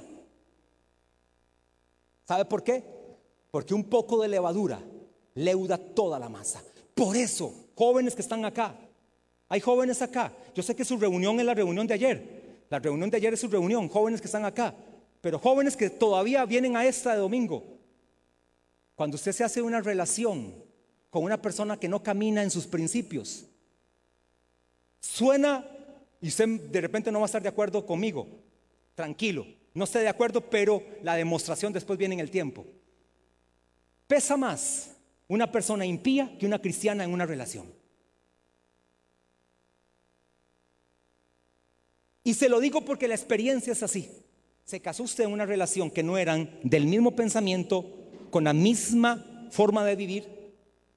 ¿Sabe 2.27 2.45
por 2.45 2.63
qué? 2.63 2.83
Porque 3.49 3.73
un 3.73 3.85
poco 3.85 4.21
de 4.21 4.27
levadura 4.27 4.79
leuda 5.33 5.79
toda 5.79 6.19
la 6.19 6.29
masa. 6.29 6.63
Por 6.93 7.17
eso, 7.17 7.66
jóvenes 7.77 8.15
que 8.15 8.21
están 8.21 8.43
acá, 8.43 8.75
hay 9.49 9.61
jóvenes 9.61 10.01
acá. 10.01 10.33
Yo 10.55 10.63
sé 10.63 10.75
que 10.75 10.83
su 10.83 10.97
reunión 10.97 11.39
es 11.39 11.45
la 11.45 11.53
reunión 11.53 11.85
de 11.87 11.93
ayer. 11.93 12.65
La 12.69 12.79
reunión 12.79 13.09
de 13.09 13.17
ayer 13.17 13.33
es 13.33 13.39
su 13.39 13.47
reunión, 13.47 13.87
jóvenes 13.87 14.19
que 14.19 14.27
están 14.27 14.43
acá. 14.43 14.73
Pero 15.21 15.39
jóvenes 15.39 15.77
que 15.77 15.89
todavía 15.89 16.43
vienen 16.45 16.75
a 16.75 16.85
esta 16.85 17.13
de 17.13 17.19
domingo. 17.19 17.63
Cuando 18.95 19.15
usted 19.15 19.31
se 19.31 19.43
hace 19.43 19.61
una 19.61 19.79
relación 19.79 20.53
con 21.09 21.23
una 21.23 21.41
persona 21.41 21.79
que 21.79 21.87
no 21.87 22.03
camina 22.03 22.43
en 22.43 22.51
sus 22.51 22.67
principios, 22.67 23.45
suena 24.99 25.65
y 26.19 26.27
usted 26.29 26.47
de 26.47 26.81
repente 26.81 27.11
no 27.11 27.19
va 27.19 27.25
a 27.25 27.27
estar 27.27 27.41
de 27.41 27.49
acuerdo 27.49 27.85
conmigo. 27.85 28.27
Tranquilo, 28.95 29.45
no 29.75 29.83
esté 29.83 29.99
de 29.99 30.09
acuerdo, 30.09 30.41
pero 30.41 30.83
la 31.03 31.15
demostración 31.15 31.71
después 31.71 31.97
viene 31.97 32.15
en 32.15 32.21
el 32.21 32.31
tiempo. 32.31 32.65
Pesa 34.07 34.35
más 34.35 34.96
una 35.27 35.51
persona 35.51 35.85
impía 35.85 36.37
que 36.37 36.45
una 36.45 36.59
cristiana 36.59 37.03
en 37.03 37.11
una 37.11 37.25
relación. 37.25 37.65
Y 42.23 42.33
se 42.33 42.49
lo 42.49 42.59
digo 42.59 42.81
porque 42.81 43.07
la 43.07 43.15
experiencia 43.15 43.73
es 43.73 43.83
así. 43.83 44.09
Se 44.65 44.81
casó 44.81 45.03
usted 45.03 45.25
en 45.25 45.31
una 45.31 45.45
relación 45.45 45.89
que 45.89 46.03
no 46.03 46.17
eran 46.17 46.59
del 46.63 46.85
mismo 46.85 47.15
pensamiento, 47.15 47.85
con 48.29 48.43
la 48.43 48.53
misma 48.53 49.47
forma 49.51 49.85
de 49.85 49.95
vivir, 49.95 50.53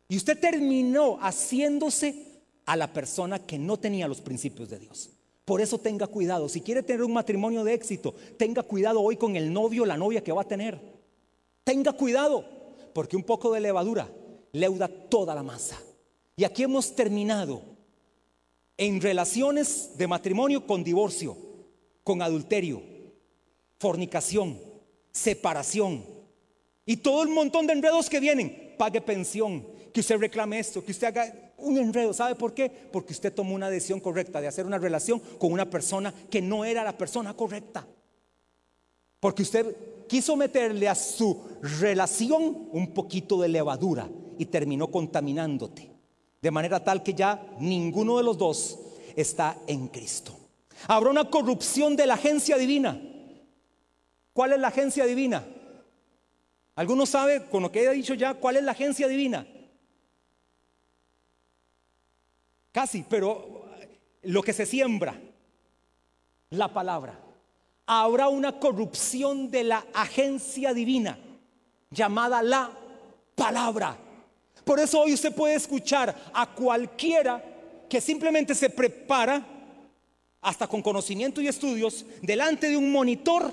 y 0.08 0.16
usted 0.16 0.38
terminó 0.40 1.18
haciéndose 1.20 2.42
a 2.66 2.76
la 2.76 2.92
persona 2.92 3.38
que 3.38 3.58
no 3.58 3.78
tenía 3.78 4.08
los 4.08 4.20
principios 4.20 4.68
de 4.68 4.80
Dios. 4.80 5.10
Por 5.44 5.60
eso 5.60 5.78
tenga 5.78 6.08
cuidado. 6.08 6.48
Si 6.48 6.60
quiere 6.60 6.82
tener 6.82 7.04
un 7.04 7.12
matrimonio 7.12 7.62
de 7.62 7.74
éxito, 7.74 8.14
tenga 8.36 8.64
cuidado 8.64 9.00
hoy 9.00 9.16
con 9.16 9.36
el 9.36 9.52
novio 9.52 9.84
o 9.84 9.86
la 9.86 9.96
novia 9.96 10.22
que 10.22 10.32
va 10.32 10.42
a 10.42 10.48
tener. 10.48 10.80
Tenga 11.62 11.92
cuidado, 11.92 12.44
porque 12.92 13.16
un 13.16 13.22
poco 13.22 13.52
de 13.52 13.60
levadura 13.60 14.10
leuda 14.52 14.88
toda 14.88 15.34
la 15.34 15.42
masa. 15.42 15.80
Y 16.36 16.44
aquí 16.44 16.62
hemos 16.62 16.94
terminado 16.94 17.62
en 18.76 19.00
relaciones 19.00 19.90
de 19.98 20.06
matrimonio 20.06 20.66
con 20.66 20.82
divorcio, 20.82 21.36
con 22.02 22.22
adulterio, 22.22 22.82
fornicación, 23.78 24.58
separación 25.12 26.04
y 26.86 26.96
todo 26.96 27.22
el 27.22 27.28
montón 27.28 27.66
de 27.66 27.74
enredos 27.74 28.08
que 28.08 28.20
vienen. 28.20 28.74
Pague 28.78 29.02
pensión, 29.02 29.66
que 29.92 30.00
usted 30.00 30.18
reclame 30.18 30.58
esto, 30.58 30.82
que 30.82 30.92
usted 30.92 31.08
haga 31.08 31.52
un 31.58 31.76
enredo. 31.76 32.14
¿Sabe 32.14 32.34
por 32.34 32.54
qué? 32.54 32.70
Porque 32.70 33.12
usted 33.12 33.34
tomó 33.34 33.54
una 33.54 33.68
decisión 33.68 34.00
correcta 34.00 34.40
de 34.40 34.48
hacer 34.48 34.64
una 34.64 34.78
relación 34.78 35.20
con 35.38 35.52
una 35.52 35.68
persona 35.68 36.14
que 36.30 36.40
no 36.40 36.64
era 36.64 36.82
la 36.82 36.96
persona 36.96 37.34
correcta. 37.34 37.86
Porque 39.20 39.42
usted 39.42 39.76
quiso 40.08 40.36
meterle 40.36 40.88
a 40.88 40.94
su 40.94 41.38
relación 41.80 42.68
un 42.72 42.94
poquito 42.94 43.38
de 43.42 43.48
levadura 43.48 44.08
y 44.40 44.46
terminó 44.46 44.90
contaminándote. 44.90 45.90
De 46.40 46.50
manera 46.50 46.82
tal 46.82 47.02
que 47.02 47.12
ya 47.12 47.46
ninguno 47.58 48.16
de 48.16 48.22
los 48.22 48.38
dos 48.38 48.78
está 49.14 49.58
en 49.66 49.88
Cristo. 49.88 50.34
Habrá 50.88 51.10
una 51.10 51.28
corrupción 51.28 51.94
de 51.94 52.06
la 52.06 52.14
agencia 52.14 52.56
divina. 52.56 52.98
¿Cuál 54.32 54.54
es 54.54 54.58
la 54.58 54.68
agencia 54.68 55.04
divina? 55.04 55.46
¿Alguno 56.74 57.04
sabe 57.04 57.44
con 57.50 57.62
lo 57.62 57.70
que 57.70 57.84
he 57.84 57.92
dicho 57.92 58.14
ya 58.14 58.32
cuál 58.32 58.56
es 58.56 58.62
la 58.62 58.72
agencia 58.72 59.08
divina? 59.08 59.46
Casi, 62.72 63.04
pero 63.06 63.66
lo 64.22 64.42
que 64.42 64.54
se 64.54 64.64
siembra, 64.64 65.20
la 66.48 66.72
palabra. 66.72 67.20
Habrá 67.84 68.28
una 68.28 68.58
corrupción 68.58 69.50
de 69.50 69.64
la 69.64 69.84
agencia 69.92 70.72
divina 70.72 71.18
llamada 71.90 72.42
la 72.42 72.70
palabra. 73.34 73.98
Por 74.64 74.78
eso 74.80 75.00
hoy 75.00 75.14
usted 75.14 75.34
puede 75.34 75.54
escuchar 75.54 76.14
a 76.32 76.46
cualquiera 76.54 77.42
que 77.88 78.00
simplemente 78.00 78.54
se 78.54 78.70
prepara, 78.70 79.46
hasta 80.42 80.66
con 80.66 80.80
conocimiento 80.80 81.40
y 81.40 81.48
estudios, 81.48 82.06
delante 82.22 82.70
de 82.70 82.76
un 82.76 82.90
monitor 82.90 83.52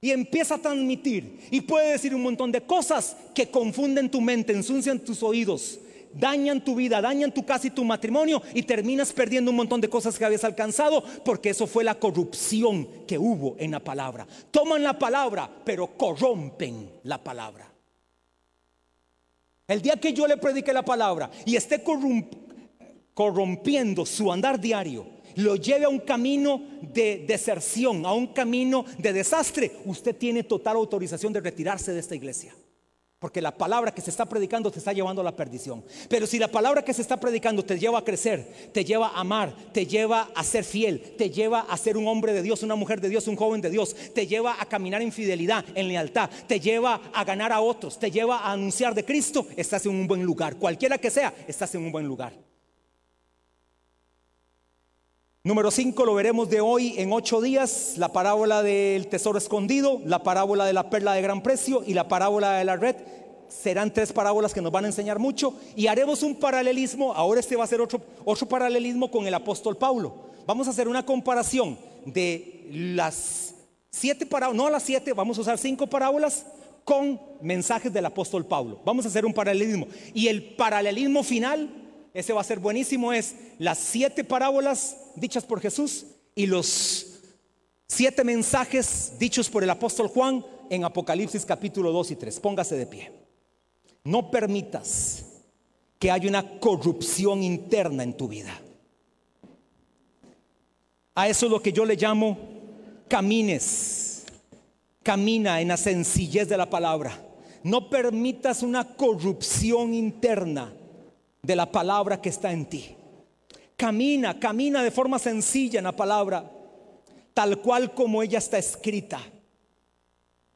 y 0.00 0.10
empieza 0.10 0.54
a 0.54 0.58
transmitir. 0.58 1.40
Y 1.50 1.62
puede 1.62 1.92
decir 1.92 2.14
un 2.14 2.22
montón 2.22 2.52
de 2.52 2.60
cosas 2.60 3.16
que 3.34 3.50
confunden 3.50 4.10
tu 4.10 4.20
mente, 4.20 4.52
ensucian 4.52 5.00
tus 5.00 5.22
oídos 5.22 5.80
dañan 6.12 6.64
tu 6.64 6.74
vida, 6.74 7.00
dañan 7.00 7.32
tu 7.32 7.44
casa 7.44 7.68
y 7.68 7.70
tu 7.70 7.84
matrimonio 7.84 8.42
y 8.54 8.62
terminas 8.62 9.12
perdiendo 9.12 9.50
un 9.50 9.56
montón 9.56 9.80
de 9.80 9.88
cosas 9.88 10.18
que 10.18 10.24
habías 10.24 10.44
alcanzado 10.44 11.02
porque 11.24 11.50
eso 11.50 11.66
fue 11.66 11.84
la 11.84 11.94
corrupción 11.96 12.88
que 13.06 13.18
hubo 13.18 13.56
en 13.58 13.70
la 13.70 13.80
palabra. 13.80 14.26
Toman 14.50 14.82
la 14.82 14.98
palabra, 14.98 15.50
pero 15.64 15.86
corrompen 15.96 16.90
la 17.04 17.22
palabra. 17.22 17.69
El 19.70 19.80
día 19.80 19.94
que 20.00 20.12
yo 20.12 20.26
le 20.26 20.36
predique 20.36 20.72
la 20.72 20.84
palabra 20.84 21.30
y 21.46 21.54
esté 21.54 21.84
corrompiendo 23.14 24.04
su 24.04 24.32
andar 24.32 24.60
diario, 24.60 25.06
lo 25.36 25.54
lleve 25.54 25.84
a 25.84 25.88
un 25.88 26.00
camino 26.00 26.60
de 26.82 27.24
deserción, 27.24 28.04
a 28.04 28.12
un 28.12 28.32
camino 28.32 28.84
de 28.98 29.12
desastre, 29.12 29.70
usted 29.84 30.16
tiene 30.16 30.42
total 30.42 30.74
autorización 30.74 31.32
de 31.32 31.40
retirarse 31.40 31.92
de 31.92 32.00
esta 32.00 32.16
iglesia. 32.16 32.52
Porque 33.20 33.42
la 33.42 33.54
palabra 33.54 33.92
que 33.92 34.00
se 34.00 34.08
está 34.08 34.24
predicando 34.24 34.70
te 34.70 34.78
está 34.78 34.94
llevando 34.94 35.20
a 35.20 35.24
la 35.24 35.36
perdición. 35.36 35.84
Pero 36.08 36.26
si 36.26 36.38
la 36.38 36.48
palabra 36.48 36.82
que 36.82 36.94
se 36.94 37.02
está 37.02 37.20
predicando 37.20 37.62
te 37.62 37.78
lleva 37.78 37.98
a 37.98 38.04
crecer, 38.04 38.70
te 38.72 38.82
lleva 38.82 39.08
a 39.08 39.20
amar, 39.20 39.54
te 39.74 39.84
lleva 39.84 40.30
a 40.34 40.42
ser 40.42 40.64
fiel, 40.64 41.14
te 41.18 41.28
lleva 41.28 41.60
a 41.60 41.76
ser 41.76 41.98
un 41.98 42.08
hombre 42.08 42.32
de 42.32 42.40
Dios, 42.40 42.62
una 42.62 42.76
mujer 42.76 42.98
de 43.02 43.10
Dios, 43.10 43.28
un 43.28 43.36
joven 43.36 43.60
de 43.60 43.68
Dios, 43.68 43.94
te 44.14 44.26
lleva 44.26 44.56
a 44.58 44.64
caminar 44.64 45.02
en 45.02 45.12
fidelidad, 45.12 45.66
en 45.74 45.88
lealtad, 45.88 46.30
te 46.48 46.60
lleva 46.60 46.98
a 47.12 47.24
ganar 47.24 47.52
a 47.52 47.60
otros, 47.60 47.98
te 47.98 48.10
lleva 48.10 48.38
a 48.38 48.52
anunciar 48.52 48.94
de 48.94 49.04
Cristo, 49.04 49.46
estás 49.54 49.84
en 49.84 49.92
un 49.92 50.06
buen 50.06 50.24
lugar. 50.24 50.56
Cualquiera 50.56 50.96
que 50.96 51.10
sea, 51.10 51.34
estás 51.46 51.74
en 51.74 51.84
un 51.84 51.92
buen 51.92 52.06
lugar. 52.06 52.49
Número 55.42 55.70
5 55.70 56.04
lo 56.04 56.12
veremos 56.12 56.50
de 56.50 56.60
hoy 56.60 56.96
en 56.98 57.14
ocho 57.14 57.40
días, 57.40 57.94
la 57.96 58.12
parábola 58.12 58.62
del 58.62 59.06
tesoro 59.06 59.38
escondido, 59.38 59.98
la 60.04 60.22
parábola 60.22 60.66
de 60.66 60.74
la 60.74 60.90
perla 60.90 61.14
de 61.14 61.22
gran 61.22 61.42
precio 61.42 61.82
y 61.86 61.94
la 61.94 62.08
parábola 62.08 62.58
de 62.58 62.64
la 62.66 62.76
red. 62.76 62.96
Serán 63.48 63.90
tres 63.90 64.12
parábolas 64.12 64.52
que 64.52 64.60
nos 64.60 64.70
van 64.70 64.84
a 64.84 64.88
enseñar 64.88 65.18
mucho 65.18 65.54
y 65.74 65.86
haremos 65.86 66.22
un 66.22 66.34
paralelismo, 66.34 67.14
ahora 67.14 67.40
este 67.40 67.56
va 67.56 67.64
a 67.64 67.68
ser 67.68 67.80
otro, 67.80 68.02
paralelismo 68.50 69.10
con 69.10 69.26
el 69.26 69.32
apóstol 69.32 69.78
Pablo. 69.78 70.14
Vamos 70.46 70.66
a 70.66 70.72
hacer 70.72 70.86
una 70.88 71.06
comparación 71.06 71.78
de 72.04 72.66
las 72.70 73.54
siete 73.88 74.26
parábolas, 74.26 74.62
no 74.62 74.68
las 74.68 74.82
siete, 74.82 75.14
vamos 75.14 75.38
a 75.38 75.40
usar 75.40 75.56
cinco 75.56 75.86
parábolas 75.86 76.44
con 76.84 77.18
mensajes 77.40 77.90
del 77.90 78.04
apóstol 78.04 78.44
Pablo. 78.44 78.78
Vamos 78.84 79.06
a 79.06 79.08
hacer 79.08 79.24
un 79.24 79.32
paralelismo. 79.32 79.86
Y 80.12 80.28
el 80.28 80.54
paralelismo 80.54 81.22
final, 81.22 81.70
ese 82.12 82.32
va 82.32 82.40
a 82.40 82.44
ser 82.44 82.58
buenísimo, 82.58 83.12
es 83.12 83.34
las 83.58 83.78
siete 83.78 84.24
parábolas 84.24 84.96
dichas 85.14 85.44
por 85.44 85.60
Jesús 85.60 86.06
y 86.34 86.46
los 86.46 87.20
siete 87.86 88.24
mensajes 88.24 89.12
dichos 89.18 89.48
por 89.48 89.62
el 89.62 89.70
apóstol 89.70 90.08
Juan 90.08 90.44
en 90.70 90.84
Apocalipsis 90.84 91.44
capítulo 91.44 91.92
2 91.92 92.12
y 92.12 92.16
3. 92.16 92.40
Póngase 92.40 92.76
de 92.76 92.86
pie. 92.86 93.12
No 94.04 94.30
permitas 94.30 95.24
que 95.98 96.10
haya 96.10 96.28
una 96.28 96.58
corrupción 96.58 97.42
interna 97.42 98.02
en 98.02 98.16
tu 98.16 98.26
vida. 98.26 98.60
A 101.14 101.28
eso 101.28 101.46
es 101.46 101.52
lo 101.52 101.60
que 101.60 101.72
yo 101.72 101.84
le 101.84 101.96
llamo 101.96 102.38
camines. 103.08 104.24
Camina 105.02 105.60
en 105.60 105.68
la 105.68 105.76
sencillez 105.76 106.48
de 106.48 106.56
la 106.56 106.70
palabra. 106.70 107.20
No 107.62 107.90
permitas 107.90 108.62
una 108.62 108.84
corrupción 108.96 109.92
interna 109.94 110.72
de 111.42 111.56
la 111.56 111.70
palabra 111.70 112.20
que 112.20 112.28
está 112.28 112.52
en 112.52 112.66
ti. 112.66 112.96
Camina, 113.76 114.38
camina 114.38 114.82
de 114.82 114.90
forma 114.90 115.18
sencilla 115.18 115.78
en 115.78 115.84
la 115.84 115.96
palabra, 115.96 116.50
tal 117.32 117.60
cual 117.62 117.94
como 117.94 118.22
ella 118.22 118.38
está 118.38 118.58
escrita, 118.58 119.20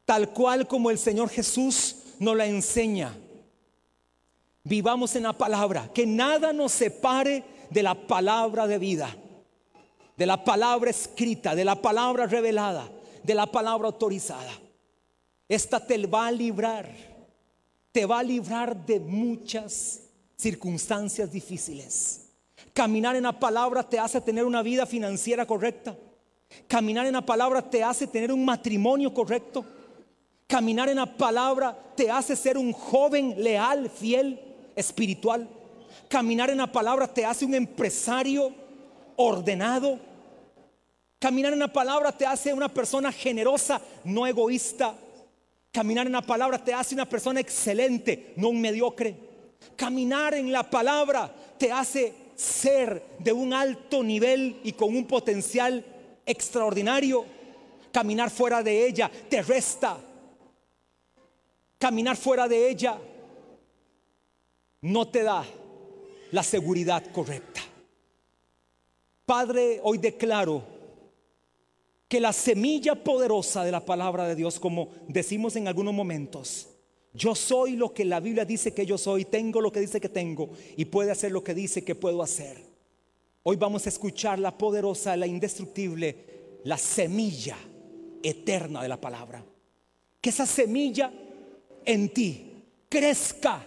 tal 0.04 0.30
cual 0.30 0.68
como 0.68 0.90
el 0.90 0.98
Señor 0.98 1.30
Jesús 1.30 1.96
nos 2.18 2.36
la 2.36 2.46
enseña. 2.46 3.16
Vivamos 4.62 5.16
en 5.16 5.22
la 5.22 5.32
palabra, 5.32 5.90
que 5.92 6.06
nada 6.06 6.52
nos 6.52 6.72
separe 6.72 7.44
de 7.70 7.82
la 7.82 7.94
palabra 7.94 8.66
de 8.66 8.78
vida, 8.78 9.14
de 10.16 10.26
la 10.26 10.44
palabra 10.44 10.90
escrita, 10.90 11.54
de 11.54 11.64
la 11.64 11.80
palabra 11.80 12.26
revelada, 12.26 12.90
de 13.22 13.34
la 13.34 13.46
palabra 13.46 13.88
autorizada. 13.88 14.52
Esta 15.48 15.84
te 15.84 16.06
va 16.06 16.26
a 16.26 16.32
librar, 16.32 16.90
te 17.92 18.06
va 18.06 18.18
a 18.18 18.22
librar 18.22 18.86
de 18.86 19.00
muchas 19.00 20.03
circunstancias 20.36 21.30
difíciles. 21.30 22.24
Caminar 22.72 23.16
en 23.16 23.22
la 23.24 23.38
palabra 23.38 23.88
te 23.88 23.98
hace 23.98 24.20
tener 24.20 24.44
una 24.44 24.62
vida 24.62 24.86
financiera 24.86 25.46
correcta. 25.46 25.96
Caminar 26.68 27.06
en 27.06 27.12
la 27.12 27.24
palabra 27.24 27.62
te 27.62 27.82
hace 27.82 28.06
tener 28.06 28.32
un 28.32 28.44
matrimonio 28.44 29.12
correcto. 29.12 29.64
Caminar 30.46 30.88
en 30.88 30.96
la 30.96 31.06
palabra 31.06 31.76
te 31.96 32.10
hace 32.10 32.36
ser 32.36 32.58
un 32.58 32.72
joven 32.72 33.34
leal, 33.38 33.90
fiel, 33.90 34.40
espiritual. 34.76 35.48
Caminar 36.08 36.50
en 36.50 36.58
la 36.58 36.70
palabra 36.70 37.06
te 37.06 37.24
hace 37.24 37.44
un 37.44 37.54
empresario 37.54 38.52
ordenado. 39.16 39.98
Caminar 41.18 41.52
en 41.52 41.60
la 41.60 41.72
palabra 41.72 42.12
te 42.12 42.26
hace 42.26 42.52
una 42.52 42.68
persona 42.68 43.10
generosa, 43.10 43.80
no 44.04 44.26
egoísta. 44.26 44.94
Caminar 45.72 46.06
en 46.06 46.12
la 46.12 46.22
palabra 46.22 46.62
te 46.62 46.74
hace 46.74 46.94
una 46.94 47.08
persona 47.08 47.40
excelente, 47.40 48.34
no 48.36 48.50
un 48.50 48.60
mediocre. 48.60 49.16
Caminar 49.76 50.34
en 50.34 50.52
la 50.52 50.68
palabra 50.68 51.34
te 51.58 51.72
hace 51.72 52.12
ser 52.34 53.02
de 53.18 53.32
un 53.32 53.52
alto 53.52 54.02
nivel 54.02 54.60
y 54.64 54.72
con 54.72 54.96
un 54.96 55.06
potencial 55.06 55.84
extraordinario. 56.26 57.24
Caminar 57.92 58.30
fuera 58.30 58.62
de 58.62 58.86
ella 58.86 59.10
te 59.28 59.42
resta. 59.42 59.98
Caminar 61.78 62.16
fuera 62.16 62.48
de 62.48 62.68
ella 62.68 62.98
no 64.80 65.08
te 65.08 65.22
da 65.22 65.44
la 66.32 66.42
seguridad 66.42 67.04
correcta. 67.12 67.60
Padre, 69.24 69.80
hoy 69.82 69.98
declaro 69.98 70.62
que 72.08 72.20
la 72.20 72.32
semilla 72.32 72.94
poderosa 72.94 73.64
de 73.64 73.72
la 73.72 73.84
palabra 73.84 74.28
de 74.28 74.34
Dios, 74.34 74.60
como 74.60 74.90
decimos 75.08 75.56
en 75.56 75.68
algunos 75.68 75.94
momentos, 75.94 76.68
yo 77.14 77.36
soy 77.36 77.76
lo 77.76 77.94
que 77.94 78.04
la 78.04 78.18
Biblia 78.18 78.44
dice 78.44 78.74
que 78.74 78.84
yo 78.84 78.98
soy, 78.98 79.24
tengo 79.24 79.60
lo 79.60 79.70
que 79.70 79.78
dice 79.78 80.00
que 80.00 80.08
tengo 80.08 80.50
y 80.76 80.84
puede 80.86 81.12
hacer 81.12 81.30
lo 81.30 81.44
que 81.44 81.54
dice 81.54 81.84
que 81.84 81.94
puedo 81.94 82.22
hacer. 82.22 82.60
Hoy 83.44 83.56
vamos 83.56 83.86
a 83.86 83.88
escuchar 83.88 84.40
la 84.40 84.58
poderosa, 84.58 85.16
la 85.16 85.26
indestructible, 85.26 86.16
la 86.64 86.76
semilla 86.76 87.56
eterna 88.20 88.82
de 88.82 88.88
la 88.88 89.00
palabra. 89.00 89.44
Que 90.20 90.30
esa 90.30 90.44
semilla 90.44 91.12
en 91.84 92.08
ti 92.08 92.52
crezca 92.88 93.64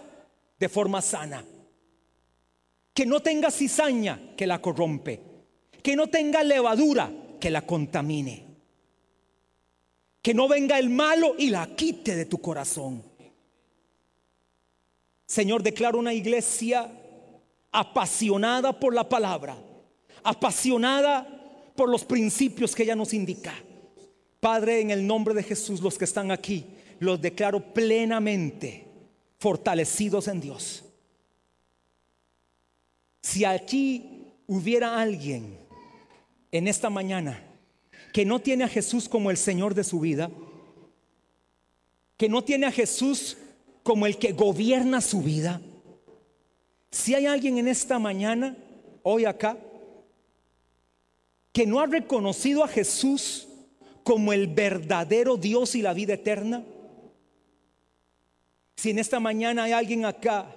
de 0.58 0.68
forma 0.68 1.00
sana. 1.00 1.42
Que 2.92 3.06
no 3.06 3.20
tenga 3.20 3.50
cizaña 3.50 4.34
que 4.36 4.46
la 4.46 4.60
corrompe. 4.60 5.20
Que 5.82 5.96
no 5.96 6.08
tenga 6.08 6.42
levadura 6.44 7.10
que 7.40 7.50
la 7.50 7.64
contamine. 7.64 8.44
Que 10.20 10.34
no 10.34 10.48
venga 10.48 10.78
el 10.78 10.90
malo 10.90 11.34
y 11.38 11.48
la 11.48 11.74
quite 11.74 12.14
de 12.14 12.26
tu 12.26 12.38
corazón. 12.42 13.08
Señor, 15.28 15.62
declaro 15.62 15.98
una 15.98 16.14
iglesia 16.14 16.90
apasionada 17.70 18.80
por 18.80 18.94
la 18.94 19.06
palabra, 19.06 19.58
apasionada 20.24 21.72
por 21.76 21.90
los 21.90 22.02
principios 22.02 22.74
que 22.74 22.84
ella 22.84 22.96
nos 22.96 23.12
indica. 23.12 23.54
Padre, 24.40 24.80
en 24.80 24.90
el 24.90 25.06
nombre 25.06 25.34
de 25.34 25.42
Jesús, 25.42 25.82
los 25.82 25.98
que 25.98 26.06
están 26.06 26.30
aquí, 26.30 26.64
los 26.98 27.20
declaro 27.20 27.74
plenamente 27.74 28.86
fortalecidos 29.38 30.28
en 30.28 30.40
Dios. 30.40 30.82
Si 33.20 33.44
aquí 33.44 34.32
hubiera 34.46 34.98
alguien 34.98 35.58
en 36.50 36.66
esta 36.68 36.88
mañana 36.88 37.44
que 38.14 38.24
no 38.24 38.38
tiene 38.38 38.64
a 38.64 38.68
Jesús 38.68 39.10
como 39.10 39.30
el 39.30 39.36
Señor 39.36 39.74
de 39.74 39.84
su 39.84 40.00
vida, 40.00 40.30
que 42.16 42.30
no 42.30 42.42
tiene 42.42 42.66
a 42.66 42.72
Jesús 42.72 43.36
como 43.88 44.04
el 44.04 44.18
que 44.18 44.32
gobierna 44.32 45.00
su 45.00 45.22
vida, 45.22 45.62
si 46.90 47.14
hay 47.14 47.24
alguien 47.24 47.56
en 47.56 47.68
esta 47.68 47.98
mañana, 47.98 48.54
hoy 49.02 49.24
acá, 49.24 49.56
que 51.54 51.66
no 51.66 51.80
ha 51.80 51.86
reconocido 51.86 52.62
a 52.62 52.68
Jesús 52.68 53.48
como 54.04 54.34
el 54.34 54.46
verdadero 54.46 55.38
Dios 55.38 55.74
y 55.74 55.80
la 55.80 55.94
vida 55.94 56.12
eterna, 56.12 56.66
si 58.76 58.90
en 58.90 58.98
esta 58.98 59.20
mañana 59.20 59.62
hay 59.64 59.72
alguien 59.72 60.04
acá 60.04 60.54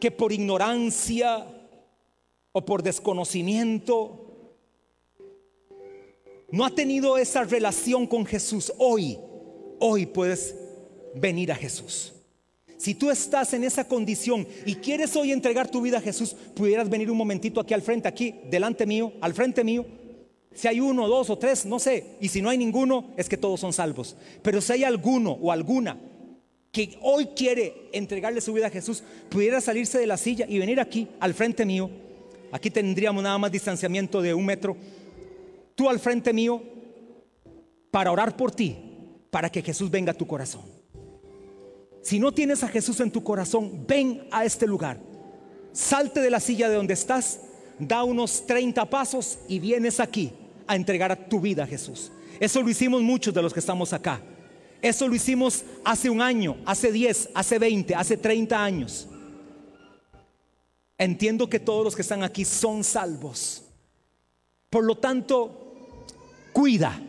que 0.00 0.10
por 0.10 0.32
ignorancia 0.32 1.46
o 2.50 2.64
por 2.64 2.82
desconocimiento 2.82 4.56
no 6.50 6.64
ha 6.64 6.70
tenido 6.70 7.16
esa 7.16 7.44
relación 7.44 8.08
con 8.08 8.26
Jesús, 8.26 8.72
hoy, 8.76 9.20
hoy 9.78 10.06
puedes 10.06 10.61
venir 11.14 11.52
a 11.52 11.56
Jesús. 11.56 12.12
Si 12.82 12.94
tú 12.94 13.10
estás 13.10 13.54
en 13.54 13.62
esa 13.62 13.86
condición 13.86 14.44
y 14.66 14.74
quieres 14.74 15.14
hoy 15.14 15.30
entregar 15.30 15.70
tu 15.70 15.80
vida 15.80 15.98
a 15.98 16.00
Jesús, 16.00 16.34
pudieras 16.54 16.90
venir 16.90 17.10
un 17.12 17.16
momentito 17.16 17.60
aquí 17.60 17.74
al 17.74 17.82
frente, 17.82 18.08
aquí, 18.08 18.34
delante 18.50 18.86
mío, 18.86 19.12
al 19.20 19.34
frente 19.34 19.62
mío. 19.62 19.86
Si 20.52 20.66
hay 20.66 20.80
uno, 20.80 21.06
dos 21.06 21.30
o 21.30 21.38
tres, 21.38 21.64
no 21.64 21.78
sé. 21.78 22.16
Y 22.20 22.28
si 22.28 22.42
no 22.42 22.50
hay 22.50 22.58
ninguno, 22.58 23.12
es 23.16 23.28
que 23.28 23.36
todos 23.36 23.60
son 23.60 23.72
salvos. 23.72 24.16
Pero 24.42 24.60
si 24.60 24.72
hay 24.72 24.84
alguno 24.84 25.38
o 25.40 25.52
alguna 25.52 25.96
que 26.72 26.98
hoy 27.02 27.26
quiere 27.36 27.88
entregarle 27.92 28.40
su 28.40 28.52
vida 28.52 28.66
a 28.66 28.70
Jesús, 28.70 29.04
pudiera 29.28 29.60
salirse 29.60 30.00
de 30.00 30.06
la 30.08 30.16
silla 30.16 30.46
y 30.48 30.58
venir 30.58 30.80
aquí, 30.80 31.06
al 31.20 31.34
frente 31.34 31.64
mío. 31.64 31.88
Aquí 32.50 32.68
tendríamos 32.68 33.22
nada 33.22 33.38
más 33.38 33.52
distanciamiento 33.52 34.20
de 34.20 34.34
un 34.34 34.44
metro. 34.44 34.76
Tú 35.76 35.88
al 35.88 36.00
frente 36.00 36.32
mío, 36.32 36.60
para 37.92 38.10
orar 38.10 38.36
por 38.36 38.50
ti, 38.50 38.76
para 39.30 39.50
que 39.50 39.62
Jesús 39.62 39.88
venga 39.88 40.10
a 40.10 40.16
tu 40.16 40.26
corazón. 40.26 40.81
Si 42.02 42.18
no 42.18 42.32
tienes 42.32 42.62
a 42.64 42.68
Jesús 42.68 43.00
en 43.00 43.10
tu 43.10 43.22
corazón, 43.22 43.84
ven 43.86 44.26
a 44.30 44.44
este 44.44 44.66
lugar. 44.66 44.98
Salte 45.72 46.20
de 46.20 46.30
la 46.30 46.40
silla 46.40 46.68
de 46.68 46.76
donde 46.76 46.94
estás, 46.94 47.40
da 47.78 48.02
unos 48.02 48.44
30 48.46 48.84
pasos 48.90 49.38
y 49.48 49.58
vienes 49.60 50.00
aquí 50.00 50.32
a 50.66 50.76
entregar 50.76 51.28
tu 51.28 51.40
vida 51.40 51.64
a 51.64 51.66
Jesús. 51.66 52.10
Eso 52.40 52.60
lo 52.60 52.68
hicimos 52.68 53.02
muchos 53.02 53.32
de 53.32 53.40
los 53.40 53.54
que 53.54 53.60
estamos 53.60 53.92
acá. 53.92 54.20
Eso 54.82 55.06
lo 55.06 55.14
hicimos 55.14 55.64
hace 55.84 56.10
un 56.10 56.20
año, 56.20 56.56
hace 56.66 56.90
10, 56.90 57.30
hace 57.34 57.58
20, 57.58 57.94
hace 57.94 58.16
30 58.16 58.62
años. 58.64 59.08
Entiendo 60.98 61.48
que 61.48 61.60
todos 61.60 61.84
los 61.84 61.94
que 61.94 62.02
están 62.02 62.24
aquí 62.24 62.44
son 62.44 62.82
salvos. 62.82 63.62
Por 64.68 64.84
lo 64.84 64.96
tanto, 64.96 66.06
cuida 66.52 67.00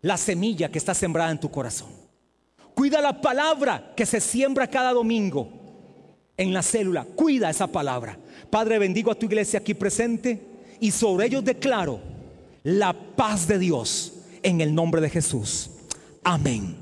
la 0.00 0.16
semilla 0.16 0.70
que 0.70 0.78
está 0.78 0.92
sembrada 0.92 1.30
en 1.30 1.38
tu 1.38 1.50
corazón. 1.50 1.91
Cuida 2.74 3.00
la 3.00 3.20
palabra 3.20 3.92
que 3.96 4.06
se 4.06 4.20
siembra 4.20 4.66
cada 4.66 4.92
domingo 4.92 5.48
en 6.36 6.52
la 6.52 6.62
célula. 6.62 7.04
Cuida 7.04 7.50
esa 7.50 7.66
palabra. 7.66 8.18
Padre, 8.50 8.78
bendigo 8.78 9.10
a 9.10 9.14
tu 9.14 9.26
iglesia 9.26 9.60
aquí 9.60 9.74
presente 9.74 10.40
y 10.80 10.90
sobre 10.90 11.26
ellos 11.26 11.44
declaro 11.44 12.00
la 12.62 12.92
paz 12.92 13.46
de 13.46 13.58
Dios 13.58 14.14
en 14.42 14.60
el 14.60 14.74
nombre 14.74 15.00
de 15.00 15.10
Jesús. 15.10 15.70
Amén. 16.24 16.81